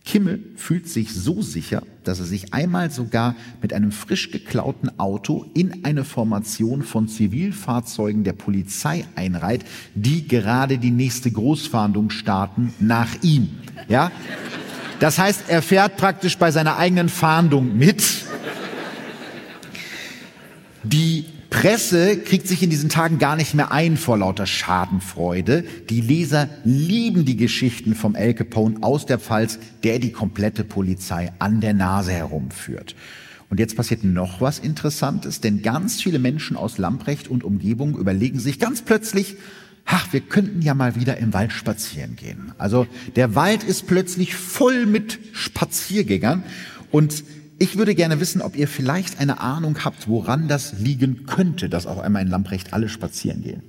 Kimmel 0.06 0.44
fühlt 0.56 0.88
sich 0.88 1.14
so 1.14 1.42
sicher, 1.42 1.84
dass 2.04 2.20
er 2.20 2.26
sich 2.26 2.54
einmal 2.54 2.90
sogar 2.90 3.36
mit 3.62 3.74
einem 3.74 3.92
frisch 3.92 4.32
geklauten 4.32 4.98
Auto 4.98 5.46
in 5.54 5.86
eine 5.86 6.04
Formation 6.04 6.82
von 6.82 7.08
Zivilfahrzeugen 7.08 8.24
der 8.24 8.34
Polizei 8.34 9.06
einreiht, 9.16 9.66
die 9.94 10.28
gerade 10.28 10.78
die 10.78 10.92
nächste 10.92 11.30
Großfahndung 11.32 12.10
starten 12.10 12.74
nach 12.80 13.22
ihm. 13.22 13.50
Ja? 13.88 14.12
Das 15.00 15.20
heißt, 15.20 15.44
er 15.48 15.62
fährt 15.62 15.98
praktisch 15.98 16.38
bei 16.38 16.52
seiner 16.52 16.78
eigenen 16.78 17.10
Fahndung 17.10 17.78
mit. 17.78 18.04
Die 20.84 21.26
Presse 21.50 22.18
kriegt 22.18 22.48
sich 22.48 22.62
in 22.62 22.70
diesen 22.70 22.90
Tagen 22.90 23.18
gar 23.18 23.36
nicht 23.36 23.56
mehr 23.56 23.72
ein 23.72 23.98
vor 23.98 24.18
lauter 24.18 24.46
Schadenfreude. 24.46 25.64
Die 25.90 26.02
Leser 26.02 26.48
lieben 26.64 27.26
die 27.26 27.38
Geschichten 27.38 27.96
vom 27.96 28.16
El 28.16 28.36
Capone 28.36 28.78
aus 28.82 29.06
der 29.06 29.20
Pfalz, 29.20 29.58
der 29.84 30.00
die 30.00 30.12
komplette 30.12 30.64
Polizei 30.64 31.32
an 31.40 31.60
der 31.60 31.74
Nase 31.74 32.12
herumführt. 32.12 32.96
Und 33.50 33.60
jetzt 33.60 33.76
passiert 33.76 34.04
noch 34.04 34.42
was 34.42 34.60
Interessantes, 34.60 35.42
denn 35.42 35.64
ganz 35.64 36.02
viele 36.02 36.20
Menschen 36.20 36.56
aus 36.56 36.78
Lamprecht 36.78 37.28
und 37.28 37.44
Umgebung 37.44 37.98
überlegen 37.98 38.40
sich 38.40 38.60
ganz 38.60 38.84
plötzlich, 38.84 39.38
ach, 39.86 40.14
wir 40.14 40.22
könnten 40.22 40.62
ja 40.62 40.76
mal 40.76 40.96
wieder 40.96 41.18
im 41.18 41.34
Wald 41.34 41.52
spazieren 41.52 42.16
gehen. 42.16 42.52
Also 42.60 42.86
der 43.16 43.34
Wald 43.34 43.64
ist 43.64 43.88
plötzlich 43.88 44.36
voll 44.36 44.86
mit 44.86 45.18
Spaziergängern 45.34 46.44
und 46.92 47.24
ich 47.60 47.78
würde 47.78 47.94
gerne 47.94 48.20
wissen, 48.20 48.42
ob 48.42 48.56
ihr 48.56 48.68
vielleicht 48.68 49.20
eine 49.20 49.42
Ahnung 49.42 49.84
habt, 49.84 50.08
woran 50.08 50.48
das 50.48 50.74
liegen 50.80 51.26
könnte, 51.26 51.70
dass 51.70 51.86
auf 51.86 52.00
einmal 52.00 52.22
in 52.22 52.30
Lamprecht 52.30 52.74
alle 52.74 52.90
spazieren 52.90 53.44
gehen. 53.44 53.64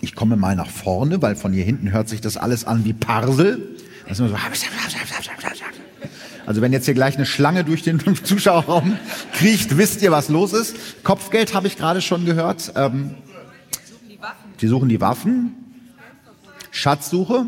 Ich 0.00 0.14
komme 0.14 0.36
mal 0.36 0.56
nach 0.56 0.70
vorne, 0.70 1.20
weil 1.20 1.36
von 1.36 1.52
hier 1.52 1.64
hinten 1.64 1.92
hört 1.92 2.08
sich 2.08 2.20
das 2.20 2.36
alles 2.36 2.64
an 2.64 2.84
wie 2.84 2.92
Parsel. 2.92 3.76
So 4.12 4.28
also 6.46 6.62
wenn 6.62 6.72
jetzt 6.72 6.86
hier 6.86 6.94
gleich 6.94 7.16
eine 7.16 7.26
Schlange 7.26 7.64
durch 7.64 7.82
den 7.82 8.00
Zuschauerraum 8.24 8.96
kriecht, 9.34 9.76
wisst 9.76 10.02
ihr, 10.02 10.10
was 10.10 10.28
los 10.28 10.52
ist. 10.52 11.04
Kopfgeld 11.04 11.54
habe 11.54 11.66
ich 11.66 11.76
gerade 11.76 12.00
schon 12.00 12.24
gehört. 12.24 12.72
Ähm, 12.76 13.14
die 14.60 14.66
suchen 14.66 14.88
die 14.88 15.00
Waffen. 15.00 15.54
Schatzsuche. 16.70 17.46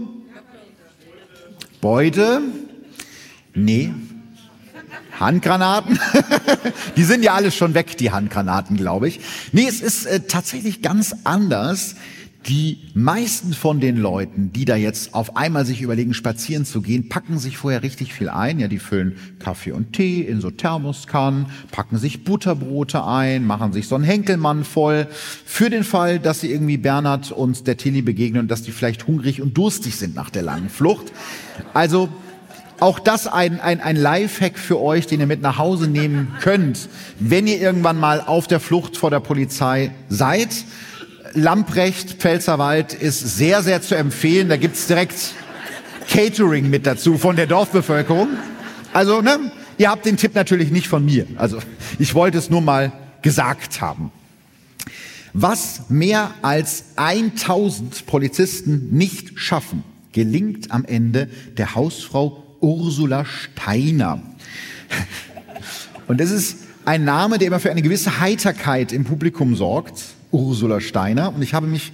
Beute. 1.80 2.42
Nee. 3.54 3.92
Handgranaten? 5.18 5.98
die 6.96 7.04
sind 7.04 7.22
ja 7.22 7.34
alles 7.34 7.54
schon 7.54 7.74
weg, 7.74 7.96
die 7.96 8.10
Handgranaten, 8.10 8.76
glaube 8.76 9.08
ich. 9.08 9.20
Nee, 9.52 9.66
es 9.68 9.80
ist 9.80 10.06
äh, 10.06 10.20
tatsächlich 10.20 10.82
ganz 10.82 11.14
anders. 11.24 11.96
Die 12.48 12.78
meisten 12.94 13.52
von 13.52 13.78
den 13.78 13.96
Leuten, 13.96 14.52
die 14.52 14.64
da 14.64 14.74
jetzt 14.74 15.14
auf 15.14 15.36
einmal 15.36 15.64
sich 15.64 15.80
überlegen, 15.80 16.12
spazieren 16.12 16.64
zu 16.64 16.82
gehen, 16.82 17.08
packen 17.08 17.38
sich 17.38 17.56
vorher 17.56 17.84
richtig 17.84 18.12
viel 18.12 18.28
ein. 18.28 18.58
Ja, 18.58 18.66
die 18.66 18.80
füllen 18.80 19.16
Kaffee 19.38 19.70
und 19.70 19.92
Tee 19.92 20.22
in 20.22 20.40
so 20.40 20.50
Thermoskannen, 20.50 21.46
packen 21.70 21.98
sich 21.98 22.24
Butterbrote 22.24 23.04
ein, 23.04 23.46
machen 23.46 23.72
sich 23.72 23.86
so 23.86 23.94
einen 23.94 24.02
Henkelmann 24.02 24.64
voll. 24.64 25.06
Für 25.44 25.70
den 25.70 25.84
Fall, 25.84 26.18
dass 26.18 26.40
sie 26.40 26.50
irgendwie 26.50 26.78
Bernhard 26.78 27.30
und 27.30 27.68
der 27.68 27.76
Tilly 27.76 28.02
begegnen 28.02 28.42
und 28.42 28.50
dass 28.50 28.62
die 28.62 28.72
vielleicht 28.72 29.06
hungrig 29.06 29.40
und 29.40 29.56
durstig 29.56 29.94
sind 29.94 30.16
nach 30.16 30.30
der 30.30 30.42
langen 30.42 30.68
Flucht. 30.68 31.12
Also, 31.74 32.08
auch 32.82 32.98
das 32.98 33.28
ein, 33.28 33.60
ein, 33.60 33.80
ein 33.80 33.94
Lifehack 33.94 34.58
für 34.58 34.80
euch, 34.80 35.06
den 35.06 35.20
ihr 35.20 35.28
mit 35.28 35.40
nach 35.40 35.56
Hause 35.56 35.86
nehmen 35.86 36.34
könnt, 36.40 36.88
wenn 37.20 37.46
ihr 37.46 37.60
irgendwann 37.60 37.96
mal 37.96 38.20
auf 38.20 38.48
der 38.48 38.58
Flucht 38.58 38.96
vor 38.96 39.08
der 39.08 39.20
Polizei 39.20 39.92
seid. 40.08 40.48
Lamprecht, 41.32 42.14
Pfälzerwald 42.14 42.92
ist 42.92 43.20
sehr, 43.20 43.62
sehr 43.62 43.82
zu 43.82 43.94
empfehlen. 43.94 44.48
Da 44.48 44.56
gibt's 44.56 44.88
direkt 44.88 45.14
Catering 46.08 46.70
mit 46.70 46.84
dazu 46.84 47.18
von 47.18 47.36
der 47.36 47.46
Dorfbevölkerung. 47.46 48.30
Also, 48.92 49.22
ne, 49.22 49.52
ihr 49.78 49.88
habt 49.88 50.04
den 50.04 50.16
Tipp 50.16 50.34
natürlich 50.34 50.72
nicht 50.72 50.88
von 50.88 51.04
mir. 51.04 51.26
Also, 51.36 51.60
ich 52.00 52.16
wollte 52.16 52.38
es 52.38 52.50
nur 52.50 52.62
mal 52.62 52.92
gesagt 53.22 53.80
haben. 53.80 54.10
Was 55.34 55.88
mehr 55.88 56.32
als 56.42 56.86
1000 56.96 58.06
Polizisten 58.06 58.88
nicht 58.90 59.38
schaffen, 59.38 59.84
gelingt 60.12 60.72
am 60.72 60.84
Ende 60.84 61.30
der 61.56 61.76
Hausfrau 61.76 62.41
Ursula 62.62 63.24
Steiner. 63.24 64.22
Und 66.06 66.20
das 66.20 66.30
ist 66.30 66.58
ein 66.84 67.04
Name, 67.04 67.38
der 67.38 67.48
immer 67.48 67.60
für 67.60 67.70
eine 67.70 67.82
gewisse 67.82 68.20
Heiterkeit 68.20 68.92
im 68.92 69.04
Publikum 69.04 69.56
sorgt, 69.56 70.02
Ursula 70.30 70.80
Steiner. 70.80 71.34
Und 71.34 71.42
ich 71.42 71.54
habe 71.54 71.66
mich 71.66 71.92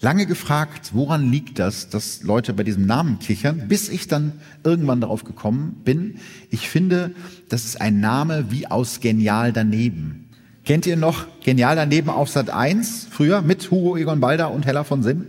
lange 0.00 0.26
gefragt, 0.26 0.90
woran 0.94 1.30
liegt 1.30 1.58
das, 1.58 1.88
dass 1.88 2.22
Leute 2.22 2.52
bei 2.52 2.64
diesem 2.64 2.86
Namen 2.86 3.18
kichern, 3.18 3.68
bis 3.68 3.88
ich 3.88 4.08
dann 4.08 4.32
irgendwann 4.64 5.00
darauf 5.00 5.24
gekommen 5.24 5.80
bin. 5.84 6.16
Ich 6.50 6.68
finde, 6.68 7.12
das 7.48 7.64
ist 7.64 7.80
ein 7.80 8.00
Name 8.00 8.46
wie 8.50 8.66
aus 8.66 9.00
Genial 9.00 9.52
daneben. 9.52 10.28
Kennt 10.64 10.86
ihr 10.86 10.96
noch 10.96 11.26
Genial 11.42 11.76
daneben 11.76 12.10
auf 12.10 12.28
Sat 12.28 12.50
1 12.50 13.08
früher 13.10 13.42
mit 13.42 13.70
Hugo 13.70 13.96
Egon 13.96 14.20
Balder 14.20 14.50
und 14.50 14.66
Hella 14.66 14.84
von 14.84 15.02
Sinn? 15.02 15.26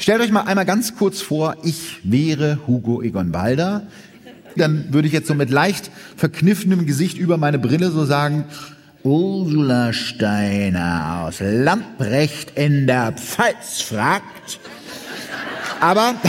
Stellt 0.00 0.20
euch 0.20 0.30
mal 0.30 0.42
einmal 0.42 0.64
ganz 0.64 0.94
kurz 0.96 1.20
vor, 1.20 1.56
ich 1.64 1.98
wäre 2.04 2.60
Hugo 2.68 3.02
Egon 3.02 3.32
Balder. 3.32 3.88
Dann 4.54 4.92
würde 4.92 5.08
ich 5.08 5.12
jetzt 5.12 5.26
so 5.26 5.34
mit 5.34 5.50
leicht 5.50 5.90
verkniffenem 6.16 6.86
Gesicht 6.86 7.18
über 7.18 7.36
meine 7.36 7.58
Brille 7.58 7.90
so 7.90 8.04
sagen, 8.04 8.44
Ursula 9.02 9.92
Steiner 9.92 11.24
aus 11.24 11.38
Lamprecht 11.40 12.52
in 12.56 12.86
der 12.86 13.10
Pfalz 13.10 13.82
fragt. 13.82 14.60
Aber 15.80 16.14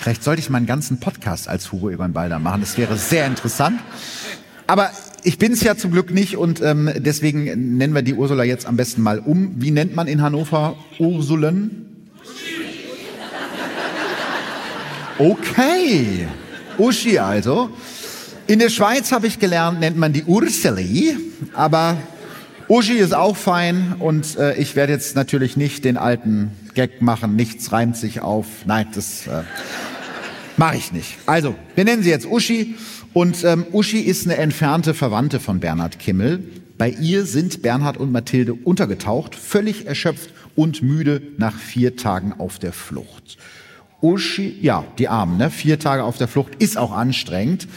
Vielleicht 0.00 0.24
sollte 0.24 0.40
ich 0.40 0.50
meinen 0.50 0.66
ganzen 0.66 0.98
Podcast 0.98 1.48
als 1.48 1.70
Hugo 1.70 1.88
Egon 1.88 2.12
Balder 2.12 2.40
machen. 2.40 2.60
Das 2.60 2.76
wäre 2.76 2.96
sehr 2.96 3.26
interessant. 3.26 3.80
Aber 4.66 4.90
ich 5.22 5.38
bin 5.38 5.52
es 5.52 5.62
ja 5.62 5.76
zum 5.76 5.90
Glück 5.92 6.10
nicht 6.10 6.36
und 6.36 6.62
ähm, 6.62 6.90
deswegen 6.96 7.76
nennen 7.76 7.94
wir 7.94 8.02
die 8.02 8.14
Ursula 8.14 8.44
jetzt 8.44 8.66
am 8.66 8.76
besten 8.76 9.02
mal 9.02 9.18
um. 9.18 9.54
Wie 9.56 9.70
nennt 9.70 9.94
man 9.94 10.06
in 10.06 10.22
Hannover 10.22 10.76
Ursulen? 10.98 11.86
Okay, 15.18 16.26
Uschi 16.78 17.18
also. 17.18 17.70
In 18.46 18.58
der 18.58 18.68
Schweiz 18.68 19.12
habe 19.12 19.26
ich 19.26 19.38
gelernt, 19.38 19.80
nennt 19.80 19.96
man 19.96 20.12
die 20.12 20.24
Urseli, 20.24 21.16
aber 21.54 21.96
Uschi 22.68 22.94
ist 22.94 23.14
auch 23.14 23.36
fein 23.36 23.94
und 23.98 24.36
äh, 24.36 24.56
ich 24.56 24.76
werde 24.76 24.92
jetzt 24.92 25.14
natürlich 25.14 25.56
nicht 25.56 25.84
den 25.84 25.96
alten 25.96 26.50
Gag 26.74 27.00
machen, 27.00 27.36
nichts 27.36 27.72
reimt 27.72 27.96
sich 27.96 28.20
auf. 28.20 28.46
Nein, 28.66 28.88
das 28.94 29.26
äh, 29.26 29.42
mache 30.56 30.76
ich 30.76 30.92
nicht. 30.92 31.16
Also, 31.26 31.54
wir 31.74 31.84
nennen 31.84 32.02
sie 32.02 32.10
jetzt 32.10 32.26
Uschi 32.26 32.74
und 33.14 33.44
ähm, 33.44 33.64
Uschi 33.72 34.00
ist 34.00 34.26
eine 34.26 34.36
entfernte 34.36 34.92
Verwandte 34.92 35.40
von 35.40 35.60
Bernhard 35.60 35.98
Kimmel. 35.98 36.42
Bei 36.76 36.90
ihr 36.90 37.24
sind 37.24 37.62
Bernhard 37.62 37.96
und 37.96 38.10
Mathilde 38.10 38.54
untergetaucht, 38.54 39.36
völlig 39.36 39.86
erschöpft 39.86 40.30
und 40.56 40.82
müde 40.82 41.22
nach 41.38 41.56
vier 41.56 41.96
Tagen 41.96 42.34
auf 42.36 42.58
der 42.58 42.72
Flucht. 42.72 43.38
Uschi, 44.02 44.58
ja, 44.60 44.84
die 44.98 45.08
Armen, 45.08 45.38
ne? 45.38 45.50
vier 45.50 45.78
Tage 45.78 46.02
auf 46.02 46.18
der 46.18 46.28
Flucht 46.28 46.56
ist 46.58 46.76
auch 46.76 46.92
anstrengend. 46.92 47.68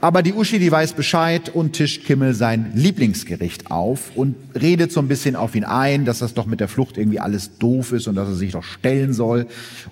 Aber 0.00 0.22
die 0.22 0.32
Uschi, 0.32 0.58
die 0.58 0.70
weiß 0.70 0.94
Bescheid 0.94 1.50
und 1.54 1.72
tischt 1.72 2.04
Kimmel 2.04 2.32
sein 2.32 2.72
Lieblingsgericht 2.74 3.70
auf 3.70 4.12
und 4.14 4.36
redet 4.58 4.90
so 4.90 5.00
ein 5.00 5.08
bisschen 5.08 5.36
auf 5.36 5.54
ihn 5.54 5.64
ein, 5.64 6.04
dass 6.04 6.20
das 6.20 6.34
doch 6.34 6.46
mit 6.46 6.60
der 6.60 6.68
Flucht 6.68 6.96
irgendwie 6.96 7.20
alles 7.20 7.58
doof 7.58 7.92
ist 7.92 8.06
und 8.06 8.14
dass 8.14 8.28
er 8.28 8.36
sich 8.36 8.52
doch 8.52 8.64
stellen 8.64 9.12
soll. 9.12 9.46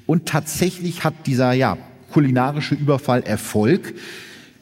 Und 0.07 0.27
tatsächlich 0.27 1.05
hat 1.05 1.15
dieser, 1.27 1.53
ja, 1.53 1.77
kulinarische 2.13 2.75
Überfall 2.75 3.23
Erfolg. 3.25 3.95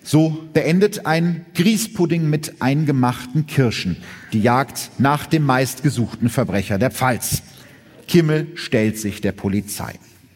So 0.07 0.39
beendet 0.53 1.07
ein 1.07 1.47
Grießpudding 1.55 2.29
mit 2.29 2.61
eingemachten 2.61 3.47
Kirschen 3.47 3.97
die 4.35 4.43
Jagd 4.43 4.91
nach 4.99 5.25
dem 5.25 5.45
meistgesuchten 5.45 6.29
Verbrecher 6.29 6.79
der 6.79 6.91
Pfalz. 6.91 7.43
Kimmel 8.07 8.49
stellt 8.55 8.99
sich 8.99 9.23
der 9.23 9.33
Polizei. 9.33 9.95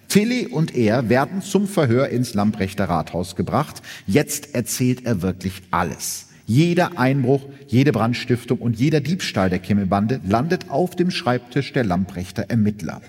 Tilly 0.09 0.47
und 0.47 0.75
er 0.75 1.11
werden 1.11 1.43
zum 1.43 1.69
Verhör 1.69 2.09
ins 2.09 2.33
Lamprechter 2.33 2.87
Rathaus 2.87 3.37
gebracht. 3.37 3.83
Jetzt 4.07 4.55
erzählt 4.55 5.05
er 5.05 5.21
wirklich 5.21 5.61
alles. 5.71 6.29
Jeder 6.47 6.99
Einbruch, 6.99 7.43
jede 7.67 7.93
Brandstiftung 7.93 8.61
und 8.61 8.79
jeder 8.79 9.01
Diebstahl 9.01 9.51
der 9.51 9.59
Kimmelbande 9.59 10.23
landet 10.27 10.71
auf 10.71 10.97
dem 10.97 11.11
Schreibtisch 11.11 11.75
der 11.75 11.85
Lamprechter 11.85 12.47
Ermittler. 12.49 13.03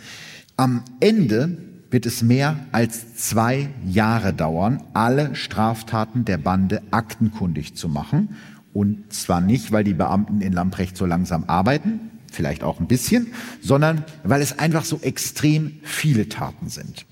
Am 0.58 0.84
Ende 1.00 1.58
wird 1.92 2.06
es 2.06 2.22
mehr 2.22 2.68
als 2.72 3.16
zwei 3.16 3.70
Jahre 3.86 4.34
dauern, 4.34 4.84
alle 4.94 5.36
Straftaten 5.36 6.26
der 6.26 6.38
Bande 6.38 6.82
aktenkundig 6.92 7.76
zu 7.76 7.90
machen. 7.90 8.36
Und 8.74 9.12
zwar 9.12 9.42
nicht, 9.42 9.72
weil 9.72 9.84
die 9.84 9.94
Beamten 9.94 10.42
in 10.42 10.54
Lamprecht 10.54 10.96
so 10.96 11.06
langsam 11.06 11.46
arbeiten, 11.48 12.00
vielleicht 12.32 12.64
auch 12.64 12.80
ein 12.80 12.88
bisschen, 12.88 13.28
sondern 13.62 14.04
weil 14.24 14.42
es 14.42 14.60
einfach 14.60 14.86
so 14.86 15.00
extrem 15.02 15.80
viele 15.84 16.30
Taten 16.30 16.70
sind. 16.70 17.06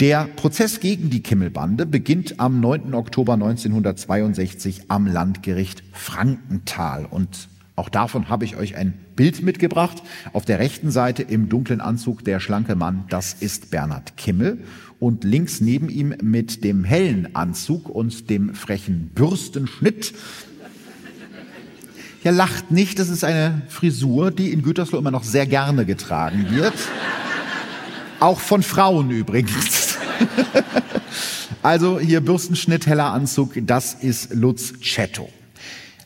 Der 0.00 0.24
Prozess 0.24 0.80
gegen 0.80 1.08
die 1.08 1.22
Kimmelbande 1.22 1.86
beginnt 1.86 2.40
am 2.40 2.60
9. 2.60 2.94
Oktober 2.94 3.34
1962 3.34 4.90
am 4.90 5.06
Landgericht 5.06 5.84
Frankenthal 5.92 7.06
und 7.08 7.48
auch 7.76 7.88
davon 7.88 8.28
habe 8.28 8.44
ich 8.44 8.56
euch 8.56 8.76
ein 8.76 8.94
Bild 9.16 9.42
mitgebracht. 9.42 10.02
Auf 10.32 10.44
der 10.44 10.60
rechten 10.60 10.92
Seite 10.92 11.22
im 11.22 11.48
dunklen 11.48 11.80
Anzug 11.80 12.24
der 12.24 12.38
schlanke 12.38 12.76
Mann, 12.76 13.04
das 13.08 13.34
ist 13.34 13.70
Bernhard 13.70 14.16
Kimmel. 14.16 14.58
Und 15.00 15.24
links 15.24 15.60
neben 15.60 15.88
ihm 15.88 16.14
mit 16.22 16.62
dem 16.62 16.84
hellen 16.84 17.34
Anzug 17.34 17.88
und 17.88 18.30
dem 18.30 18.54
frechen 18.54 19.10
Bürstenschnitt. 19.14 20.14
Ja, 22.22 22.30
lacht 22.30 22.70
nicht, 22.70 22.98
das 23.00 23.08
ist 23.08 23.24
eine 23.24 23.62
Frisur, 23.68 24.30
die 24.30 24.52
in 24.52 24.62
Gütersloh 24.62 24.98
immer 24.98 25.10
noch 25.10 25.24
sehr 25.24 25.46
gerne 25.46 25.84
getragen 25.84 26.46
wird. 26.50 26.74
Auch 28.20 28.38
von 28.38 28.62
Frauen 28.62 29.10
übrigens. 29.10 29.98
also 31.62 31.98
hier 31.98 32.20
Bürstenschnitt, 32.20 32.86
heller 32.86 33.12
Anzug, 33.12 33.54
das 33.66 33.94
ist 33.94 34.32
Lutz 34.32 34.72
Cetto. 34.80 35.28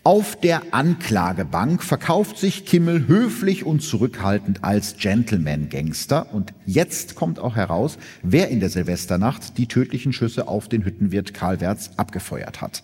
Auf 0.04 0.40
der 0.40 0.62
Anklagebank 0.70 1.82
verkauft 1.82 2.38
sich 2.38 2.64
Kimmel 2.64 3.08
höflich 3.08 3.64
und 3.64 3.80
zurückhaltend 3.80 4.64
als 4.64 4.96
Gentleman-Gangster. 4.96 6.32
Und 6.32 6.54
jetzt 6.66 7.14
kommt 7.14 7.38
auch 7.38 7.56
heraus, 7.56 7.98
wer 8.22 8.48
in 8.48 8.60
der 8.60 8.70
Silvesternacht 8.70 9.58
die 9.58 9.66
tödlichen 9.66 10.12
Schüsse 10.12 10.48
auf 10.48 10.68
den 10.68 10.84
Hüttenwirt 10.84 11.34
Karl 11.34 11.60
Wertz 11.60 11.90
abgefeuert 11.96 12.60
hat. 12.60 12.82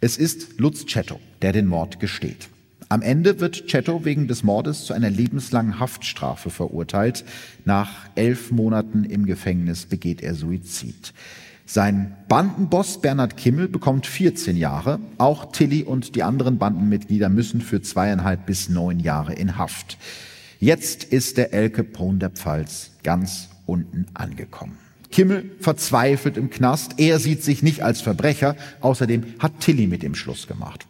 Es 0.00 0.16
ist 0.16 0.58
Lutz 0.58 0.86
Cetto, 0.86 1.20
der 1.42 1.52
den 1.52 1.66
Mord 1.66 2.00
gesteht. 2.00 2.48
Am 2.88 3.02
Ende 3.02 3.40
wird 3.40 3.70
Cetto 3.70 4.04
wegen 4.04 4.28
des 4.28 4.42
Mordes 4.42 4.84
zu 4.84 4.92
einer 4.92 5.10
lebenslangen 5.10 5.78
Haftstrafe 5.78 6.50
verurteilt. 6.50 7.24
Nach 7.64 8.08
elf 8.14 8.50
Monaten 8.50 9.04
im 9.04 9.26
Gefängnis 9.26 9.86
begeht 9.86 10.22
er 10.22 10.34
Suizid. 10.34 11.14
Sein 11.64 12.16
Bandenboss 12.28 13.00
Bernhard 13.00 13.36
Kimmel 13.36 13.68
bekommt 13.68 14.06
14 14.06 14.56
Jahre. 14.56 14.98
Auch 15.18 15.52
Tilly 15.52 15.84
und 15.84 16.16
die 16.16 16.22
anderen 16.22 16.58
Bandenmitglieder 16.58 17.28
müssen 17.28 17.60
für 17.60 17.80
zweieinhalb 17.80 18.46
bis 18.46 18.68
neun 18.68 19.00
Jahre 19.00 19.32
in 19.34 19.56
Haft. 19.56 19.96
Jetzt 20.58 21.04
ist 21.04 21.38
der 21.38 21.52
El 21.52 21.70
Capone 21.70 22.18
der 22.18 22.30
Pfalz 22.30 22.90
ganz 23.02 23.48
unten 23.66 24.06
angekommen. 24.14 24.78
Kimmel 25.10 25.50
verzweifelt 25.60 26.36
im 26.36 26.50
Knast. 26.50 26.94
Er 26.98 27.18
sieht 27.18 27.42
sich 27.44 27.62
nicht 27.62 27.82
als 27.82 28.00
Verbrecher. 28.00 28.56
Außerdem 28.80 29.24
hat 29.38 29.60
Tilly 29.60 29.86
mit 29.86 30.02
ihm 30.02 30.14
Schluss 30.14 30.46
gemacht. 30.46 30.86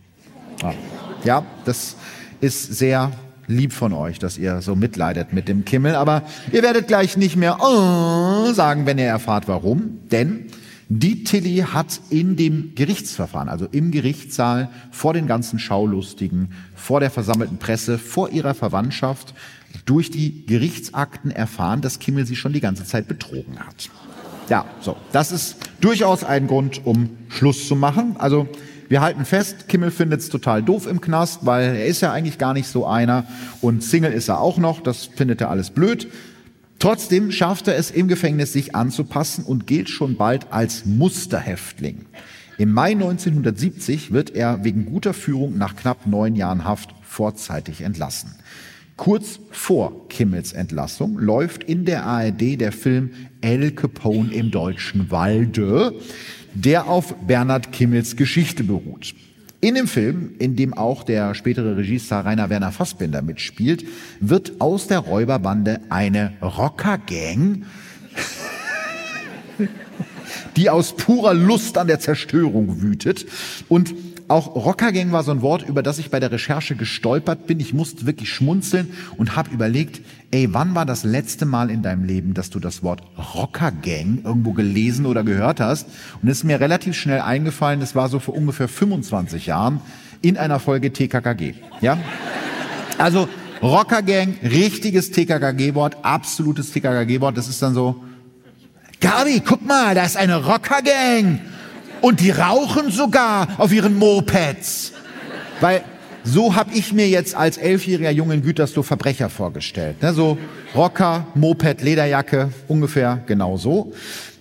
Ja, 1.25 1.45
das 1.65 1.97
ist 2.41 2.75
sehr 2.75 3.13
lieb 3.47 3.73
von 3.73 3.93
euch, 3.93 4.19
dass 4.19 4.39
ihr 4.39 4.63
so 4.63 4.77
mitleidet 4.77 5.33
mit 5.33 5.49
dem 5.49 5.65
Kimmel. 5.65 5.95
Aber 5.97 6.23
ihr 6.53 6.63
werdet 6.63 6.89
gleich 6.89 7.17
nicht 7.17 7.37
mehr 7.37 7.59
oh 7.61 8.53
sagen, 8.53 8.87
wenn 8.87 8.99
ihr 8.99 9.07
erfahrt, 9.07 9.49
warum. 9.49 10.01
Denn 10.11 10.47
die 10.99 11.25
Tilly 11.25 11.65
hat 11.73 12.01
in 12.11 12.37
dem 12.37 12.75
Gerichtsverfahren, 12.75 13.49
also 13.49 13.67
im 13.71 13.91
Gerichtssaal, 13.93 14.69
vor 14.91 15.15
den 15.15 15.27
ganzen 15.27 15.59
Schaulustigen, 15.59 16.53
vor 16.75 17.01
der 17.01 17.11
versammelten 17.11 17.59
Presse, 17.59 17.99
vor 17.99 18.31
ihrer 18.31 18.55
Verwandtschaft, 18.55 19.33
durch 19.87 20.11
die 20.11 20.45
Gerichtsakten 20.45 21.31
erfahren, 21.31 21.81
dass 21.81 21.99
Kimmel 21.99 22.27
sie 22.27 22.37
schon 22.37 22.53
die 22.53 22.61
ganze 22.61 22.85
Zeit 22.85 23.09
betrogen 23.09 23.59
hat. 23.59 23.91
Ja, 24.49 24.67
so. 24.81 24.97
Das 25.13 25.33
ist 25.33 25.57
durchaus 25.81 26.25
ein 26.25 26.47
Grund, 26.47 26.85
um 26.85 27.11
Schluss 27.29 27.67
zu 27.67 27.75
machen. 27.75 28.17
Also, 28.19 28.49
wir 28.89 29.01
halten 29.01 29.25
fest, 29.25 29.69
Kimmel 29.69 29.91
findet 29.91 30.21
es 30.21 30.29
total 30.29 30.63
doof 30.63 30.87
im 30.87 31.01
Knast, 31.01 31.47
weil 31.47 31.77
er 31.77 31.87
ist 31.87 32.03
ja 32.03 32.13
eigentlich 32.13 32.37
gar 32.37 32.53
nicht 32.53 32.69
so 32.69 32.87
einer 32.87 33.25
und 33.63 33.83
Single 33.83 34.13
ist 34.13 34.29
er 34.29 34.41
auch 34.41 34.59
noch, 34.59 34.81
das 34.83 35.07
findet 35.07 35.41
er 35.41 35.49
alles 35.49 35.71
blöd. 35.71 36.09
Trotzdem 36.83 37.31
schafft 37.31 37.69
er 37.69 37.77
es 37.77 37.93
im 37.93 38.09
Gefängnis, 38.09 38.53
sich 38.53 38.75
anzupassen 38.75 39.45
und 39.45 39.69
gilt 39.69 39.89
schon 39.89 40.17
bald 40.17 40.53
als 40.53 40.85
Musterhäftling. 40.85 42.07
Im 42.59 42.73
Mai 42.73 42.91
1970 42.91 44.11
wird 44.11 44.31
er 44.35 44.65
wegen 44.65 44.87
guter 44.87 45.15
Führung 45.15 45.57
nach 45.57 45.77
knapp 45.77 46.09
neun 46.09 46.35
Jahren 46.35 46.65
Haft 46.65 46.93
vorzeitig 47.05 47.83
entlassen. 47.83 48.35
Kurz 48.97 49.39
vor 49.53 50.09
Kimmels 50.09 50.53
Entlassung 50.55 51.21
läuft 51.21 51.63
in 51.63 51.85
der 51.85 52.05
ARD 52.05 52.61
der 52.61 52.73
Film 52.73 53.13
El 53.43 53.71
Capone 53.71 54.35
im 54.35 54.51
deutschen 54.51 55.09
Walde, 55.13 55.95
der 56.53 56.89
auf 56.89 57.15
Bernhard 57.29 57.71
Kimmels 57.71 58.17
Geschichte 58.17 58.65
beruht. 58.65 59.15
In 59.63 59.75
dem 59.77 59.87
Film, 59.87 60.35
in 60.41 60.57
dem 60.57 60.75
auch 60.75 61.05
der 61.05 61.37
spätere 61.37 61.77
Regisseur 61.77 62.25
Rainer 62.25 62.51
Werner 62.51 62.73
Fassbinder 62.73 63.23
mitspielt, 63.23 63.85
wird 64.19 64.61
aus 64.61 64.89
der 64.89 64.99
Räuberbande 64.99 65.81
eine 65.89 66.33
Rockergang. 66.43 67.63
die 70.57 70.69
aus 70.69 70.97
purer 70.97 71.33
Lust 71.33 71.79
an 71.79 71.87
der 71.87 72.01
Zerstörung 72.01 72.83
wütet. 72.83 73.25
Und 73.69 73.95
auch 74.33 74.55
Rockergang 74.55 75.13
war 75.13 75.23
so 75.23 75.31
ein 75.31 75.43
Wort, 75.43 75.69
über 75.69 75.83
das 75.83 75.99
ich 75.99 76.11
bei 76.11 76.19
der 76.19 76.33
Recherche 76.33 76.75
gestolpert 76.75 77.47
bin. 77.47 77.61
Ich 77.61 77.75
musste 77.75 78.07
wirklich 78.07 78.31
schmunzeln 78.31 78.91
und 79.19 79.37
habe 79.37 79.51
überlegt, 79.51 80.01
ey, 80.31 80.49
wann 80.55 80.75
war 80.75 80.87
das 80.87 81.05
letzte 81.05 81.45
Mal 81.45 81.71
in 81.71 81.83
deinem 81.83 82.05
Leben, 82.05 82.33
dass 82.33 82.49
du 82.49 82.59
das 82.59 82.83
Wort 82.83 83.03
Rockergang 83.35 84.21
irgendwo 84.25 84.53
gelesen 84.53 85.05
oder 85.05 85.23
gehört 85.23 85.61
hast? 85.61 85.87
Und 86.23 86.31
es 86.31 86.39
ist 86.39 86.45
mir 86.45 86.61
relativ 86.61 86.97
schnell 86.97 87.21
eingefallen, 87.21 87.81
das 87.81 87.95
war 87.95 88.09
so 88.09 88.21
vor 88.21 88.35
ungefähr 88.35 88.69
25 88.69 89.47
Jahren 89.47 89.83
in 90.23 90.39
einer 90.39 90.61
Folge 90.61 90.95
TKKG. 90.95 91.53
Ja? 91.83 91.99
Also 92.97 93.29
Rockergang, 93.63 94.37
richtiges 94.43 95.11
TKKG-Wort, 95.11 95.99
absolutes 96.03 96.73
TKKG-Wort. 96.73 97.37
Das 97.37 97.49
ist 97.49 97.61
dann 97.61 97.75
so, 97.75 98.03
Gabi, 98.99 99.43
guck 99.45 99.67
mal, 99.67 99.95
da 99.95 100.05
ist 100.05 100.17
eine 100.17 100.43
Rockergang. 100.43 101.41
Und 102.03 102.21
die 102.21 102.31
rauchen 102.31 102.91
sogar 102.91 103.49
auf 103.59 103.73
ihren 103.73 103.97
Mopeds. 103.97 104.93
Weil 105.61 105.83
so 106.25 106.55
habe 106.55 106.75
ich 106.75 106.93
mir 106.93 107.09
jetzt 107.09 107.35
als 107.35 107.57
elfjähriger 107.57 108.11
Junge 108.11 108.35
in 108.35 108.43
Gütersloh 108.43 108.83
Verbrecher 108.83 109.29
vorgestellt. 109.29 110.03
Ne, 110.03 110.13
so 110.13 110.39
Rocker, 110.75 111.27
Moped, 111.35 111.83
Lederjacke, 111.83 112.51
ungefähr 112.69 113.23
genau 113.27 113.57
so. 113.57 113.93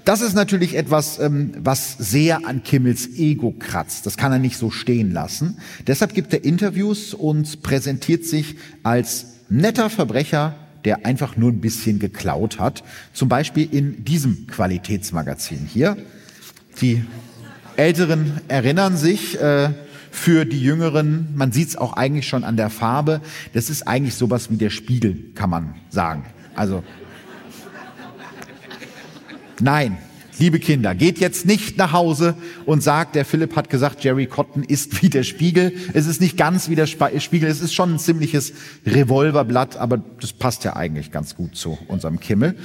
Das 0.06 0.22
ist 0.22 0.34
natürlich 0.34 0.76
etwas, 0.76 1.20
ähm, 1.20 1.54
was 1.60 1.96
sehr 1.98 2.48
an 2.48 2.64
Kimmels 2.64 3.08
Ego 3.18 3.54
kratzt. 3.58 4.06
Das 4.06 4.18
kann 4.18 4.32
er 4.32 4.40
nicht 4.40 4.58
so 4.58 4.72
stehen 4.72 5.12
lassen. 5.12 5.58
Deshalb 5.86 6.14
gibt 6.14 6.34
er 6.34 6.44
Interviews 6.44 7.14
und 7.14 7.62
präsentiert 7.62 8.26
sich 8.26 8.56
als 8.84 9.28
netter 9.50 9.90
Verbrecher, 9.90 10.56
der 10.86 11.06
einfach 11.06 11.38
nur 11.38 11.52
ein 11.52 11.62
bisschen 11.62 12.00
geklaut 12.00 12.60
hat. 12.60 12.84
Zum 13.14 13.30
Beispiel 13.30 13.68
in 13.72 14.04
diesem 14.04 14.48
Qualitätsmagazin 14.48 15.68
hier. 15.72 15.98
Die 16.82 17.04
Älteren 17.78 18.42
erinnern 18.48 18.98
sich, 18.98 19.40
äh, 19.40 19.70
für 20.12 20.46
die 20.46 20.62
Jüngeren, 20.62 21.30
man 21.36 21.52
sieht 21.52 21.70
es 21.70 21.76
auch 21.78 21.94
eigentlich 21.94 22.28
schon 22.28 22.44
an 22.44 22.58
der 22.58 22.70
Farbe, 22.70 23.22
das 23.54 23.70
ist 23.70 23.88
eigentlich 23.88 24.16
sowas 24.16 24.52
wie 24.52 24.58
der 24.58 24.70
Spiegel, 24.70 25.32
kann 25.36 25.50
man 25.50 25.76
sagen. 25.90 26.26
Also 26.54 26.84
nein, 29.62 29.98
liebe 30.38 30.60
Kinder, 30.60 30.96
geht 30.96 31.20
jetzt 31.20 31.46
nicht 31.46 31.78
nach 31.78 31.94
Hause 31.94 32.36
und 32.66 32.84
sagt, 32.84 33.16
der 33.16 33.24
Philipp 33.24 33.56
hat 33.56 33.70
gesagt, 33.70 34.04
Jerry 34.04 34.28
Cotton 34.28 34.64
ist 34.64 35.02
wie 35.02 35.10
der 35.10 35.24
Spiegel. 35.24 35.74
Es 35.94 36.08
ist 36.08 36.20
nicht 36.20 36.36
ganz 36.36 36.68
wie 36.68 36.76
der 36.76 36.88
Spiegel, 36.88 37.50
es 37.50 37.62
ist 37.62 37.74
schon 37.74 37.94
ein 37.94 38.00
ziemliches 38.00 38.54
Revolverblatt, 38.86 39.78
aber 39.78 40.04
das 40.20 40.34
passt 40.34 40.66
ja 40.66 40.76
eigentlich 40.76 41.12
ganz 41.12 41.36
gut 41.36 41.56
zu 41.56 41.78
unserem 41.88 42.20
Kimmel. 42.20 42.58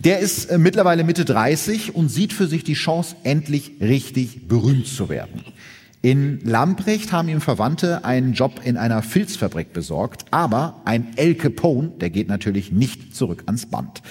Der 0.00 0.20
ist 0.20 0.46
äh, 0.46 0.58
mittlerweile 0.58 1.02
Mitte 1.02 1.24
30 1.24 1.94
und 1.94 2.08
sieht 2.08 2.32
für 2.32 2.46
sich 2.46 2.62
die 2.62 2.74
Chance, 2.74 3.16
endlich 3.24 3.72
richtig 3.80 4.46
berühmt 4.46 4.86
zu 4.86 5.08
werden. 5.08 5.42
In 6.00 6.38
Lamprecht 6.44 7.10
haben 7.10 7.28
ihm 7.28 7.40
Verwandte 7.40 8.04
einen 8.04 8.32
Job 8.32 8.60
in 8.64 8.76
einer 8.76 9.02
Filzfabrik 9.02 9.72
besorgt, 9.72 10.26
aber 10.30 10.80
ein 10.84 11.08
El 11.16 11.34
Capone, 11.34 11.90
der 12.00 12.10
geht 12.10 12.28
natürlich 12.28 12.70
nicht 12.70 13.16
zurück 13.16 13.42
ans 13.46 13.66
Band. 13.66 14.02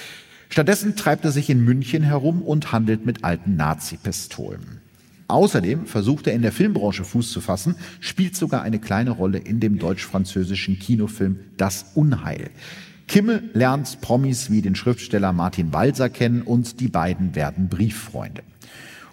Stattdessen 0.49 0.97
treibt 0.97 1.23
er 1.23 1.31
sich 1.31 1.49
in 1.49 1.63
München 1.63 2.03
herum 2.03 2.41
und 2.41 2.73
handelt 2.73 3.05
mit 3.05 3.23
alten 3.23 3.55
Nazi-Pistolen. 3.55 4.81
Außerdem 5.29 5.85
versucht 5.85 6.27
er 6.27 6.33
in 6.33 6.41
der 6.41 6.51
Filmbranche 6.51 7.05
Fuß 7.05 7.31
zu 7.31 7.39
fassen, 7.39 7.75
spielt 8.01 8.35
sogar 8.35 8.63
eine 8.63 8.79
kleine 8.79 9.11
Rolle 9.11 9.37
in 9.37 9.61
dem 9.61 9.79
deutsch-französischen 9.79 10.79
Kinofilm 10.79 11.39
Das 11.55 11.91
Unheil. 11.95 12.49
Kimmel 13.07 13.49
lernt 13.53 14.01
Promis 14.01 14.51
wie 14.51 14.61
den 14.61 14.75
Schriftsteller 14.75 15.31
Martin 15.31 15.73
Walser 15.73 16.09
kennen 16.09 16.41
und 16.41 16.79
die 16.79 16.89
beiden 16.89 17.35
werden 17.35 17.69
Brieffreunde. 17.69 18.43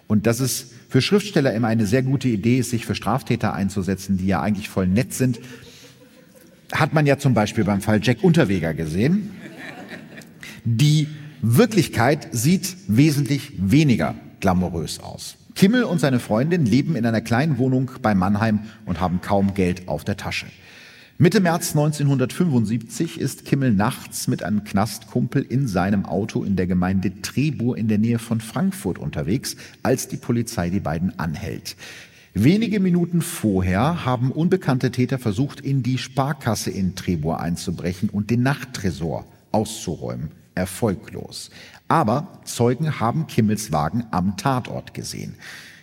Und 0.07 0.27
das 0.27 0.39
ist 0.39 0.73
für 0.89 1.01
Schriftsteller 1.01 1.53
immer 1.53 1.67
eine 1.67 1.85
sehr 1.85 2.03
gute 2.03 2.27
Idee 2.27 2.59
ist, 2.59 2.69
sich 2.69 2.85
für 2.85 2.95
Straftäter 2.95 3.53
einzusetzen, 3.53 4.17
die 4.17 4.27
ja 4.27 4.41
eigentlich 4.41 4.69
voll 4.69 4.87
nett 4.87 5.13
sind. 5.13 5.39
Hat 6.71 6.93
man 6.93 7.05
ja 7.05 7.17
zum 7.17 7.33
Beispiel 7.33 7.63
beim 7.63 7.81
Fall 7.81 7.99
Jack 8.03 8.23
Unterweger 8.23 8.73
gesehen. 8.73 9.31
Die 10.63 11.07
Wirklichkeit 11.41 12.27
sieht 12.31 12.75
wesentlich 12.87 13.53
weniger 13.57 14.15
glamourös 14.39 14.99
aus. 14.99 15.37
Kimmel 15.55 15.83
und 15.83 15.99
seine 15.99 16.19
Freundin 16.19 16.65
leben 16.65 16.95
in 16.95 17.05
einer 17.05 17.21
kleinen 17.21 17.57
Wohnung 17.57 17.91
bei 18.01 18.13
Mannheim 18.13 18.59
und 18.85 18.99
haben 18.99 19.21
kaum 19.21 19.53
Geld 19.53 19.87
auf 19.87 20.03
der 20.03 20.17
Tasche. 20.17 20.47
Mitte 21.17 21.39
März 21.39 21.69
1975 21.69 23.21
ist 23.21 23.45
Kimmel 23.45 23.71
nachts 23.71 24.27
mit 24.27 24.43
einem 24.43 24.65
Knastkumpel 24.65 25.43
in 25.43 25.65
seinem 25.65 26.05
Auto 26.05 26.43
in 26.43 26.57
der 26.57 26.67
Gemeinde 26.67 27.21
Trebur 27.21 27.77
in 27.77 27.87
der 27.87 27.99
Nähe 27.99 28.19
von 28.19 28.41
Frankfurt 28.41 28.99
unterwegs, 28.99 29.55
als 29.81 30.09
die 30.09 30.17
Polizei 30.17 30.69
die 30.69 30.81
beiden 30.81 31.17
anhält. 31.17 31.77
Wenige 32.33 32.81
Minuten 32.81 33.21
vorher 33.21 34.03
haben 34.03 34.29
unbekannte 34.29 34.91
Täter 34.91 35.17
versucht, 35.17 35.61
in 35.61 35.83
die 35.83 35.99
Sparkasse 35.99 36.69
in 36.69 36.95
Trebur 36.95 37.39
einzubrechen 37.39 38.09
und 38.09 38.29
den 38.29 38.43
Nachttresor 38.43 39.25
auszuräumen. 39.53 40.31
Erfolglos. 40.53 41.49
Aber 41.87 42.41
Zeugen 42.43 42.99
haben 42.99 43.27
Kimmels 43.27 43.71
Wagen 43.71 44.03
am 44.11 44.35
Tatort 44.35 44.93
gesehen. 44.93 45.35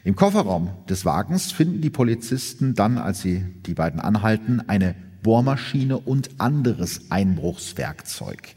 Im 0.05 0.14
Kofferraum 0.14 0.68
des 0.91 1.07
Wagens 1.07 1.53
finden 1.53 1.80
die 1.80 1.89
Polizisten 1.89 2.74
dann, 2.74 2.99
als 2.99 3.22
sie 3.22 3.47
die 3.64 3.74
beiden 3.74 3.99
anhalten, 3.99 4.62
eine 4.66 4.95
Bohrmaschine 5.22 5.98
und 5.98 6.30
anderes 6.38 7.02
Einbruchswerkzeug. 7.10 8.54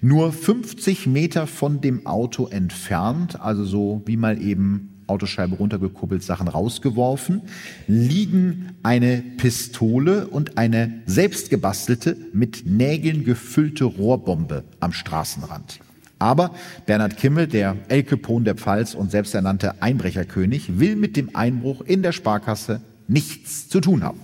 Nur 0.00 0.32
50 0.32 1.06
Meter 1.06 1.46
von 1.46 1.80
dem 1.80 2.06
Auto 2.06 2.46
entfernt, 2.46 3.40
also 3.40 3.64
so 3.64 4.02
wie 4.06 4.16
mal 4.16 4.40
eben 4.40 4.90
Autoscheibe 5.06 5.56
runtergekuppelt, 5.56 6.22
Sachen 6.22 6.48
rausgeworfen, 6.48 7.42
liegen 7.86 8.70
eine 8.82 9.22
Pistole 9.36 10.26
und 10.26 10.58
eine 10.58 11.02
selbstgebastelte, 11.06 12.16
mit 12.32 12.66
Nägeln 12.66 13.24
gefüllte 13.24 13.84
Rohrbombe 13.84 14.64
am 14.80 14.92
Straßenrand. 14.92 15.80
Aber 16.18 16.54
Bernhard 16.86 17.16
Kimmel, 17.16 17.46
der 17.46 17.76
El 17.88 18.02
Capone 18.02 18.44
der 18.44 18.54
Pfalz 18.54 18.94
und 18.94 19.10
selbsternannte 19.10 19.82
Einbrecherkönig, 19.82 20.78
will 20.78 20.96
mit 20.96 21.16
dem 21.16 21.34
Einbruch 21.34 21.82
in 21.82 22.02
der 22.02 22.12
Sparkasse 22.12 22.80
nichts 23.08 23.68
zu 23.68 23.80
tun 23.80 24.02
haben. 24.02 24.20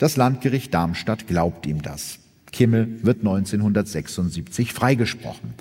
Das 0.00 0.16
Landgericht 0.16 0.72
Darmstadt 0.72 1.26
glaubt 1.26 1.66
ihm 1.66 1.82
das. 1.82 2.20
Kimmel 2.52 2.88
wird 3.02 3.18
1976 3.18 4.72
freigesprochen. 4.72 5.52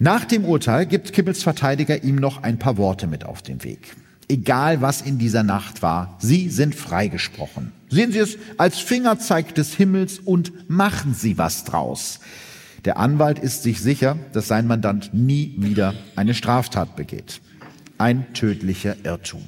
Nach 0.00 0.24
dem 0.24 0.44
Urteil 0.44 0.84
gibt 0.84 1.12
Kimmels 1.12 1.44
Verteidiger 1.44 2.02
ihm 2.02 2.16
noch 2.16 2.42
ein 2.42 2.58
paar 2.58 2.76
Worte 2.76 3.06
mit 3.06 3.24
auf 3.24 3.42
den 3.42 3.62
Weg. 3.62 3.94
Egal 4.28 4.82
was 4.82 5.00
in 5.00 5.18
dieser 5.18 5.44
Nacht 5.44 5.80
war, 5.80 6.18
Sie 6.18 6.50
sind 6.50 6.74
freigesprochen. 6.74 7.70
Sehen 7.88 8.10
Sie 8.10 8.18
es 8.18 8.36
als 8.58 8.80
Fingerzeig 8.80 9.54
des 9.54 9.74
Himmels 9.74 10.18
und 10.18 10.68
machen 10.68 11.14
Sie 11.14 11.38
was 11.38 11.62
draus. 11.62 12.18
Der 12.84 12.96
Anwalt 12.98 13.38
ist 13.38 13.62
sich 13.62 13.80
sicher, 13.80 14.18
dass 14.32 14.48
sein 14.48 14.66
Mandant 14.66 15.14
nie 15.14 15.54
wieder 15.56 15.94
eine 16.16 16.34
Straftat 16.34 16.96
begeht. 16.96 17.40
Ein 17.96 18.26
tödlicher 18.34 18.96
Irrtum. 19.04 19.44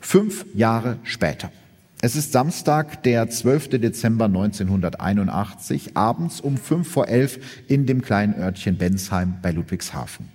Fünf 0.00 0.44
Jahre 0.56 0.98
später. 1.04 1.52
Es 2.02 2.14
ist 2.14 2.32
Samstag, 2.32 3.04
der 3.04 3.30
12. 3.30 3.70
Dezember 3.70 4.26
1981, 4.26 5.96
abends 5.96 6.42
um 6.42 6.58
fünf 6.58 6.88
vor 6.88 7.08
elf 7.08 7.38
in 7.68 7.86
dem 7.86 8.02
kleinen 8.02 8.34
Örtchen 8.34 8.76
Bensheim 8.76 9.36
bei 9.40 9.50
Ludwigshafen. 9.50 10.28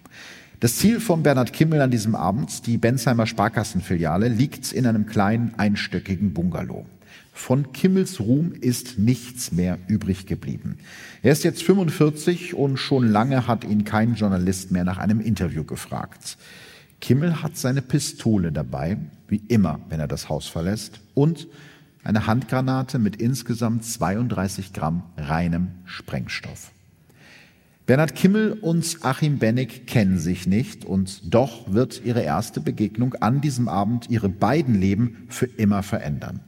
Das 0.60 0.78
Ziel 0.78 1.00
von 1.00 1.22
Bernhard 1.22 1.54
Kimmel 1.54 1.82
an 1.82 1.92
diesem 1.92 2.16
Abend, 2.16 2.66
die 2.66 2.80
Bensheimer 2.80 3.28
Sparkassenfiliale, 3.28 4.28
liegt 4.28 4.72
in 4.72 4.88
einem 4.88 5.06
kleinen 5.06 5.54
einstöckigen 5.56 6.34
Bungalow. 6.34 6.88
Von 7.32 7.72
Kimmels 7.74 8.20
Ruhm 8.20 8.54
ist 8.60 8.98
nichts 8.98 9.52
mehr 9.52 9.78
übrig 9.88 10.26
geblieben. 10.26 10.80
Er 11.22 11.32
ist 11.32 11.44
jetzt 11.44 11.62
45 11.62 12.56
und 12.56 12.78
schon 12.78 13.08
lange 13.08 13.46
hat 13.48 13.66
ihn 13.66 13.84
kein 13.84 14.16
Journalist 14.16 14.72
mehr 14.72 14.84
nach 14.84 14.98
einem 14.98 15.22
Interview 15.22 15.64
gefragt. 15.64 16.38
Kimmel 17.02 17.42
hat 17.42 17.58
seine 17.58 17.82
Pistole 17.82 18.52
dabei, 18.52 18.98
wie 19.28 19.42
immer, 19.48 19.80
wenn 19.90 20.00
er 20.00 20.08
das 20.08 20.30
Haus 20.30 20.48
verlässt, 20.48 21.02
und 21.14 21.48
eine 22.04 22.28
Handgranate 22.28 23.00
mit 23.00 23.18
insgesamt 23.18 23.84
32 23.84 24.74
Gramm 24.74 25.04
reinem 25.18 25.70
Sprengstoff. 25.86 26.72
Bernhard 27.86 28.16
Kimmel 28.16 28.54
und 28.54 29.00
Achim 29.02 29.40
Bennig 29.40 29.86
kennen 29.88 30.20
sich 30.20 30.48
nicht 30.48 30.86
und 30.86 31.34
doch 31.34 31.74
wird 31.74 32.02
ihre 32.06 32.22
erste 32.22 32.62
Begegnung 32.62 33.16
an 33.16 33.42
diesem 33.42 33.68
Abend 33.68 34.10
ihre 34.10 34.30
beiden 34.30 34.80
Leben 34.80 35.26
für 35.28 35.48
immer 35.48 35.84
verändern. 35.84 36.40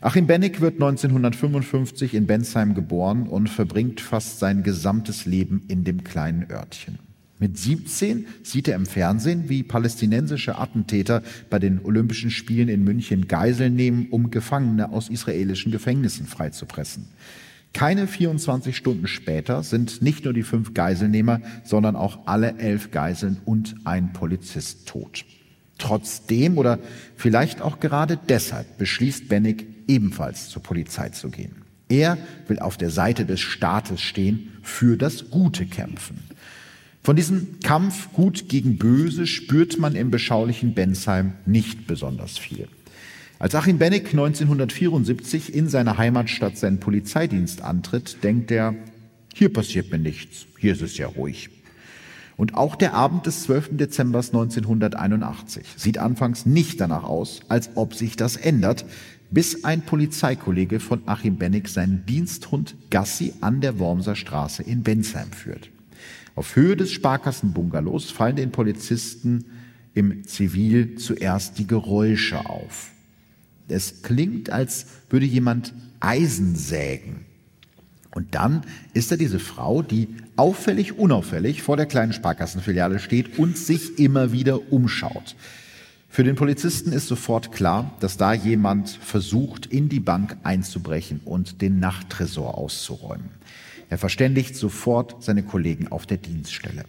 Achim 0.00 0.26
Bennig 0.26 0.60
wird 0.60 0.74
1955 0.74 2.14
in 2.14 2.26
Bensheim 2.26 2.74
geboren 2.74 3.28
und 3.28 3.48
verbringt 3.48 4.00
fast 4.00 4.40
sein 4.40 4.64
gesamtes 4.64 5.24
Leben 5.26 5.62
in 5.68 5.84
dem 5.84 6.02
kleinen 6.02 6.50
Örtchen. 6.50 6.98
Mit 7.42 7.58
17 7.58 8.26
sieht 8.44 8.68
er 8.68 8.76
im 8.76 8.86
Fernsehen, 8.86 9.48
wie 9.48 9.64
palästinensische 9.64 10.58
Attentäter 10.58 11.24
bei 11.50 11.58
den 11.58 11.84
Olympischen 11.84 12.30
Spielen 12.30 12.68
in 12.68 12.84
München 12.84 13.26
Geiseln 13.26 13.74
nehmen, 13.74 14.06
um 14.12 14.30
Gefangene 14.30 14.92
aus 14.92 15.08
israelischen 15.08 15.72
Gefängnissen 15.72 16.26
freizupressen. 16.26 17.08
Keine 17.74 18.06
24 18.06 18.76
Stunden 18.76 19.08
später 19.08 19.64
sind 19.64 20.02
nicht 20.02 20.24
nur 20.24 20.34
die 20.34 20.44
fünf 20.44 20.72
Geiselnehmer, 20.72 21.40
sondern 21.64 21.96
auch 21.96 22.28
alle 22.28 22.58
elf 22.58 22.92
Geiseln 22.92 23.38
und 23.44 23.74
ein 23.82 24.12
Polizist 24.12 24.86
tot. 24.86 25.24
Trotzdem 25.78 26.58
oder 26.58 26.78
vielleicht 27.16 27.60
auch 27.60 27.80
gerade 27.80 28.20
deshalb 28.28 28.78
beschließt 28.78 29.28
Bennig 29.28 29.66
ebenfalls 29.88 30.48
zur 30.48 30.62
Polizei 30.62 31.08
zu 31.08 31.28
gehen. 31.28 31.56
Er 31.88 32.18
will 32.46 32.60
auf 32.60 32.76
der 32.76 32.90
Seite 32.90 33.26
des 33.26 33.40
Staates 33.40 34.00
stehen, 34.00 34.52
für 34.62 34.96
das 34.96 35.28
Gute 35.28 35.66
kämpfen. 35.66 36.18
Von 37.04 37.16
diesem 37.16 37.58
Kampf 37.64 38.12
Gut 38.12 38.48
gegen 38.48 38.78
Böse 38.78 39.26
spürt 39.26 39.76
man 39.76 39.96
im 39.96 40.12
beschaulichen 40.12 40.72
Bensheim 40.72 41.32
nicht 41.46 41.88
besonders 41.88 42.38
viel. 42.38 42.68
Als 43.40 43.56
Achim 43.56 43.78
Bennig 43.78 44.10
1974 44.10 45.52
in 45.52 45.68
seiner 45.68 45.98
Heimatstadt 45.98 46.56
seinen 46.56 46.78
Polizeidienst 46.78 47.60
antritt, 47.62 48.22
denkt 48.22 48.52
er, 48.52 48.76
hier 49.34 49.52
passiert 49.52 49.90
mir 49.90 49.98
nichts, 49.98 50.46
hier 50.58 50.74
ist 50.74 50.82
es 50.82 50.96
ja 50.96 51.08
ruhig. 51.08 51.50
Und 52.36 52.54
auch 52.54 52.76
der 52.76 52.94
Abend 52.94 53.26
des 53.26 53.42
12. 53.42 53.70
Dezember 53.78 54.20
1981 54.20 55.66
sieht 55.76 55.98
anfangs 55.98 56.46
nicht 56.46 56.80
danach 56.80 57.02
aus, 57.02 57.40
als 57.48 57.70
ob 57.74 57.94
sich 57.94 58.14
das 58.14 58.36
ändert, 58.36 58.84
bis 59.32 59.64
ein 59.64 59.82
Polizeikollege 59.82 60.78
von 60.78 61.02
Achim 61.06 61.34
Bennig 61.34 61.66
seinen 61.66 62.06
Diensthund 62.06 62.76
Gassi 62.90 63.32
an 63.40 63.60
der 63.60 63.80
Wormser 63.80 64.14
Straße 64.14 64.62
in 64.62 64.84
Bensheim 64.84 65.32
führt. 65.32 65.71
Auf 66.34 66.56
Höhe 66.56 66.76
des 66.76 66.92
Sparkassenbungalows 66.92 68.10
fallen 68.10 68.36
den 68.36 68.52
Polizisten 68.52 69.44
im 69.94 70.24
Zivil 70.24 70.96
zuerst 70.96 71.58
die 71.58 71.66
Geräusche 71.66 72.46
auf. 72.46 72.90
Es 73.68 74.02
klingt, 74.02 74.50
als 74.50 74.86
würde 75.10 75.26
jemand 75.26 75.74
Eisen 76.00 76.56
sägen. 76.56 77.26
Und 78.14 78.34
dann 78.34 78.62
ist 78.92 79.10
da 79.10 79.16
diese 79.16 79.38
Frau, 79.38 79.82
die 79.82 80.08
auffällig 80.36 80.98
unauffällig 80.98 81.62
vor 81.62 81.76
der 81.76 81.86
kleinen 81.86 82.12
Sparkassenfiliale 82.12 82.98
steht 82.98 83.38
und 83.38 83.56
sich 83.56 83.98
immer 83.98 84.32
wieder 84.32 84.72
umschaut. 84.72 85.34
Für 86.08 86.24
den 86.24 86.36
Polizisten 86.36 86.92
ist 86.92 87.08
sofort 87.08 87.52
klar, 87.52 87.96
dass 88.00 88.18
da 88.18 88.34
jemand 88.34 88.90
versucht, 88.90 89.64
in 89.64 89.88
die 89.88 90.00
Bank 90.00 90.36
einzubrechen 90.42 91.20
und 91.24 91.62
den 91.62 91.80
Nachttresor 91.80 92.58
auszuräumen. 92.58 93.30
Er 93.92 93.98
verständigt 93.98 94.56
sofort 94.56 95.22
seine 95.22 95.42
Kollegen 95.42 95.88
auf 95.88 96.06
der 96.06 96.16
Dienststelle. 96.16 96.84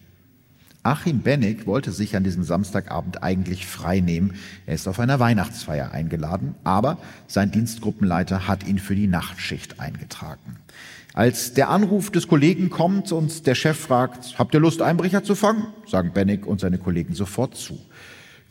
Achim 0.83 1.19
Bennig 1.19 1.67
wollte 1.67 1.91
sich 1.91 2.15
an 2.15 2.23
diesem 2.23 2.45
Samstagabend 2.45 3.21
eigentlich 3.21 3.65
frei 3.65 3.99
nehmen. 3.99 4.35
Er 4.65 4.75
ist 4.75 4.87
auf 4.87 5.01
einer 5.01 5.19
Weihnachtsfeier 5.19 5.91
eingeladen, 5.91 6.55
aber 6.63 6.97
sein 7.27 7.51
Dienstgruppenleiter 7.51 8.47
hat 8.47 8.65
ihn 8.65 8.79
für 8.79 8.95
die 8.95 9.07
Nachtschicht 9.07 9.81
eingetragen. 9.81 10.59
Als 11.13 11.53
der 11.53 11.67
Anruf 11.69 12.09
des 12.09 12.29
Kollegen 12.29 12.69
kommt 12.69 13.11
und 13.11 13.47
der 13.47 13.55
Chef 13.55 13.77
fragt, 13.77 14.39
habt 14.39 14.53
ihr 14.53 14.61
Lust, 14.61 14.81
Einbrecher 14.81 15.25
zu 15.25 15.35
fangen? 15.35 15.67
sagen 15.85 16.13
Bennig 16.13 16.45
und 16.45 16.61
seine 16.61 16.77
Kollegen 16.77 17.15
sofort 17.15 17.57
zu. 17.57 17.77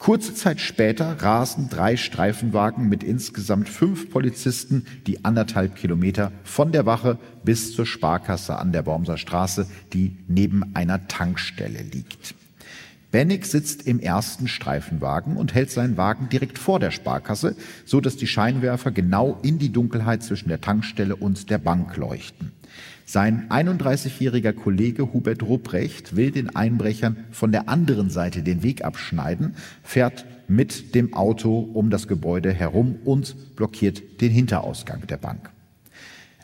Kurze 0.03 0.35
Zeit 0.35 0.61
später 0.61 1.23
rasen 1.23 1.69
drei 1.71 1.97
Streifenwagen 1.97 2.89
mit 2.89 3.05
insgesamt 3.05 3.69
fünf 3.69 4.11
Polizisten 4.11 4.85
die 5.07 5.25
anderthalb 5.25 5.77
Kilometer 5.77 6.33
von 6.43 6.73
der 6.73 6.87
Wache 6.87 7.19
bis 7.45 7.73
zur 7.73 7.87
Sparkasse 7.87 8.59
an 8.59 8.73
der 8.73 8.85
Wormser 8.85 9.17
Straße, 9.17 9.69
die 9.93 10.17
neben 10.27 10.75
einer 10.75 11.07
Tankstelle 11.07 11.83
liegt. 11.83 12.35
Bennig 13.13 13.47
sitzt 13.47 13.87
im 13.87 14.01
ersten 14.01 14.49
Streifenwagen 14.49 15.37
und 15.37 15.55
hält 15.55 15.71
seinen 15.71 15.97
Wagen 15.97 16.29
direkt 16.29 16.59
vor 16.59 16.81
der 16.81 16.91
Sparkasse, 16.91 17.55
so 17.85 18.01
dass 18.01 18.17
die 18.17 18.27
Scheinwerfer 18.27 18.91
genau 18.91 19.39
in 19.45 19.61
die 19.61 19.71
Dunkelheit 19.71 20.25
zwischen 20.25 20.49
der 20.49 20.61
Tankstelle 20.61 21.15
und 21.15 21.49
der 21.49 21.59
Bank 21.59 21.97
leuchten. 21.97 22.51
Sein 23.05 23.49
31-jähriger 23.49 24.53
Kollege 24.53 25.13
Hubert 25.13 25.43
Rupprecht 25.43 26.17
will 26.17 26.31
den 26.31 26.55
Einbrechern 26.55 27.25
von 27.31 27.53
der 27.53 27.69
anderen 27.69 28.11
Seite 28.11 28.43
den 28.43 28.63
Weg 28.63 28.85
abschneiden, 28.85 29.55
fährt 29.83 30.25
mit 30.49 30.95
dem 30.95 31.15
Auto 31.15 31.59
um 31.59 31.91
das 31.91 32.09
Gebäude 32.09 32.53
herum 32.53 32.97
und 33.05 33.57
blockiert 33.57 34.21
den 34.21 34.31
Hinterausgang 34.31 35.07
der 35.07 35.17
Bank. 35.17 35.51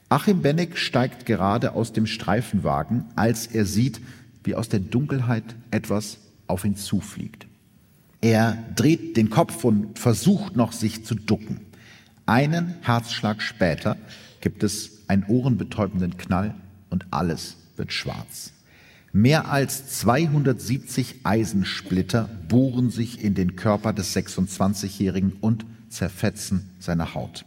Achim 0.08 0.40
Benneck 0.40 0.78
steigt 0.78 1.26
gerade 1.26 1.74
aus 1.74 1.92
dem 1.92 2.06
Streifenwagen, 2.06 3.04
als 3.14 3.46
er 3.46 3.66
sieht, 3.66 4.00
wie 4.44 4.54
aus 4.54 4.68
der 4.68 4.80
Dunkelheit 4.80 5.44
etwas 5.70 6.18
auf 6.46 6.64
ihn 6.64 6.76
zufliegt. 6.76 7.46
Er 8.20 8.58
dreht 8.74 9.16
den 9.16 9.30
Kopf 9.30 9.64
und 9.64 9.98
versucht 9.98 10.56
noch, 10.56 10.72
sich 10.72 11.04
zu 11.04 11.14
ducken. 11.14 11.60
Einen 12.26 12.74
Herzschlag 12.82 13.42
später 13.42 13.96
gibt 14.40 14.62
es 14.62 14.97
einen 15.08 15.24
ohrenbetäubenden 15.24 16.16
Knall 16.16 16.54
und 16.90 17.06
alles 17.10 17.56
wird 17.76 17.92
schwarz. 17.92 18.52
Mehr 19.12 19.50
als 19.50 19.98
270 19.98 21.20
Eisensplitter 21.24 22.28
bohren 22.48 22.90
sich 22.90 23.24
in 23.24 23.34
den 23.34 23.56
Körper 23.56 23.92
des 23.92 24.14
26-Jährigen 24.14 25.32
und 25.40 25.64
zerfetzen 25.88 26.70
seine 26.78 27.14
Haut. 27.14 27.44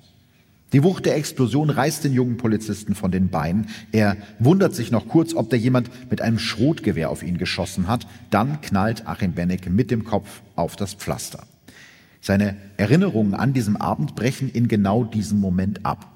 Die 0.74 0.84
Wucht 0.84 1.06
der 1.06 1.18
Explosion 1.18 1.70
reißt 1.70 2.06
den 2.06 2.14
jungen 2.14 2.38
Polizisten 2.38 2.96
von 2.96 3.12
den 3.12 3.30
Beinen. 3.30 3.68
Er 3.92 4.16
wundert 4.40 4.74
sich 4.74 4.90
noch 4.90 5.08
kurz, 5.08 5.34
ob 5.34 5.50
da 5.50 5.58
jemand 5.58 5.90
mit 6.10 6.22
einem 6.22 6.40
Schrotgewehr 6.40 7.10
auf 7.10 7.24
ihn 7.24 7.38
geschossen 7.38 7.88
hat. 7.88 8.08
Dann 8.30 8.62
knallt 8.62 9.06
Achim 9.06 9.34
Benneck 9.34 9.70
mit 9.70 9.92
dem 9.92 10.06
Kopf 10.06 10.42
auf 10.56 10.78
das 10.78 10.94
Pflaster. 10.94 11.44
Seine 12.22 12.56
Erinnerungen 12.78 13.34
an 13.34 13.54
diesem 13.54 13.76
Abend 13.76 14.16
brechen 14.16 14.50
in 14.50 14.68
genau 14.68 15.04
diesem 15.04 15.40
Moment 15.40 15.86
ab. 15.86 16.11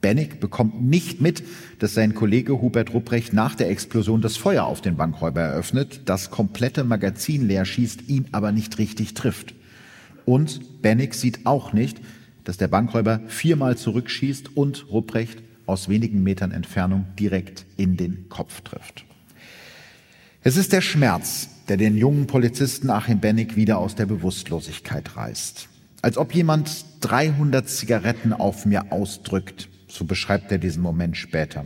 Bennig 0.00 0.38
bekommt 0.38 0.80
nicht 0.80 1.20
mit, 1.20 1.42
dass 1.80 1.94
sein 1.94 2.14
Kollege 2.14 2.60
Hubert 2.60 2.94
Rupprecht 2.94 3.32
nach 3.32 3.54
der 3.56 3.68
Explosion 3.70 4.20
das 4.20 4.36
Feuer 4.36 4.64
auf 4.64 4.80
den 4.80 4.96
Bankräuber 4.96 5.40
eröffnet, 5.40 6.02
das 6.04 6.30
komplette 6.30 6.84
Magazin 6.84 7.46
leer 7.48 7.64
schießt, 7.64 8.08
ihn 8.08 8.26
aber 8.30 8.52
nicht 8.52 8.78
richtig 8.78 9.14
trifft. 9.14 9.54
Und 10.24 10.82
Bennig 10.82 11.14
sieht 11.14 11.46
auch 11.46 11.72
nicht, 11.72 12.00
dass 12.44 12.56
der 12.56 12.68
Bankräuber 12.68 13.20
viermal 13.26 13.76
zurückschießt 13.76 14.56
und 14.56 14.86
Rupprecht 14.90 15.42
aus 15.66 15.88
wenigen 15.88 16.22
Metern 16.22 16.52
Entfernung 16.52 17.06
direkt 17.18 17.66
in 17.76 17.96
den 17.96 18.28
Kopf 18.28 18.60
trifft. 18.60 19.04
Es 20.42 20.56
ist 20.56 20.72
der 20.72 20.80
Schmerz, 20.80 21.48
der 21.68 21.76
den 21.76 21.96
jungen 21.96 22.26
Polizisten 22.26 22.88
Achim 22.88 23.18
Bennig 23.18 23.56
wieder 23.56 23.78
aus 23.78 23.96
der 23.96 24.06
Bewusstlosigkeit 24.06 25.16
reißt. 25.16 25.68
Als 26.00 26.16
ob 26.16 26.34
jemand 26.34 26.84
300 27.00 27.68
Zigaretten 27.68 28.32
auf 28.32 28.64
mir 28.64 28.92
ausdrückt, 28.92 29.68
so 29.88 30.04
beschreibt 30.04 30.52
er 30.52 30.58
diesen 30.58 30.82
Moment 30.82 31.16
später. 31.16 31.64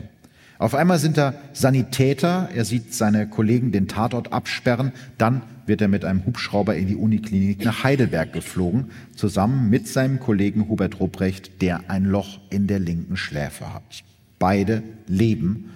Auf 0.59 0.77
einmal 0.77 1.01
sind 1.01 1.19
da 1.19 1.35
Sanitäter, 1.53 2.49
er 2.55 2.65
sieht 2.65 2.95
seine 2.95 3.27
Kollegen 3.27 3.73
den 3.73 3.89
Tatort 3.89 4.33
absperren, 4.33 4.93
dann 5.19 5.43
wird 5.67 5.81
er 5.81 5.89
mit 5.89 6.05
einem 6.05 6.25
Hubschrauber 6.25 6.77
in 6.77 6.87
die 6.87 6.95
Uniklinik 6.95 7.65
nach 7.65 7.83
Heidelberg 7.83 8.33
geflogen, 8.33 8.93
zusammen 9.17 9.71
mit 9.71 9.89
seinem 9.89 10.21
Kollegen 10.21 10.69
Hubert 10.69 11.01
Rupprecht, 11.01 11.63
der 11.63 11.91
ein 11.91 12.05
Loch 12.05 12.39
in 12.51 12.69
der 12.69 12.79
linken 12.79 13.17
Schläfe 13.17 13.75
hat. 13.75 13.83
Beide 14.39 14.85
leben 15.09 15.71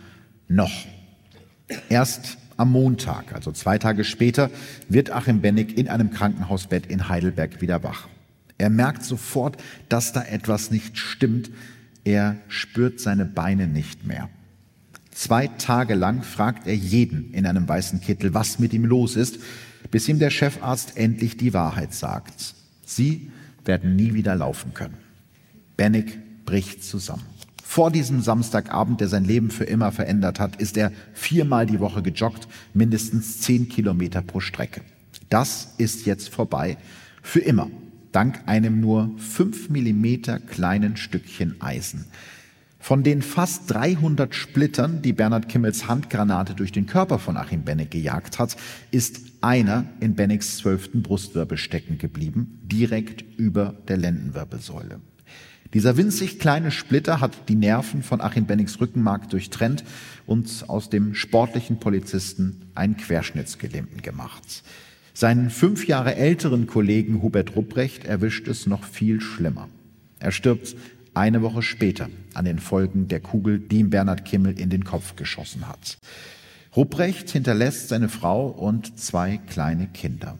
noch. 0.46 0.86
Erst 1.88 2.38
am 2.56 2.70
Montag, 2.70 3.34
also 3.34 3.52
zwei 3.52 3.78
Tage 3.78 4.04
später, 4.04 4.50
wird 4.88 5.10
Achim 5.10 5.40
Bennig 5.40 5.76
in 5.76 5.88
einem 5.88 6.10
Krankenhausbett 6.10 6.86
in 6.86 7.08
Heidelberg 7.08 7.60
wieder 7.60 7.82
wach. 7.82 8.08
Er 8.58 8.70
merkt 8.70 9.04
sofort, 9.04 9.56
dass 9.88 10.12
da 10.12 10.22
etwas 10.22 10.70
nicht 10.70 10.96
stimmt, 10.96 11.50
er 12.06 12.36
spürt 12.46 13.00
seine 13.00 13.24
Beine 13.24 13.66
nicht 13.66 14.06
mehr. 14.06 14.30
Zwei 15.10 15.48
Tage 15.48 15.94
lang 15.94 16.22
fragt 16.22 16.68
er 16.68 16.76
jeden 16.76 17.32
in 17.32 17.46
einem 17.46 17.68
weißen 17.68 18.00
Kittel, 18.00 18.32
was 18.32 18.60
mit 18.60 18.72
ihm 18.72 18.84
los 18.84 19.16
ist, 19.16 19.40
bis 19.90 20.08
ihm 20.08 20.20
der 20.20 20.30
Chefarzt 20.30 20.96
endlich 20.96 21.36
die 21.36 21.52
Wahrheit 21.52 21.92
sagt. 21.92 22.54
Sie 22.84 23.32
werden 23.64 23.96
nie 23.96 24.14
wieder 24.14 24.36
laufen 24.36 24.72
können. 24.72 24.98
Bennig 25.76 26.18
bricht 26.44 26.84
zusammen. 26.84 27.24
Vor 27.64 27.90
diesem 27.90 28.20
Samstagabend, 28.20 29.00
der 29.00 29.08
sein 29.08 29.24
Leben 29.24 29.50
für 29.50 29.64
immer 29.64 29.90
verändert 29.90 30.38
hat, 30.38 30.56
ist 30.56 30.76
er 30.76 30.92
viermal 31.12 31.66
die 31.66 31.80
Woche 31.80 32.02
gejoggt, 32.02 32.46
mindestens 32.72 33.40
zehn 33.40 33.68
Kilometer 33.68 34.22
pro 34.22 34.38
Strecke. 34.38 34.82
Das 35.28 35.74
ist 35.76 36.06
jetzt 36.06 36.28
vorbei, 36.28 36.76
für 37.22 37.40
immer 37.40 37.68
dank 38.16 38.40
einem 38.46 38.80
nur 38.80 39.10
fünf 39.18 39.68
Millimeter 39.68 40.38
kleinen 40.38 40.96
Stückchen 40.96 41.60
Eisen. 41.60 42.06
Von 42.78 43.02
den 43.02 43.20
fast 43.20 43.70
300 43.70 44.34
Splittern, 44.34 45.02
die 45.02 45.12
Bernhard 45.12 45.50
Kimmels 45.50 45.86
Handgranate 45.86 46.54
durch 46.54 46.72
den 46.72 46.86
Körper 46.86 47.18
von 47.18 47.36
Achim 47.36 47.64
Benneck 47.64 47.90
gejagt 47.90 48.38
hat, 48.38 48.56
ist 48.90 49.20
einer 49.42 49.84
in 50.00 50.14
Bennecks 50.14 50.56
zwölften 50.56 51.02
Brustwirbel 51.02 51.58
stecken 51.58 51.98
geblieben, 51.98 52.58
direkt 52.62 53.22
über 53.36 53.74
der 53.86 53.98
Lendenwirbelsäule. 53.98 54.98
Dieser 55.74 55.98
winzig 55.98 56.38
kleine 56.38 56.70
Splitter 56.70 57.20
hat 57.20 57.50
die 57.50 57.54
Nerven 57.54 58.02
von 58.02 58.22
Achim 58.22 58.46
Bennecks 58.46 58.80
Rückenmark 58.80 59.28
durchtrennt 59.28 59.84
und 60.24 60.64
aus 60.68 60.88
dem 60.88 61.14
sportlichen 61.14 61.80
Polizisten 61.80 62.70
einen 62.74 62.96
Querschnittsgelähmten 62.96 64.00
gemacht. 64.00 64.62
Seinen 65.18 65.48
fünf 65.48 65.86
Jahre 65.86 66.14
älteren 66.16 66.66
Kollegen 66.66 67.22
Hubert 67.22 67.56
Rupprecht 67.56 68.04
erwischt 68.04 68.48
es 68.48 68.66
noch 68.66 68.84
viel 68.84 69.22
schlimmer. 69.22 69.66
Er 70.20 70.30
stirbt 70.30 70.76
eine 71.14 71.40
Woche 71.40 71.62
später 71.62 72.10
an 72.34 72.44
den 72.44 72.58
Folgen 72.58 73.08
der 73.08 73.20
Kugel, 73.20 73.58
die 73.58 73.78
ihm 73.78 73.88
Bernhard 73.88 74.26
Kimmel 74.26 74.60
in 74.60 74.68
den 74.68 74.84
Kopf 74.84 75.16
geschossen 75.16 75.66
hat. 75.66 75.96
Rupprecht 76.76 77.30
hinterlässt 77.30 77.88
seine 77.88 78.10
Frau 78.10 78.48
und 78.48 78.98
zwei 78.98 79.38
kleine 79.38 79.86
Kinder. 79.86 80.36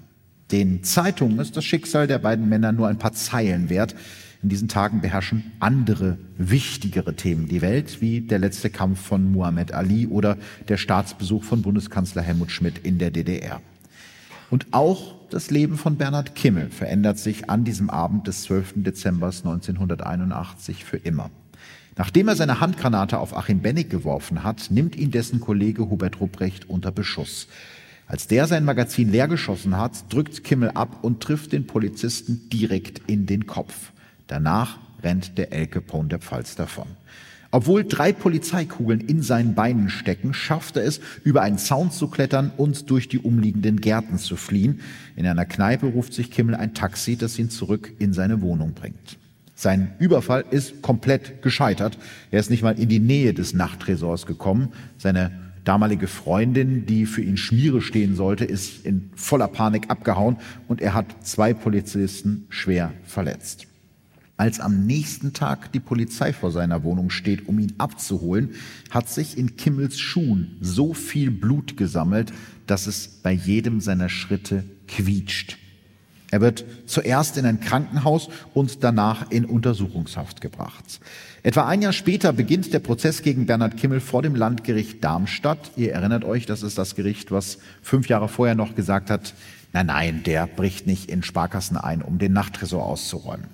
Den 0.53 0.83
Zeitungen 0.83 1.39
ist 1.39 1.57
das 1.57 1.65
Schicksal 1.65 2.07
der 2.07 2.19
beiden 2.19 2.47
Männer 2.47 2.73
nur 2.73 2.89
ein 2.89 2.99
paar 2.99 3.15
Zeilen 3.15 3.71
wert. 3.71 3.95
In 4.43 4.51
diesen 4.51 4.69
Tagen 4.69 5.01
beherrschen 5.01 5.53
andere, 5.59 6.19
wichtigere 6.37 7.17
Themen 7.17 7.49
die 7.49 7.63
Welt, 7.63 8.03
wie 8.03 8.21
der 8.21 8.41
letzte 8.41 8.69
Kampf 8.69 9.01
von 9.01 9.33
Muhammad 9.33 9.73
Ali 9.73 10.07
oder 10.07 10.37
der 10.69 10.77
Staatsbesuch 10.77 11.45
von 11.45 11.63
Bundeskanzler 11.63 12.21
Helmut 12.21 12.51
Schmidt 12.51 12.77
in 12.85 12.99
der 12.99 13.11
DDR. 13.11 13.63
Und 14.51 14.69
auch 14.73 15.15
das 15.31 15.51
Leben 15.51 15.77
von 15.77 15.97
Bernhard 15.97 16.35
Kimmel 16.35 16.71
verändert 16.71 17.19
sich 17.19 17.51
an 17.51 17.65
diesem 17.65 17.91
Abend 17.91 18.27
des 18.27 18.43
12. 18.43 18.75
Dezember 18.77 19.27
1981 19.27 20.85
für 20.85 20.99
immer. 20.99 21.31
Nachdem 21.97 22.29
er 22.29 22.37
seine 22.37 22.61
Handgranate 22.61 23.19
auf 23.19 23.37
Achim 23.37 23.61
Bennig 23.61 23.89
geworfen 23.89 24.45
hat, 24.45 24.71
nimmt 24.71 24.97
ihn 24.97 25.11
dessen 25.11 25.41
Kollege 25.41 25.89
Hubert 25.89 26.21
Rupprecht 26.21 26.69
unter 26.69 26.93
Beschuss. 26.93 27.49
Als 28.07 28.29
der 28.29 28.47
sein 28.47 28.65
Magazin 28.65 29.11
leergeschossen 29.11 29.77
hat, 29.77 30.13
drückt 30.13 30.45
Kimmel 30.45 30.71
ab 30.71 30.99
und 31.03 31.23
trifft 31.23 31.53
den 31.53 31.67
Polizisten 31.67 32.49
direkt 32.53 33.01
in 33.09 33.27
den 33.27 33.47
Kopf. 33.47 33.93
Danach 34.29 34.79
rennt 35.03 35.39
der 35.39 35.53
Elke 35.53 35.81
Pohn 35.81 36.09
der 36.09 36.21
Pfalz 36.21 36.55
davon. 36.55 36.87
Obwohl 37.57 37.85
drei 37.85 38.13
Polizeikugeln 38.13 39.01
in 39.01 39.23
seinen 39.23 39.55
Beinen 39.55 39.89
stecken, 39.89 40.35
schafft 40.35 40.77
er 40.77 40.85
es, 40.85 41.01
über 41.25 41.41
einen 41.41 41.57
Zaun 41.57 41.91
zu 41.91 42.09
klettern 42.09 42.53
und 42.59 42.91
durch 42.91 43.09
die 43.09 43.19
umliegenden 43.19 43.81
Gärten 43.81 44.19
zu 44.19 44.37
fliehen. 44.37 44.81
In 45.17 45.27
einer 45.27 45.47
Kneipe 45.47 45.87
ruft 45.87 46.13
sich 46.13 46.31
Kimmel 46.31 46.55
ein 46.55 46.75
Taxi, 46.75 47.17
das 47.17 47.39
ihn 47.39 47.49
zurück 47.49 47.95
in 47.99 48.13
seine 48.13 48.43
Wohnung 48.43 48.75
bringt. 48.75 49.17
Sein 49.55 49.93
Überfall 49.99 50.45
ist 50.51 50.83
komplett 50.83 51.41
gescheitert. 51.41 51.97
Er 52.31 52.41
ist 52.41 52.51
nicht 52.51 52.63
mal 52.63 52.79
in 52.79 52.91
die 52.91 53.01
Nähe 53.01 53.33
des 53.33 53.55
Nachttresors 53.55 54.27
gekommen. 54.27 54.75
Seine 54.99 55.31
damalige 55.65 56.09
Freundin, 56.09 56.85
die 56.85 57.07
für 57.07 57.23
ihn 57.23 57.39
Schmiere 57.39 57.81
stehen 57.81 58.17
sollte, 58.17 58.45
ist 58.45 58.85
in 58.85 59.11
voller 59.15 59.49
Panik 59.49 59.89
abgehauen 59.89 60.37
und 60.69 60.83
er 60.83 60.93
hat 60.93 61.07
zwei 61.25 61.55
Polizisten 61.55 62.45
schwer 62.51 62.93
verletzt. 63.05 63.67
Als 64.39 64.61
am 64.61 64.87
nächsten 64.87 65.33
Tag 65.33 65.73
die 65.73 65.81
Polizei 65.81 66.33
vor 66.33 66.51
seiner 66.51 66.85
Wohnung 66.85 67.09
steht, 67.09 67.49
um 67.49 67.59
ihn 67.59 67.73
abzuholen, 67.79 68.51
hat 68.91 69.09
sich 69.09 69.39
in 69.39 69.57
Kimmels 69.57 69.99
Schuhen 69.99 70.59
so 70.61 70.93
viel 70.93 71.31
Blut 71.31 71.77
gesammelt, 71.77 72.33
dass 72.67 72.87
es 72.87 73.09
bei 73.23 73.33
jedem 73.33 73.81
seiner 73.81 74.11
Schritte 74.11 74.65
quietscht. 74.89 75.57
Er 76.31 76.41
wird 76.41 76.65
zuerst 76.87 77.39
in 77.39 77.47
ein 77.47 77.61
Krankenhaus 77.61 78.29
und 78.53 78.83
danach 78.83 79.31
in 79.31 79.45
Untersuchungshaft 79.45 80.41
gebracht. 80.41 81.01
Etwa 81.43 81.67
ein 81.67 81.81
Jahr 81.81 81.93
später 81.93 82.33
beginnt 82.33 82.75
der 82.75 82.81
Prozess 82.81 83.23
gegen 83.23 83.47
Bernhard 83.47 83.77
Kimmel 83.77 84.01
vor 84.01 84.23
dem 84.23 84.35
Landgericht 84.35 85.03
Darmstadt. 85.03 85.71
Ihr 85.77 85.93
erinnert 85.93 86.25
euch, 86.25 86.45
das 86.45 86.63
ist 86.63 86.77
das 86.77 86.97
Gericht, 86.97 87.31
was 87.31 87.59
fünf 87.81 88.09
Jahre 88.09 88.29
vorher 88.29 88.57
noch 88.57 88.75
gesagt 88.75 89.09
hat, 89.09 89.35
nein, 89.73 89.87
nein, 89.87 90.23
der 90.25 90.47
bricht 90.47 90.87
nicht 90.87 91.09
in 91.09 91.23
Sparkassen 91.23 91.77
ein, 91.77 92.03
um 92.03 92.19
den 92.19 92.33
Nachttresor 92.33 92.85
auszuräumen. 92.85 93.47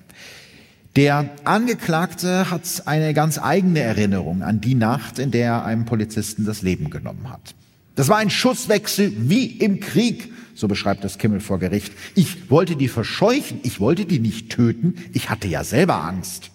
Der 0.96 1.30
Angeklagte 1.44 2.50
hat 2.50 2.62
eine 2.84 3.14
ganz 3.14 3.38
eigene 3.38 3.80
Erinnerung 3.80 4.42
an 4.42 4.60
die 4.60 4.74
Nacht, 4.74 5.18
in 5.18 5.30
der 5.30 5.46
er 5.46 5.64
einem 5.64 5.86
Polizisten 5.86 6.44
das 6.44 6.60
Leben 6.60 6.90
genommen 6.90 7.30
hat. 7.30 7.54
Das 7.94 8.08
war 8.08 8.18
ein 8.18 8.28
Schusswechsel 8.28 9.12
wie 9.16 9.46
im 9.46 9.80
Krieg, 9.80 10.32
so 10.54 10.68
beschreibt 10.68 11.02
das 11.02 11.16
Kimmel 11.16 11.40
vor 11.40 11.58
Gericht. 11.58 11.94
Ich 12.14 12.50
wollte 12.50 12.76
die 12.76 12.88
verscheuchen, 12.88 13.60
ich 13.62 13.80
wollte 13.80 14.04
die 14.04 14.18
nicht 14.18 14.50
töten, 14.50 14.96
ich 15.14 15.30
hatte 15.30 15.48
ja 15.48 15.64
selber 15.64 16.04
Angst. 16.04 16.50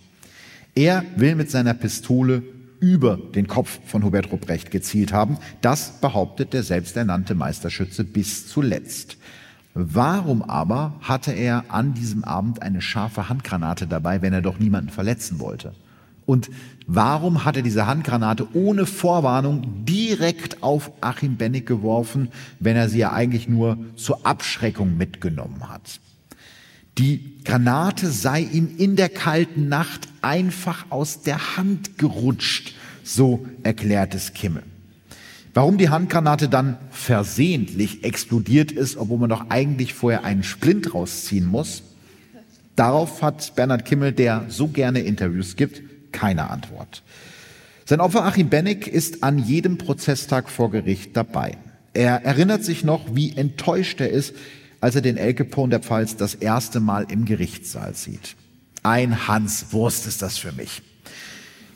Er 0.76 1.04
will 1.16 1.34
mit 1.34 1.50
seiner 1.50 1.74
Pistole 1.74 2.44
über 2.80 3.18
den 3.18 3.48
Kopf 3.48 3.80
von 3.86 4.04
Hubert 4.04 4.32
Rupprecht 4.32 4.70
gezielt 4.70 5.12
haben. 5.12 5.38
Das 5.62 6.00
behauptet 6.00 6.54
der 6.54 6.62
selbsternannte 6.62 7.34
Meisterschütze 7.34 8.04
bis 8.04 8.48
zuletzt. 8.48 9.18
Warum 9.80 10.42
aber 10.42 10.96
hatte 11.02 11.32
er 11.34 11.66
an 11.68 11.94
diesem 11.94 12.24
Abend 12.24 12.64
eine 12.64 12.82
scharfe 12.82 13.30
Handgranate 13.30 13.86
dabei, 13.86 14.24
wenn 14.24 14.34
er 14.34 14.42
doch 14.42 14.58
niemanden 14.58 14.90
verletzen 14.90 15.40
wollte? 15.40 15.76
Und 16.26 16.50
warum 16.88 17.46
hat 17.46 17.58
er 17.58 17.62
diese 17.62 17.86
Handgranate 17.86 18.48
ohne 18.56 18.88
Vorwarnung 18.88 19.86
direkt 19.86 20.64
auf 20.64 20.92
Achim 21.00 21.38
Bennig 21.38 21.68
geworfen, 21.68 22.30
wenn 22.60 22.76
er 22.76 22.90
sie 22.90 22.98
ja 22.98 23.14
eigentlich 23.14 23.48
nur 23.48 23.78
zur 23.96 24.26
Abschreckung 24.26 24.98
mitgenommen 24.98 25.70
hat? 25.70 26.00
Die 26.98 27.36
Granate 27.46 28.10
sei 28.10 28.42
ihm 28.42 28.78
in 28.80 28.96
der 28.96 29.10
kalten 29.10 29.70
Nacht 29.70 30.08
einfach 30.24 30.88
aus 30.90 31.22
der 31.22 31.56
Hand 31.56 32.00
gerutscht, 32.00 32.74
so 33.04 33.46
erklärt 33.62 34.16
es 34.16 34.34
Kimmel. 34.34 34.64
Warum 35.54 35.78
die 35.78 35.90
Handgranate 35.90 36.50
dann 36.50 36.78
versehentlich 37.08 38.04
explodiert 38.04 38.74
ist, 38.74 38.98
obwohl 38.98 39.18
man 39.18 39.30
doch 39.30 39.46
eigentlich 39.48 39.94
vorher 39.94 40.26
einen 40.26 40.44
Splint 40.44 40.94
rausziehen 40.94 41.46
muss, 41.46 41.82
darauf 42.76 43.22
hat 43.22 43.56
Bernhard 43.56 43.86
Kimmel, 43.86 44.12
der 44.12 44.44
so 44.50 44.68
gerne 44.68 45.00
Interviews 45.00 45.56
gibt, 45.56 45.82
keine 46.12 46.50
Antwort. 46.50 47.04
Sein 47.86 48.02
Opfer 48.02 48.26
Achim 48.26 48.50
Bennig 48.50 48.88
ist 48.88 49.24
an 49.24 49.40
jedem 49.40 49.78
Prozesstag 49.78 50.50
vor 50.50 50.70
Gericht 50.70 51.16
dabei. 51.16 51.56
Er 51.94 52.26
erinnert 52.26 52.66
sich 52.66 52.84
noch, 52.84 53.16
wie 53.16 53.38
enttäuscht 53.38 54.02
er 54.02 54.10
ist, 54.10 54.36
als 54.82 54.96
er 54.96 55.02
den 55.02 55.16
Elke 55.16 55.46
Pohn 55.46 55.70
der 55.70 55.80
Pfalz 55.80 56.18
das 56.18 56.36
erste 56.36 56.82
Mal 56.82 57.06
im 57.10 57.24
Gerichtssaal 57.24 57.96
sieht. 57.96 58.36
Ein 58.84 59.30
Hans 59.30 59.68
Wurst 59.72 60.08
ist 60.08 60.22
das 60.22 60.38
für 60.38 60.52
mich. 60.52 60.82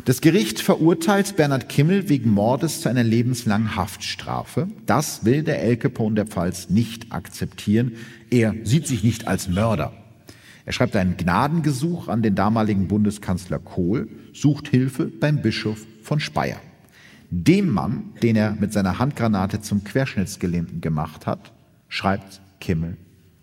Das 0.06 0.20
Gericht 0.20 0.60
verurteilt 0.62 1.36
Bernhard 1.36 1.70
Kimmel 1.70 2.10
wegen 2.10 2.32
Mordes 2.32 2.82
zu 2.82 2.90
einer 2.90 3.04
lebenslangen 3.04 3.76
Haftstrafe. 3.76 4.68
Das 4.88 5.26
will 5.26 5.44
der 5.44 5.62
El 5.62 5.78
Capone 5.78 6.16
der 6.16 6.26
Pfalz 6.26 6.70
nicht 6.72 7.12
akzeptieren. 7.12 7.94
Er 8.32 8.56
sieht 8.64 8.88
sich 8.88 9.04
nicht 9.04 9.28
als 9.28 9.48
Mörder. 9.48 9.94
Er 10.66 10.74
schreibt 10.74 10.96
einen 10.96 11.18
Gnadengesuch 11.18 12.08
an 12.08 12.24
den 12.24 12.34
damaligen 12.34 12.88
Bundeskanzler 12.88 13.60
Kohl, 13.60 14.10
sucht 14.34 14.70
Hilfe 14.70 15.06
beim 15.06 15.42
Bischof 15.44 15.86
von 16.02 16.20
Speyer. 16.20 16.60
Dem 17.30 17.70
Mann, 17.70 18.14
den 18.24 18.36
er 18.36 18.58
mit 18.60 18.74
seiner 18.74 18.98
Handgranate 18.98 19.62
zum 19.62 19.84
Querschnittsgelähmten 19.84 20.82
gemacht 20.82 21.28
hat, 21.28 21.52
schreibt 21.90 22.42
Kimmel 22.60 22.98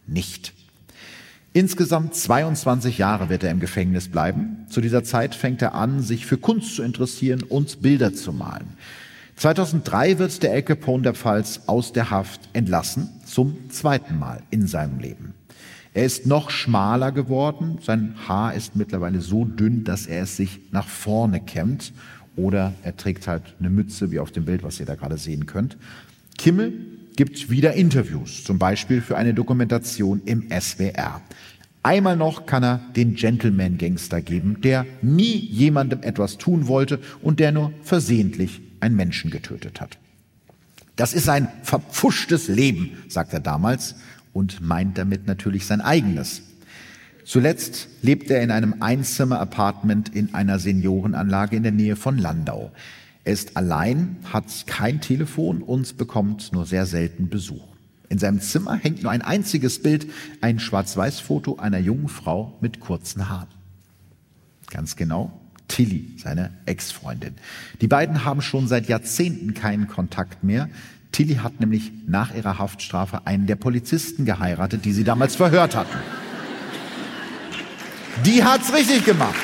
nicht. 0.07 0.58
Insgesamt 1.59 2.15
22 2.15 2.99
Jahre 2.99 3.31
wird 3.31 3.43
er 3.43 3.51
im 3.51 3.59
Gefängnis 3.59 4.07
bleiben. 4.07 4.65
Zu 4.69 4.81
dieser 4.81 5.03
Zeit 5.03 5.35
fängt 5.35 5.61
er 5.61 5.75
an, 5.75 6.03
sich 6.03 6.25
für 6.25 6.39
Kunst 6.39 6.77
zu 6.77 6.85
interessieren 6.85 7.43
und 7.43 7.83
Bilder 7.83 8.15
zu 8.15 8.33
malen. 8.33 8.75
2003 9.35 10.21
wird 10.21 10.41
der 10.45 10.55
El 10.55 10.63
Capone 10.63 11.03
der 11.03 11.15
Pfalz 11.15 11.63
aus 11.67 11.93
der 11.93 12.11
Haft 12.11 12.43
entlassen, 12.53 13.09
zum 13.25 13.71
zweiten 13.71 14.21
Mal 14.21 14.41
in 14.51 14.69
seinem 14.69 15.01
Leben. 15.01 15.35
Er 15.95 16.05
ist 16.05 16.27
noch 16.27 16.51
schmaler 16.51 17.11
geworden, 17.11 17.79
sein 17.83 18.15
Haar 18.29 18.55
ist 18.55 18.77
mittlerweile 18.77 19.21
so 19.21 19.45
dünn, 19.45 19.83
dass 19.83 20.07
er 20.07 20.23
es 20.23 20.37
sich 20.37 20.61
nach 20.71 20.87
vorne 20.87 21.41
kämmt 21.41 21.93
oder 22.37 22.73
er 22.85 22.97
trägt 22.97 23.27
halt 23.27 23.43
eine 23.59 23.71
Mütze, 23.71 24.13
wie 24.13 24.21
auf 24.21 24.31
dem 24.31 24.45
Bild, 24.45 24.63
was 24.63 24.79
ihr 24.79 24.87
da 24.87 24.95
gerade 24.95 25.19
sehen 25.19 25.47
könnt. 25.47 25.77
Kimmel 26.37 26.73
gibt 27.19 27.51
wieder 27.51 27.73
Interviews, 27.73 28.45
zum 28.45 28.61
Beispiel 28.61 29.01
für 29.01 29.17
eine 29.17 29.35
Dokumentation 29.35 30.23
im 30.25 30.49
SWR. 30.53 31.21
Einmal 31.83 32.17
noch 32.17 32.47
kann 32.47 32.65
er 32.65 32.81
den 32.97 33.15
Gentleman-Gangster 33.15 34.21
geben, 34.21 34.61
der 34.63 34.85
nie 35.01 35.37
jemandem 35.37 36.03
etwas 36.03 36.39
tun 36.39 36.67
wollte 36.67 36.99
und 37.23 37.41
der 37.41 37.53
nur 37.53 37.73
versehentlich 37.83 38.61
einen 38.81 38.97
Menschen 38.97 39.31
getötet 39.31 39.81
hat. 39.81 39.99
Das 40.97 41.15
ist 41.15 41.29
ein 41.29 41.49
verpfuschtes 41.63 42.49
Leben, 42.49 42.99
sagt 43.09 43.33
er 43.33 43.41
damals 43.41 43.95
und 44.33 44.61
meint 44.61 44.99
damit 44.99 45.27
natürlich 45.27 45.67
sein 45.67 45.81
eigenes. 45.81 46.43
Zuletzt 47.25 47.89
lebt 48.03 48.31
er 48.31 48.43
in 48.43 48.51
einem 48.51 48.77
Einzimmer-Apartment 48.81 50.09
in 50.09 50.35
einer 50.35 50.59
Seniorenanlage 50.59 51.57
in 51.57 51.63
der 51.63 51.73
Nähe 51.73 51.95
von 51.95 52.19
Landau. 52.19 52.73
Er 53.25 53.33
ist 53.35 53.57
allein, 53.57 54.17
hat 54.33 54.67
kein 54.67 55.01
Telefon 55.01 55.63
und 55.63 55.99
bekommt 55.99 56.53
nur 56.53 56.67
sehr 56.67 56.87
selten 56.87 57.29
Besuch. 57.29 57.78
In 58.09 58.19
seinem 58.19 58.41
Zimmer 58.41 58.75
hängt 58.77 59.03
nur 59.03 59.13
ein 59.13 59.23
einziges 59.23 59.83
Bild, 59.83 60.11
ein 60.41 60.59
Schwarz-Weiß-Foto 60.59 61.57
einer 61.57 61.79
jungen 61.79 62.09
Frau 62.09 62.57
mit 62.61 62.81
kurzen 62.81 63.29
Haaren. 63.29 63.49
Ganz 64.71 64.97
genau, 64.97 65.39
Tilly, 65.69 66.15
seine 66.17 66.51
Ex-Freundin. 66.67 67.35
Die 67.81 67.89
beiden 67.89 68.25
haben 68.25 68.41
schon 68.41 68.67
seit 68.67 68.89
Jahrzehnten 68.89 69.55
keinen 69.55 69.89
Kontakt 69.89 70.43
mehr. 70.43 70.69
Tilly 71.13 71.37
hat 71.37 71.61
nämlich 71.61 71.93
nach 72.07 72.35
ihrer 72.35 72.59
Haftstrafe 72.59 73.27
einen 73.27 73.47
der 73.47 73.57
Polizisten 73.57 74.25
geheiratet, 74.25 74.85
die 74.85 74.93
sie 74.93 75.05
damals 75.05 75.37
verhört 75.37 75.77
hatten. 75.77 75.97
Die 78.25 78.43
hat's 78.43 78.73
richtig 78.73 79.05
gemacht. 79.05 79.35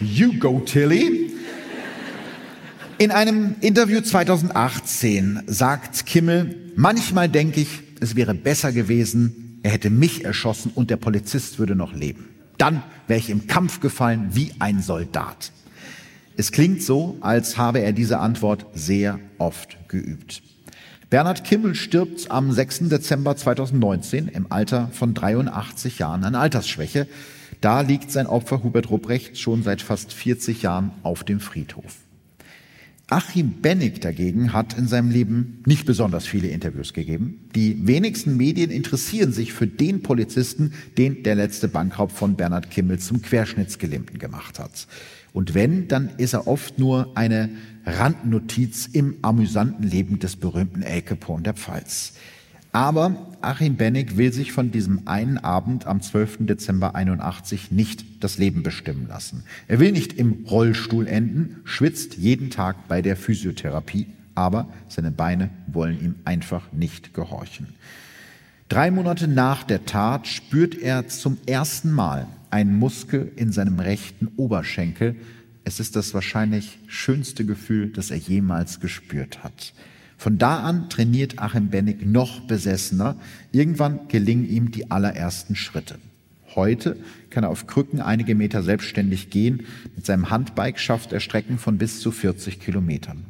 You 0.00 0.38
go, 0.38 0.60
Tilly. 0.60 1.31
In 3.02 3.10
einem 3.10 3.56
Interview 3.60 4.00
2018 4.00 5.42
sagt 5.48 6.06
Kimmel, 6.06 6.70
manchmal 6.76 7.28
denke 7.28 7.60
ich, 7.60 7.80
es 7.98 8.14
wäre 8.14 8.32
besser 8.32 8.70
gewesen, 8.70 9.58
er 9.64 9.72
hätte 9.72 9.90
mich 9.90 10.24
erschossen 10.24 10.70
und 10.72 10.88
der 10.88 10.98
Polizist 10.98 11.58
würde 11.58 11.74
noch 11.74 11.94
leben. 11.94 12.28
Dann 12.58 12.84
wäre 13.08 13.18
ich 13.18 13.28
im 13.28 13.48
Kampf 13.48 13.80
gefallen 13.80 14.28
wie 14.34 14.52
ein 14.60 14.80
Soldat. 14.82 15.50
Es 16.36 16.52
klingt 16.52 16.80
so, 16.80 17.16
als 17.22 17.56
habe 17.56 17.80
er 17.80 17.92
diese 17.92 18.20
Antwort 18.20 18.66
sehr 18.72 19.18
oft 19.38 19.88
geübt. 19.88 20.40
Bernhard 21.10 21.42
Kimmel 21.42 21.74
stirbt 21.74 22.30
am 22.30 22.52
6. 22.52 22.88
Dezember 22.88 23.34
2019 23.34 24.28
im 24.28 24.52
Alter 24.52 24.90
von 24.92 25.12
83 25.12 25.98
Jahren 25.98 26.22
an 26.22 26.36
Altersschwäche. 26.36 27.08
Da 27.60 27.80
liegt 27.80 28.12
sein 28.12 28.28
Opfer 28.28 28.62
Hubert 28.62 28.90
Rupprecht 28.90 29.40
schon 29.40 29.64
seit 29.64 29.82
fast 29.82 30.12
40 30.12 30.62
Jahren 30.62 30.92
auf 31.02 31.24
dem 31.24 31.40
Friedhof. 31.40 31.96
Achim 33.08 33.60
Bennig 33.60 34.00
dagegen 34.00 34.52
hat 34.52 34.78
in 34.78 34.86
seinem 34.86 35.10
Leben 35.10 35.62
nicht 35.66 35.84
besonders 35.84 36.26
viele 36.26 36.48
Interviews 36.48 36.92
gegeben. 36.92 37.48
Die 37.54 37.86
wenigsten 37.86 38.36
Medien 38.36 38.70
interessieren 38.70 39.32
sich 39.32 39.52
für 39.52 39.66
den 39.66 40.02
Polizisten, 40.02 40.72
den 40.96 41.22
der 41.22 41.34
letzte 41.34 41.68
Bankraub 41.68 42.10
von 42.10 42.36
Bernhard 42.36 42.70
Kimmel 42.70 42.98
zum 42.98 43.20
Querschnittsgelähmten 43.20 44.18
gemacht 44.18 44.58
hat. 44.58 44.86
Und 45.32 45.54
wenn, 45.54 45.88
dann 45.88 46.10
ist 46.16 46.32
er 46.32 46.46
oft 46.46 46.78
nur 46.78 47.16
eine 47.16 47.50
Randnotiz 47.84 48.88
im 48.92 49.16
amüsanten 49.22 49.86
Leben 49.86 50.18
des 50.18 50.36
berühmten 50.36 50.82
El 50.82 51.02
Capone 51.02 51.42
der 51.42 51.54
Pfalz. 51.54 52.14
Aber 52.72 53.14
Achim 53.42 53.76
Bennig 53.76 54.16
will 54.16 54.32
sich 54.32 54.52
von 54.52 54.70
diesem 54.70 55.06
einen 55.06 55.36
Abend 55.36 55.86
am 55.86 56.00
12. 56.00 56.46
Dezember 56.46 56.94
81 56.94 57.70
nicht 57.70 58.24
das 58.24 58.38
Leben 58.38 58.62
bestimmen 58.62 59.08
lassen. 59.08 59.44
Er 59.68 59.78
will 59.78 59.92
nicht 59.92 60.14
im 60.14 60.46
Rollstuhl 60.48 61.06
enden, 61.06 61.60
schwitzt 61.64 62.16
jeden 62.16 62.48
Tag 62.48 62.88
bei 62.88 63.02
der 63.02 63.16
Physiotherapie, 63.16 64.06
aber 64.34 64.68
seine 64.88 65.10
Beine 65.10 65.50
wollen 65.66 66.00
ihm 66.00 66.14
einfach 66.24 66.72
nicht 66.72 67.12
gehorchen. 67.12 67.68
Drei 68.70 68.90
Monate 68.90 69.28
nach 69.28 69.64
der 69.64 69.84
Tat 69.84 70.26
spürt 70.26 70.78
er 70.78 71.08
zum 71.08 71.36
ersten 71.44 71.92
Mal 71.92 72.26
einen 72.48 72.78
Muskel 72.78 73.32
in 73.36 73.52
seinem 73.52 73.80
rechten 73.80 74.28
Oberschenkel. 74.36 75.16
Es 75.64 75.78
ist 75.78 75.94
das 75.94 76.14
wahrscheinlich 76.14 76.78
schönste 76.86 77.44
Gefühl, 77.44 77.88
das 77.88 78.10
er 78.10 78.16
jemals 78.16 78.80
gespürt 78.80 79.44
hat. 79.44 79.74
Von 80.22 80.38
da 80.38 80.60
an 80.60 80.88
trainiert 80.88 81.40
Achim 81.40 81.70
Bennig 81.70 82.06
noch 82.06 82.42
besessener. 82.42 83.16
Irgendwann 83.50 84.06
gelingen 84.06 84.48
ihm 84.48 84.70
die 84.70 84.88
allerersten 84.88 85.56
Schritte. 85.56 85.98
Heute 86.54 86.96
kann 87.28 87.42
er 87.42 87.50
auf 87.50 87.66
Krücken 87.66 88.00
einige 88.00 88.36
Meter 88.36 88.62
selbstständig 88.62 89.30
gehen. 89.30 89.66
Mit 89.96 90.06
seinem 90.06 90.30
Handbike 90.30 90.78
schafft 90.78 91.12
er 91.12 91.18
Strecken 91.18 91.58
von 91.58 91.76
bis 91.76 91.98
zu 91.98 92.12
40 92.12 92.60
Kilometern. 92.60 93.24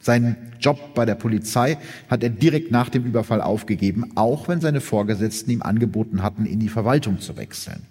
Seinen 0.00 0.36
Job 0.58 0.94
bei 0.94 1.04
der 1.04 1.16
Polizei 1.16 1.76
hat 2.08 2.22
er 2.22 2.30
direkt 2.30 2.70
nach 2.70 2.88
dem 2.88 3.04
Überfall 3.04 3.42
aufgegeben, 3.42 4.12
auch 4.14 4.48
wenn 4.48 4.62
seine 4.62 4.80
Vorgesetzten 4.80 5.50
ihm 5.50 5.60
angeboten 5.60 6.22
hatten, 6.22 6.46
in 6.46 6.60
die 6.60 6.70
Verwaltung 6.70 7.20
zu 7.20 7.36
wechseln. 7.36 7.82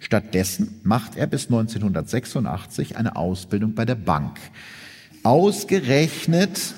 Stattdessen 0.00 0.80
macht 0.82 1.14
er 1.14 1.28
bis 1.28 1.44
1986 1.44 2.96
eine 2.96 3.14
Ausbildung 3.14 3.74
bei 3.74 3.84
der 3.84 3.94
Bank. 3.94 4.40
Ausgerechnet 5.22 6.74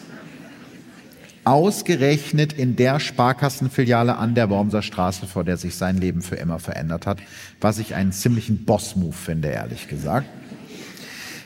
Ausgerechnet 1.45 2.53
in 2.53 2.77
der 2.77 3.01
Sparkassenfiliale 3.01 4.17
an 4.17 4.35
der 4.35 4.51
Wormser 4.51 4.83
Straße, 4.83 5.27
vor 5.27 5.45
der 5.45 5.57
sich 5.57 5.75
sein 5.75 5.99
Leben 5.99 6.23
für 6.23 6.37
immer 6.37 6.59
verändert 6.59 7.07
hat, 7.07 7.19
was 7.61 7.79
ich 7.79 7.95
einen 7.95 8.13
ziemlichen 8.13 8.65
Boss-Move 8.65 9.13
finde, 9.13 9.49
ehrlich 9.49 9.89
gesagt. 9.89 10.27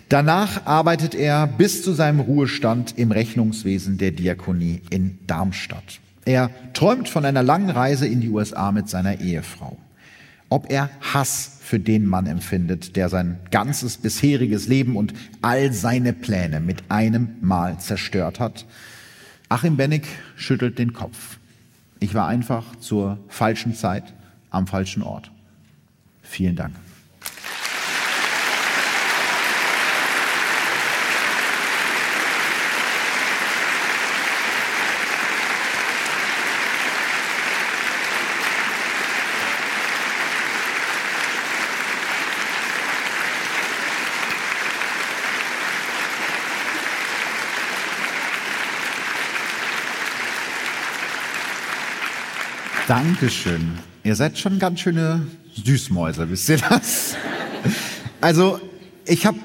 Danach 0.08 0.64
arbeitet 0.66 1.14
er 1.14 1.46
bis 1.46 1.82
zu 1.82 1.92
seinem 1.92 2.20
Ruhestand 2.20 2.96
im 2.96 3.12
Rechnungswesen 3.12 3.98
der 3.98 4.12
Diakonie 4.12 4.80
in 4.88 5.18
Darmstadt. 5.26 6.00
Er 6.24 6.50
träumt 6.72 7.08
von 7.08 7.24
einer 7.24 7.42
langen 7.42 7.70
Reise 7.70 8.06
in 8.06 8.20
die 8.20 8.30
USA 8.30 8.72
mit 8.72 8.88
seiner 8.88 9.20
Ehefrau. 9.20 9.76
Ob 10.48 10.70
er 10.70 10.88
Hass 11.00 11.58
für 11.60 11.78
den 11.78 12.06
Mann 12.06 12.26
empfindet, 12.26 12.96
der 12.96 13.10
sein 13.10 13.38
ganzes 13.50 13.98
bisheriges 13.98 14.66
Leben 14.66 14.96
und 14.96 15.12
all 15.42 15.72
seine 15.74 16.14
Pläne 16.14 16.60
mit 16.60 16.90
einem 16.90 17.28
Mal 17.42 17.78
zerstört 17.78 18.40
hat, 18.40 18.64
Achim 19.50 19.76
Bennig 19.76 20.06
schüttelt 20.36 20.78
den 20.78 20.92
Kopf. 20.92 21.38
Ich 22.00 22.14
war 22.14 22.28
einfach 22.28 22.76
zur 22.80 23.18
falschen 23.28 23.74
Zeit 23.74 24.04
am 24.50 24.66
falschen 24.66 25.02
Ort. 25.02 25.30
Vielen 26.22 26.54
Dank. 26.54 26.74
Dankeschön. 52.88 53.72
Ihr 54.02 54.14
seid 54.14 54.38
schon 54.38 54.58
ganz 54.58 54.80
schöne 54.80 55.26
Süßmäuse, 55.62 56.30
wisst 56.30 56.48
ihr 56.48 56.56
das? 56.56 57.16
Also, 58.22 58.58
ich 59.04 59.26
habe 59.26 59.36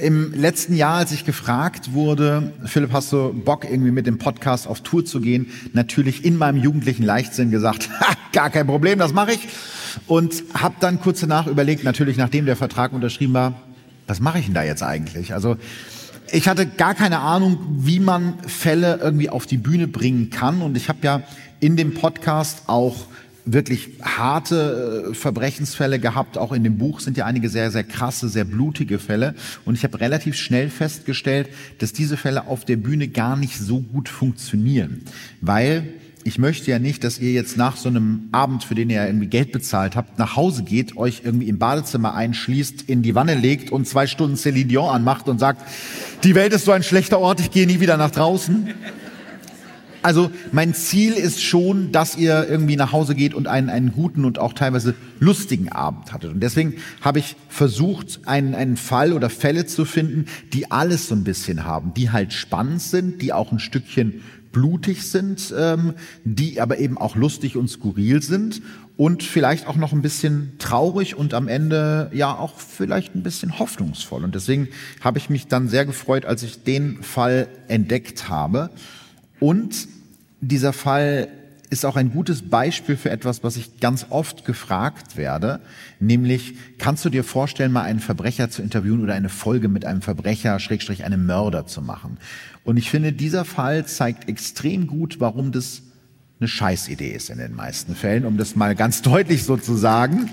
äh, 0.00 0.06
im 0.06 0.32
letzten 0.32 0.74
Jahr, 0.74 0.94
als 0.94 1.12
ich 1.12 1.26
gefragt 1.26 1.92
wurde, 1.92 2.50
Philipp, 2.64 2.90
hast 2.94 3.12
du 3.12 3.34
Bock, 3.34 3.66
irgendwie 3.70 3.90
mit 3.90 4.06
dem 4.06 4.16
Podcast 4.16 4.66
auf 4.66 4.80
Tour 4.80 5.04
zu 5.04 5.20
gehen, 5.20 5.48
natürlich 5.74 6.24
in 6.24 6.38
meinem 6.38 6.62
jugendlichen 6.62 7.02
Leichtsinn 7.02 7.50
gesagt, 7.50 7.90
ha, 8.00 8.14
gar 8.32 8.48
kein 8.48 8.66
Problem, 8.66 8.98
das 8.98 9.12
mache 9.12 9.32
ich. 9.32 9.48
Und 10.06 10.42
habe 10.54 10.76
dann 10.80 10.98
kurz 10.98 11.20
danach 11.20 11.46
überlegt, 11.46 11.84
natürlich 11.84 12.16
nachdem 12.16 12.46
der 12.46 12.56
Vertrag 12.56 12.94
unterschrieben 12.94 13.34
war, 13.34 13.52
was 14.06 14.20
mache 14.20 14.38
ich 14.38 14.46
denn 14.46 14.54
da 14.54 14.62
jetzt 14.62 14.82
eigentlich? 14.82 15.34
Also 15.34 15.58
ich 16.32 16.48
hatte 16.48 16.66
gar 16.66 16.94
keine 16.94 17.18
Ahnung, 17.20 17.58
wie 17.80 18.00
man 18.00 18.38
Fälle 18.46 18.98
irgendwie 19.02 19.30
auf 19.30 19.46
die 19.46 19.56
Bühne 19.56 19.88
bringen 19.88 20.30
kann. 20.30 20.62
Und 20.62 20.76
ich 20.76 20.88
habe 20.88 20.98
ja 21.02 21.22
in 21.60 21.76
dem 21.76 21.94
Podcast 21.94 22.62
auch 22.66 23.06
wirklich 23.52 23.88
harte 24.02 25.10
äh, 25.10 25.14
Verbrechensfälle 25.14 25.98
gehabt. 25.98 26.38
Auch 26.38 26.52
in 26.52 26.64
dem 26.64 26.78
Buch 26.78 27.00
sind 27.00 27.16
ja 27.16 27.24
einige 27.24 27.48
sehr, 27.48 27.70
sehr 27.70 27.84
krasse, 27.84 28.28
sehr 28.28 28.44
blutige 28.44 28.98
Fälle. 28.98 29.34
Und 29.64 29.74
ich 29.74 29.84
habe 29.84 30.00
relativ 30.00 30.36
schnell 30.36 30.70
festgestellt, 30.70 31.48
dass 31.78 31.92
diese 31.92 32.16
Fälle 32.16 32.46
auf 32.46 32.64
der 32.64 32.76
Bühne 32.76 33.08
gar 33.08 33.36
nicht 33.36 33.58
so 33.58 33.80
gut 33.80 34.08
funktionieren. 34.08 35.02
Weil 35.40 35.88
ich 36.24 36.38
möchte 36.38 36.70
ja 36.70 36.78
nicht, 36.78 37.04
dass 37.04 37.18
ihr 37.18 37.32
jetzt 37.32 37.56
nach 37.56 37.76
so 37.76 37.88
einem 37.88 38.28
Abend, 38.32 38.64
für 38.64 38.74
den 38.74 38.90
ihr 38.90 39.06
irgendwie 39.06 39.28
Geld 39.28 39.50
bezahlt 39.50 39.96
habt, 39.96 40.18
nach 40.18 40.36
Hause 40.36 40.62
geht, 40.62 40.96
euch 40.96 41.22
irgendwie 41.24 41.48
im 41.48 41.58
Badezimmer 41.58 42.14
einschließt, 42.14 42.82
in 42.82 43.02
die 43.02 43.14
Wanne 43.14 43.34
legt 43.34 43.72
und 43.72 43.88
zwei 43.88 44.06
Stunden 44.06 44.36
Céline 44.36 44.66
Dion 44.66 44.90
anmacht 44.90 45.28
und 45.28 45.38
sagt, 45.38 45.62
die 46.24 46.34
Welt 46.34 46.52
ist 46.52 46.66
so 46.66 46.72
ein 46.72 46.82
schlechter 46.82 47.18
Ort, 47.18 47.40
ich 47.40 47.50
gehe 47.50 47.66
nie 47.66 47.80
wieder 47.80 47.96
nach 47.96 48.10
draußen. 48.10 48.68
Also 50.08 50.30
mein 50.52 50.72
Ziel 50.72 51.12
ist 51.12 51.42
schon, 51.42 51.92
dass 51.92 52.16
ihr 52.16 52.48
irgendwie 52.48 52.76
nach 52.76 52.92
Hause 52.92 53.14
geht 53.14 53.34
und 53.34 53.46
einen, 53.46 53.68
einen 53.68 53.92
guten 53.92 54.24
und 54.24 54.38
auch 54.38 54.54
teilweise 54.54 54.94
lustigen 55.20 55.68
Abend 55.68 56.14
hattet. 56.14 56.32
Und 56.32 56.40
deswegen 56.40 56.76
habe 57.02 57.18
ich 57.18 57.36
versucht, 57.50 58.20
einen, 58.24 58.54
einen 58.54 58.78
Fall 58.78 59.12
oder 59.12 59.28
Fälle 59.28 59.66
zu 59.66 59.84
finden, 59.84 60.24
die 60.54 60.70
alles 60.70 61.08
so 61.08 61.14
ein 61.14 61.24
bisschen 61.24 61.66
haben, 61.66 61.92
die 61.92 62.08
halt 62.08 62.32
spannend 62.32 62.80
sind, 62.80 63.20
die 63.20 63.34
auch 63.34 63.52
ein 63.52 63.58
Stückchen 63.58 64.22
blutig 64.50 65.02
sind, 65.02 65.52
ähm, 65.54 65.92
die 66.24 66.58
aber 66.58 66.78
eben 66.78 66.96
auch 66.96 67.14
lustig 67.14 67.58
und 67.58 67.68
skurril 67.68 68.22
sind 68.22 68.62
und 68.96 69.22
vielleicht 69.22 69.66
auch 69.66 69.76
noch 69.76 69.92
ein 69.92 70.00
bisschen 70.00 70.52
traurig 70.58 71.16
und 71.16 71.34
am 71.34 71.48
Ende 71.48 72.10
ja 72.14 72.34
auch 72.34 72.58
vielleicht 72.58 73.14
ein 73.14 73.22
bisschen 73.22 73.58
hoffnungsvoll. 73.58 74.24
Und 74.24 74.34
deswegen 74.34 74.68
habe 75.02 75.18
ich 75.18 75.28
mich 75.28 75.48
dann 75.48 75.68
sehr 75.68 75.84
gefreut, 75.84 76.24
als 76.24 76.42
ich 76.42 76.64
den 76.64 77.02
Fall 77.02 77.46
entdeckt 77.68 78.30
habe. 78.30 78.70
Und 79.40 79.86
dieser 80.40 80.72
Fall 80.72 81.28
ist 81.70 81.84
auch 81.84 81.96
ein 81.96 82.10
gutes 82.10 82.48
Beispiel 82.48 82.96
für 82.96 83.10
etwas, 83.10 83.44
was 83.44 83.56
ich 83.56 83.80
ganz 83.80 84.06
oft 84.10 84.44
gefragt 84.44 85.16
werde, 85.16 85.60
nämlich 86.00 86.54
kannst 86.78 87.04
du 87.04 87.10
dir 87.10 87.24
vorstellen, 87.24 87.72
mal 87.72 87.82
einen 87.82 88.00
Verbrecher 88.00 88.50
zu 88.50 88.62
interviewen 88.62 89.02
oder 89.02 89.14
eine 89.14 89.28
Folge 89.28 89.68
mit 89.68 89.84
einem 89.84 90.00
Verbrecher, 90.00 90.58
Schrägstrich 90.60 91.04
einem 91.04 91.26
Mörder 91.26 91.66
zu 91.66 91.82
machen? 91.82 92.18
Und 92.64 92.76
ich 92.76 92.90
finde, 92.90 93.12
dieser 93.12 93.44
Fall 93.44 93.86
zeigt 93.86 94.28
extrem 94.28 94.86
gut, 94.86 95.20
warum 95.20 95.52
das 95.52 95.82
eine 96.40 96.48
Scheißidee 96.48 97.10
ist 97.10 97.30
in 97.30 97.38
den 97.38 97.54
meisten 97.54 97.94
Fällen, 97.94 98.24
um 98.24 98.36
das 98.36 98.56
mal 98.56 98.74
ganz 98.74 99.02
deutlich 99.02 99.44
so 99.44 99.56
zu 99.56 99.76
sagen. 99.76 100.30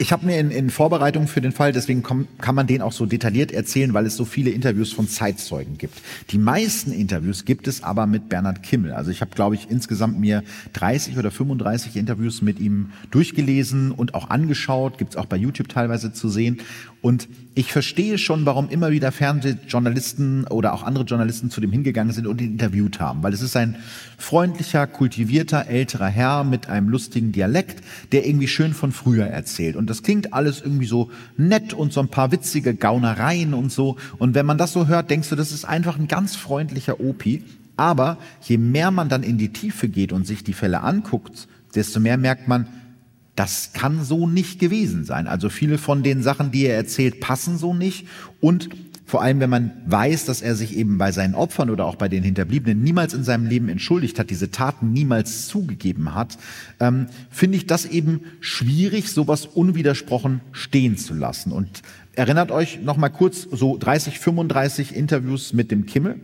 Ich 0.00 0.12
habe 0.12 0.24
mir 0.24 0.38
in, 0.38 0.50
in 0.50 0.70
Vorbereitung 0.70 1.28
für 1.28 1.42
den 1.42 1.52
Fall, 1.52 1.72
deswegen 1.72 2.02
komm, 2.02 2.26
kann 2.38 2.54
man 2.54 2.66
den 2.66 2.80
auch 2.80 2.92
so 2.92 3.04
detailliert 3.04 3.52
erzählen, 3.52 3.92
weil 3.92 4.06
es 4.06 4.16
so 4.16 4.24
viele 4.24 4.48
Interviews 4.48 4.94
von 4.94 5.06
Zeitzeugen 5.06 5.76
gibt. 5.76 6.00
Die 6.30 6.38
meisten 6.38 6.90
Interviews 6.90 7.44
gibt 7.44 7.68
es 7.68 7.82
aber 7.82 8.06
mit 8.06 8.30
Bernhard 8.30 8.62
Kimmel. 8.62 8.92
Also 8.92 9.10
ich 9.10 9.20
habe, 9.20 9.32
glaube 9.34 9.56
ich, 9.56 9.70
insgesamt 9.70 10.18
mir 10.18 10.42
30 10.72 11.18
oder 11.18 11.30
35 11.30 11.96
Interviews 11.96 12.40
mit 12.40 12.60
ihm 12.60 12.92
durchgelesen 13.10 13.92
und 13.92 14.14
auch 14.14 14.30
angeschaut. 14.30 14.96
Gibt 14.96 15.10
es 15.10 15.16
auch 15.18 15.26
bei 15.26 15.36
YouTube 15.36 15.68
teilweise 15.68 16.14
zu 16.14 16.30
sehen. 16.30 16.60
Und 17.02 17.28
ich 17.54 17.72
verstehe 17.72 18.18
schon, 18.18 18.44
warum 18.44 18.68
immer 18.68 18.90
wieder 18.90 19.10
Fernsehjournalisten 19.10 20.46
oder 20.46 20.74
auch 20.74 20.82
andere 20.82 21.04
Journalisten 21.04 21.50
zu 21.50 21.60
dem 21.60 21.72
hingegangen 21.72 22.12
sind 22.12 22.26
und 22.26 22.40
ihn 22.40 22.52
interviewt 22.52 23.00
haben. 23.00 23.22
Weil 23.22 23.32
es 23.32 23.40
ist 23.40 23.56
ein 23.56 23.76
freundlicher, 24.18 24.86
kultivierter, 24.86 25.66
älterer 25.66 26.08
Herr 26.08 26.44
mit 26.44 26.68
einem 26.68 26.90
lustigen 26.90 27.32
Dialekt, 27.32 27.82
der 28.12 28.26
irgendwie 28.26 28.48
schön 28.48 28.74
von 28.74 28.92
früher 28.92 29.26
erzählt. 29.26 29.76
Und 29.76 29.88
das 29.88 30.02
klingt 30.02 30.34
alles 30.34 30.60
irgendwie 30.60 30.86
so 30.86 31.10
nett 31.38 31.72
und 31.72 31.92
so 31.92 32.00
ein 32.00 32.08
paar 32.08 32.32
witzige 32.32 32.74
Gaunereien 32.74 33.54
und 33.54 33.72
so. 33.72 33.96
Und 34.18 34.34
wenn 34.34 34.46
man 34.46 34.58
das 34.58 34.72
so 34.72 34.86
hört, 34.86 35.10
denkst 35.10 35.30
du, 35.30 35.36
das 35.36 35.52
ist 35.52 35.64
einfach 35.64 35.98
ein 35.98 36.08
ganz 36.08 36.36
freundlicher 36.36 37.00
Opi. 37.00 37.44
Aber 37.76 38.18
je 38.42 38.58
mehr 38.58 38.90
man 38.90 39.08
dann 39.08 39.22
in 39.22 39.38
die 39.38 39.54
Tiefe 39.54 39.88
geht 39.88 40.12
und 40.12 40.26
sich 40.26 40.44
die 40.44 40.52
Fälle 40.52 40.82
anguckt, 40.82 41.48
desto 41.74 41.98
mehr 41.98 42.18
merkt 42.18 42.46
man, 42.46 42.66
das 43.36 43.72
kann 43.72 44.04
so 44.04 44.26
nicht 44.26 44.58
gewesen 44.58 45.04
sein. 45.04 45.26
Also 45.26 45.48
viele 45.48 45.78
von 45.78 46.02
den 46.02 46.22
Sachen, 46.22 46.50
die 46.50 46.66
er 46.66 46.76
erzählt, 46.76 47.20
passen 47.20 47.58
so 47.58 47.72
nicht. 47.74 48.06
Und 48.40 48.68
vor 49.10 49.22
allem, 49.22 49.40
wenn 49.40 49.50
man 49.50 49.72
weiß, 49.86 50.26
dass 50.26 50.40
er 50.40 50.54
sich 50.54 50.76
eben 50.76 50.96
bei 50.96 51.10
seinen 51.10 51.34
Opfern 51.34 51.68
oder 51.68 51.84
auch 51.84 51.96
bei 51.96 52.08
den 52.08 52.22
Hinterbliebenen 52.22 52.80
niemals 52.80 53.12
in 53.12 53.24
seinem 53.24 53.46
Leben 53.46 53.68
entschuldigt 53.68 54.20
hat, 54.20 54.30
diese 54.30 54.52
Taten 54.52 54.92
niemals 54.92 55.48
zugegeben 55.48 56.14
hat, 56.14 56.38
ähm, 56.78 57.06
finde 57.28 57.56
ich 57.56 57.66
das 57.66 57.86
eben 57.86 58.20
schwierig, 58.38 59.10
sowas 59.10 59.46
unwidersprochen 59.46 60.42
stehen 60.52 60.96
zu 60.96 61.14
lassen. 61.14 61.50
Und 61.50 61.82
erinnert 62.14 62.52
euch 62.52 62.82
noch 62.82 62.96
mal 62.96 63.08
kurz 63.08 63.48
so 63.50 63.76
30, 63.76 64.20
35 64.20 64.94
Interviews 64.94 65.52
mit 65.52 65.72
dem 65.72 65.86
Kimmel. 65.86 66.20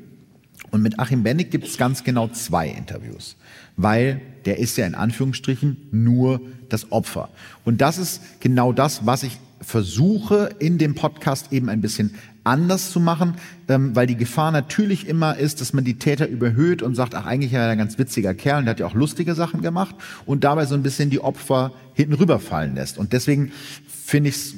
Und 0.70 0.82
mit 0.82 0.98
Achim 0.98 1.22
Bennig 1.22 1.50
gibt 1.50 1.66
es 1.66 1.78
ganz 1.78 2.04
genau 2.04 2.28
zwei 2.28 2.68
Interviews, 2.68 3.36
weil 3.76 4.20
der 4.44 4.58
ist 4.58 4.76
ja 4.76 4.86
in 4.86 4.94
Anführungsstrichen 4.94 5.76
nur 5.90 6.40
das 6.68 6.90
Opfer. 6.92 7.28
Und 7.64 7.80
das 7.80 7.98
ist 7.98 8.20
genau 8.40 8.72
das, 8.72 9.06
was 9.06 9.22
ich 9.22 9.38
versuche 9.60 10.50
in 10.58 10.78
dem 10.78 10.94
Podcast 10.94 11.52
eben 11.52 11.68
ein 11.68 11.80
bisschen 11.80 12.14
anders 12.44 12.92
zu 12.92 13.00
machen, 13.00 13.34
ähm, 13.68 13.96
weil 13.96 14.06
die 14.06 14.16
Gefahr 14.16 14.52
natürlich 14.52 15.08
immer 15.08 15.36
ist, 15.36 15.60
dass 15.60 15.72
man 15.72 15.84
die 15.84 15.98
Täter 15.98 16.28
überhöht 16.28 16.82
und 16.82 16.94
sagt, 16.94 17.14
ach 17.14 17.26
eigentlich 17.26 17.52
ja 17.52 17.68
ein 17.68 17.78
ganz 17.78 17.98
witziger 17.98 18.34
Kerl, 18.34 18.62
der 18.62 18.72
hat 18.72 18.80
ja 18.80 18.86
auch 18.86 18.94
lustige 18.94 19.34
Sachen 19.34 19.62
gemacht 19.62 19.96
und 20.26 20.44
dabei 20.44 20.66
so 20.66 20.74
ein 20.74 20.82
bisschen 20.82 21.10
die 21.10 21.20
Opfer 21.20 21.72
hinten 21.94 22.14
rüberfallen 22.14 22.74
lässt. 22.74 22.98
Und 22.98 23.12
deswegen 23.12 23.50
finde 23.88 24.28
ich 24.30 24.36
es 24.36 24.54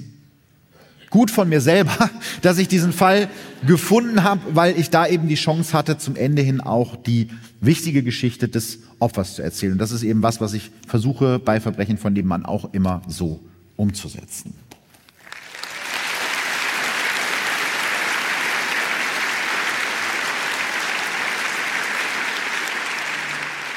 gut 1.11 1.31
von 1.31 1.49
mir 1.49 1.61
selber, 1.61 2.11
dass 2.43 2.59
ich 2.59 2.69
diesen 2.69 2.93
Fall 2.93 3.29
gefunden 3.67 4.23
habe, 4.23 4.41
weil 4.55 4.79
ich 4.79 4.91
da 4.91 5.07
eben 5.07 5.29
die 5.29 5.35
Chance 5.35 5.73
hatte, 5.73 5.99
zum 5.99 6.17
Ende 6.17 6.43
hin 6.43 6.61
auch 6.61 6.97
die 6.97 7.29
wichtige 7.61 8.03
Geschichte 8.03 8.49
des 8.49 8.81
Opfers 8.99 9.35
zu 9.35 9.43
erzählen. 9.43 9.73
Und 9.73 9.79
das 9.79 9.93
ist 9.93 10.03
eben 10.03 10.23
was, 10.23 10.41
was 10.41 10.55
ich 10.55 10.71
versuche 10.87 11.39
bei 11.39 11.61
Verbrechen 11.61 11.99
von 11.99 12.15
dem 12.15 12.27
Mann 12.27 12.45
auch 12.45 12.73
immer 12.73 13.03
so 13.09 13.41
umzusetzen. 13.77 14.55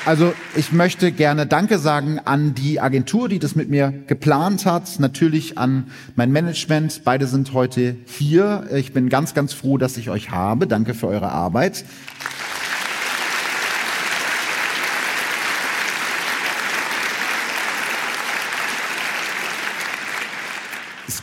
Also 0.03 0.33
ich 0.55 0.71
möchte 0.71 1.11
gerne 1.11 1.45
Danke 1.45 1.77
sagen 1.77 2.19
an 2.25 2.55
die 2.55 2.79
Agentur, 2.79 3.29
die 3.29 3.37
das 3.37 3.55
mit 3.55 3.69
mir 3.69 3.93
geplant 4.07 4.65
hat, 4.65 4.99
natürlich 4.99 5.59
an 5.59 5.91
mein 6.15 6.31
Management. 6.31 7.03
Beide 7.03 7.27
sind 7.27 7.53
heute 7.53 7.95
hier. 8.07 8.67
Ich 8.73 8.93
bin 8.93 9.09
ganz, 9.09 9.35
ganz 9.35 9.53
froh, 9.53 9.77
dass 9.77 9.97
ich 9.97 10.09
euch 10.09 10.31
habe. 10.31 10.65
Danke 10.65 10.95
für 10.95 11.07
eure 11.07 11.29
Arbeit. 11.29 11.85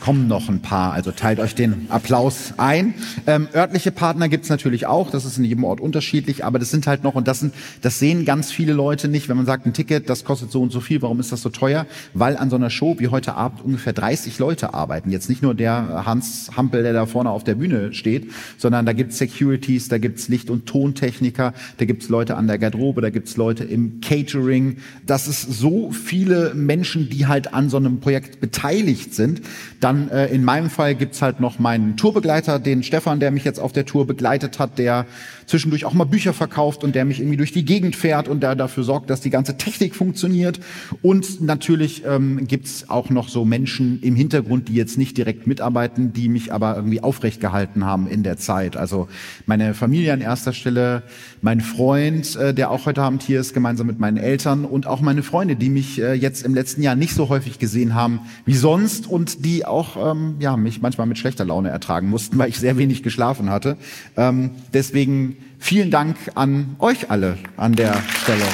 Kommen 0.09 0.27
noch 0.27 0.49
ein 0.49 0.63
paar, 0.63 0.95
also 0.95 1.11
teilt 1.11 1.39
euch 1.39 1.55
den 1.55 1.85
Applaus 1.91 2.55
ein. 2.57 2.95
Ähm, 3.27 3.47
örtliche 3.55 3.91
Partner 3.91 4.31
gibt's 4.31 4.49
natürlich 4.49 4.87
auch, 4.87 5.11
das 5.11 5.27
ist 5.27 5.37
in 5.37 5.45
jedem 5.45 5.65
Ort 5.65 5.83
unterschiedlich, 5.83 6.47
aber 6.47 6.59
das 6.59 6.71
sind 6.71 6.87
halt 6.87 7.05
noch, 7.05 7.15
und 7.15 7.29
das, 7.29 7.41
sind, 7.41 7.53
das 7.83 7.99
sehen 7.99 8.25
ganz 8.25 8.51
viele 8.51 8.73
Leute 8.73 9.07
nicht, 9.09 9.29
wenn 9.29 9.37
man 9.37 9.45
sagt, 9.45 9.67
ein 9.67 9.75
Ticket, 9.75 10.09
das 10.09 10.25
kostet 10.25 10.51
so 10.51 10.63
und 10.63 10.73
so 10.73 10.81
viel, 10.81 11.03
warum 11.03 11.21
ist 11.21 11.31
das 11.31 11.43
so 11.43 11.51
teuer? 11.51 11.85
Weil 12.15 12.39
an 12.39 12.49
so 12.49 12.57
einer 12.57 12.71
Show 12.71 12.97
wie 12.99 13.09
heute 13.09 13.35
Abend 13.35 13.63
ungefähr 13.63 13.93
30 13.93 14.39
Leute 14.39 14.73
arbeiten. 14.73 15.11
Jetzt 15.11 15.29
nicht 15.29 15.43
nur 15.43 15.55
der 15.55 16.07
Hans 16.07 16.53
Hampel, 16.57 16.85
der 16.85 16.95
da 16.95 17.05
vorne 17.05 17.29
auf 17.29 17.45
der 17.45 17.57
Bühne 17.57 17.93
steht, 17.93 18.31
sondern 18.57 18.87
da 18.87 18.95
gibt's 18.95 19.19
Securities, 19.19 19.89
da 19.89 19.99
gibt's 19.99 20.29
Licht- 20.29 20.49
und 20.49 20.65
Tontechniker, 20.65 21.53
da 21.77 21.85
gibt's 21.85 22.09
Leute 22.09 22.39
an 22.39 22.47
der 22.47 22.57
Garderobe, 22.57 23.03
da 23.03 23.11
gibt's 23.11 23.37
Leute 23.37 23.65
im 23.65 24.01
Catering. 24.01 24.79
Das 25.05 25.29
ist 25.29 25.43
so 25.43 25.91
viele 25.91 26.55
Menschen, 26.55 27.11
die 27.11 27.27
halt 27.27 27.53
an 27.53 27.69
so 27.69 27.77
einem 27.77 28.01
Projekt 28.01 28.41
beteiligt 28.41 29.13
sind. 29.13 29.43
Dann 29.81 29.98
dann 29.99 30.11
äh, 30.11 30.27
in 30.27 30.45
meinem 30.45 30.71
Fall 30.71 30.95
gibt's 30.95 31.23
halt 31.23 31.41
noch 31.41 31.59
meinen 31.59 31.97
Tourbegleiter, 31.97 32.59
den 32.59 32.83
Stefan, 32.83 33.21
der 33.21 33.31
mich 33.31 33.45
jetzt 33.45 33.61
auf 33.61 33.73
der 33.73 33.85
Tour 33.85 34.07
begleitet 34.07 34.59
hat, 34.59 34.79
der 34.79 35.07
zwischendurch 35.49 35.85
auch 35.85 35.95
mal 35.95 36.05
Bücher 36.05 36.33
verkauft 36.33 36.85
und 36.85 36.95
der 36.95 37.05
mich 37.05 37.19
irgendwie 37.19 37.39
durch 37.39 37.53
die 37.53 37.65
Gegend 37.65 37.97
fährt 37.97 38.29
und 38.29 38.43
der 38.43 38.55
dafür 38.55 38.85
sorgt, 38.85 39.11
dass 39.11 39.21
die 39.21 39.31
ganze 39.31 39.57
Technik 39.57 39.97
funktioniert. 39.97 40.61
Und 41.03 41.41
natürlich 41.41 42.05
ähm, 42.07 42.47
gibt's 42.47 42.89
auch 42.89 43.11
noch 43.11 43.29
so 43.29 43.45
Menschen 43.45 44.01
im 44.03 44.15
Hintergrund, 44.15 44.69
die 44.69 44.75
jetzt 44.75 44.99
nicht 44.99 45.17
direkt 45.17 45.47
mitarbeiten, 45.47 46.13
die 46.13 46.29
mich 46.29 46.53
aber 46.53 46.77
irgendwie 46.77 47.03
aufrecht 47.03 47.41
gehalten 47.41 47.85
haben 47.85 48.07
in 48.07 48.23
der 48.23 48.37
Zeit. 48.37 48.77
Also 48.77 49.09
meine 49.47 49.75
Familie 49.75 50.13
an 50.13 50.21
erster 50.21 50.53
Stelle, 50.53 51.03
mein 51.41 51.61
Freund, 51.61 52.37
äh, 52.37 52.53
der 52.53 52.71
auch 52.71 52.85
heute 52.85 53.03
Abend 53.03 53.23
hier 53.23 53.41
ist, 53.41 53.55
gemeinsam 53.55 53.87
mit 53.87 53.99
meinen 53.99 54.19
Eltern 54.19 54.67
und 54.67 54.87
auch 54.87 55.01
meine 55.01 55.23
Freunde, 55.23 55.57
die 55.57 55.71
mich 55.71 56.01
äh, 56.01 56.13
jetzt 56.13 56.45
im 56.45 56.55
letzten 56.55 56.83
Jahr 56.83 56.95
nicht 56.95 57.15
so 57.15 57.31
häufig 57.31 57.59
gesehen 57.59 57.95
haben 57.95 58.21
wie 58.45 58.55
sonst 58.55 59.07
und 59.07 59.47
die 59.47 59.65
auch 59.65 60.13
ähm, 60.13 60.37
ja, 60.41 60.59
mich 60.59 60.83
manchmal 60.83 61.07
mit 61.07 61.17
schlechter 61.17 61.47
Laune 61.47 61.71
ertragen 61.71 62.11
mussten, 62.11 62.37
weil 62.37 62.51
ich 62.51 62.59
sehr 62.59 62.77
wenig 62.77 63.03
geschlafen 63.03 63.49
hatte. 63.49 63.79
Ähm, 64.17 64.51
deswegen 64.75 65.38
vielen 65.59 65.91
Dank 65.91 66.17
an 66.35 66.77
euch 66.79 67.11
alle 67.11 67.39
an 67.57 67.75
der 67.75 68.03
Stelle. 68.23 68.45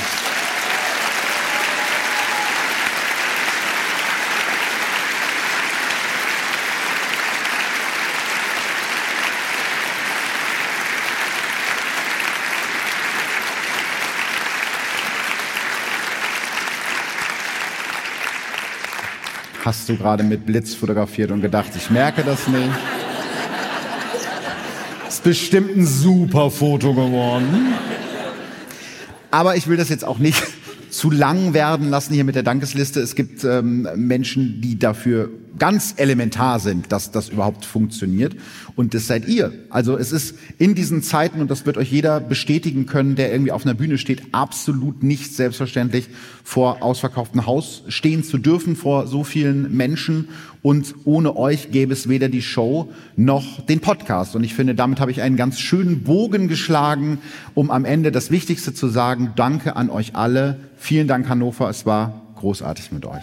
Hast 19.65 19.89
du 19.89 19.97
gerade 19.97 20.23
mit 20.23 20.45
Blitz 20.45 20.75
fotografiert 20.75 21.31
und 21.31 21.41
gedacht, 21.41 21.71
ich 21.75 21.89
merke 21.89 22.23
das 22.23 22.49
nicht? 22.49 22.69
Bestimmt 25.25 25.75
ein 25.77 25.87
super 25.87 26.51
Foto 26.51 26.93
geworden. 26.93 27.73
Aber 29.31 29.57
ich 29.57 29.67
will 29.67 29.79
das 29.79 29.89
jetzt 29.89 30.05
auch 30.05 30.19
nicht 30.19 30.41
zu 30.91 31.11
lang 31.11 31.55
werden 31.55 31.89
lassen 31.89 32.15
hier 32.15 32.25
mit 32.25 32.37
der 32.37 32.43
Dankesliste. 32.43 33.01
Es 33.01 33.15
gibt 33.17 33.43
ähm, 33.43 33.89
Menschen, 33.97 34.61
die 34.61 34.79
dafür 34.79 35.31
ganz 35.59 35.95
elementar 35.97 36.59
sind, 36.61 36.91
dass 36.93 37.11
das 37.11 37.29
überhaupt 37.29 37.65
funktioniert. 37.65 38.37
Und 38.77 38.95
das 38.95 39.07
seid 39.07 39.29
ihr. 39.29 39.53
Also 39.71 39.97
es 39.97 40.13
ist 40.13 40.35
in 40.59 40.75
diesen 40.75 41.03
Zeiten, 41.03 41.41
und 41.41 41.51
das 41.51 41.67
wird 41.67 41.77
euch 41.77 41.91
jeder 41.93 42.21
bestätigen 42.21 42.87
können, 42.87 43.15
der 43.15 43.31
irgendwie 43.33 43.53
auf 43.53 43.65
einer 43.65 43.75
Bühne 43.75 43.99
steht, 43.99 44.23
absolut 44.33 45.03
nicht 45.03 45.35
selbstverständlich 45.35 46.09
vor 46.43 46.83
ausverkauftem 46.83 47.47
Haus 47.47 47.85
stehen 47.89 48.25
zu 48.25 48.39
dürfen, 48.39 48.77
vor 48.77 49.07
so 49.07 49.25
vielen 49.25 49.77
Menschen. 49.77 50.29
Und 50.63 50.95
ohne 51.05 51.37
euch 51.37 51.71
gäbe 51.71 51.93
es 51.93 52.09
weder 52.09 52.29
die 52.29 52.43
Show 52.43 52.91
noch 53.17 53.61
den 53.67 53.81
Podcast. 53.81 54.35
Und 54.35 54.45
ich 54.45 54.55
finde, 54.55 54.75
damit 54.75 54.99
habe 54.99 55.11
ich 55.11 55.21
einen 55.23 55.37
ganz 55.37 55.61
schönen 55.61 56.03
Bogen 56.03 56.49
geschlagen, 56.49 57.19
um 57.55 57.71
am 57.71 57.85
Ende 57.85 58.11
das 58.11 58.31
Wichtigste 58.31 58.75
zu 58.75 58.89
sagen. 58.89 59.33
Danke 59.37 59.77
an 59.77 59.91
euch 59.91 60.17
alle. 60.17 60.59
Vielen 60.77 61.07
Dank, 61.07 61.29
Hannover. 61.29 61.69
Es 61.69 61.87
war 61.87 62.23
großartig 62.37 62.93
mit 62.93 63.07
euch. 63.07 63.23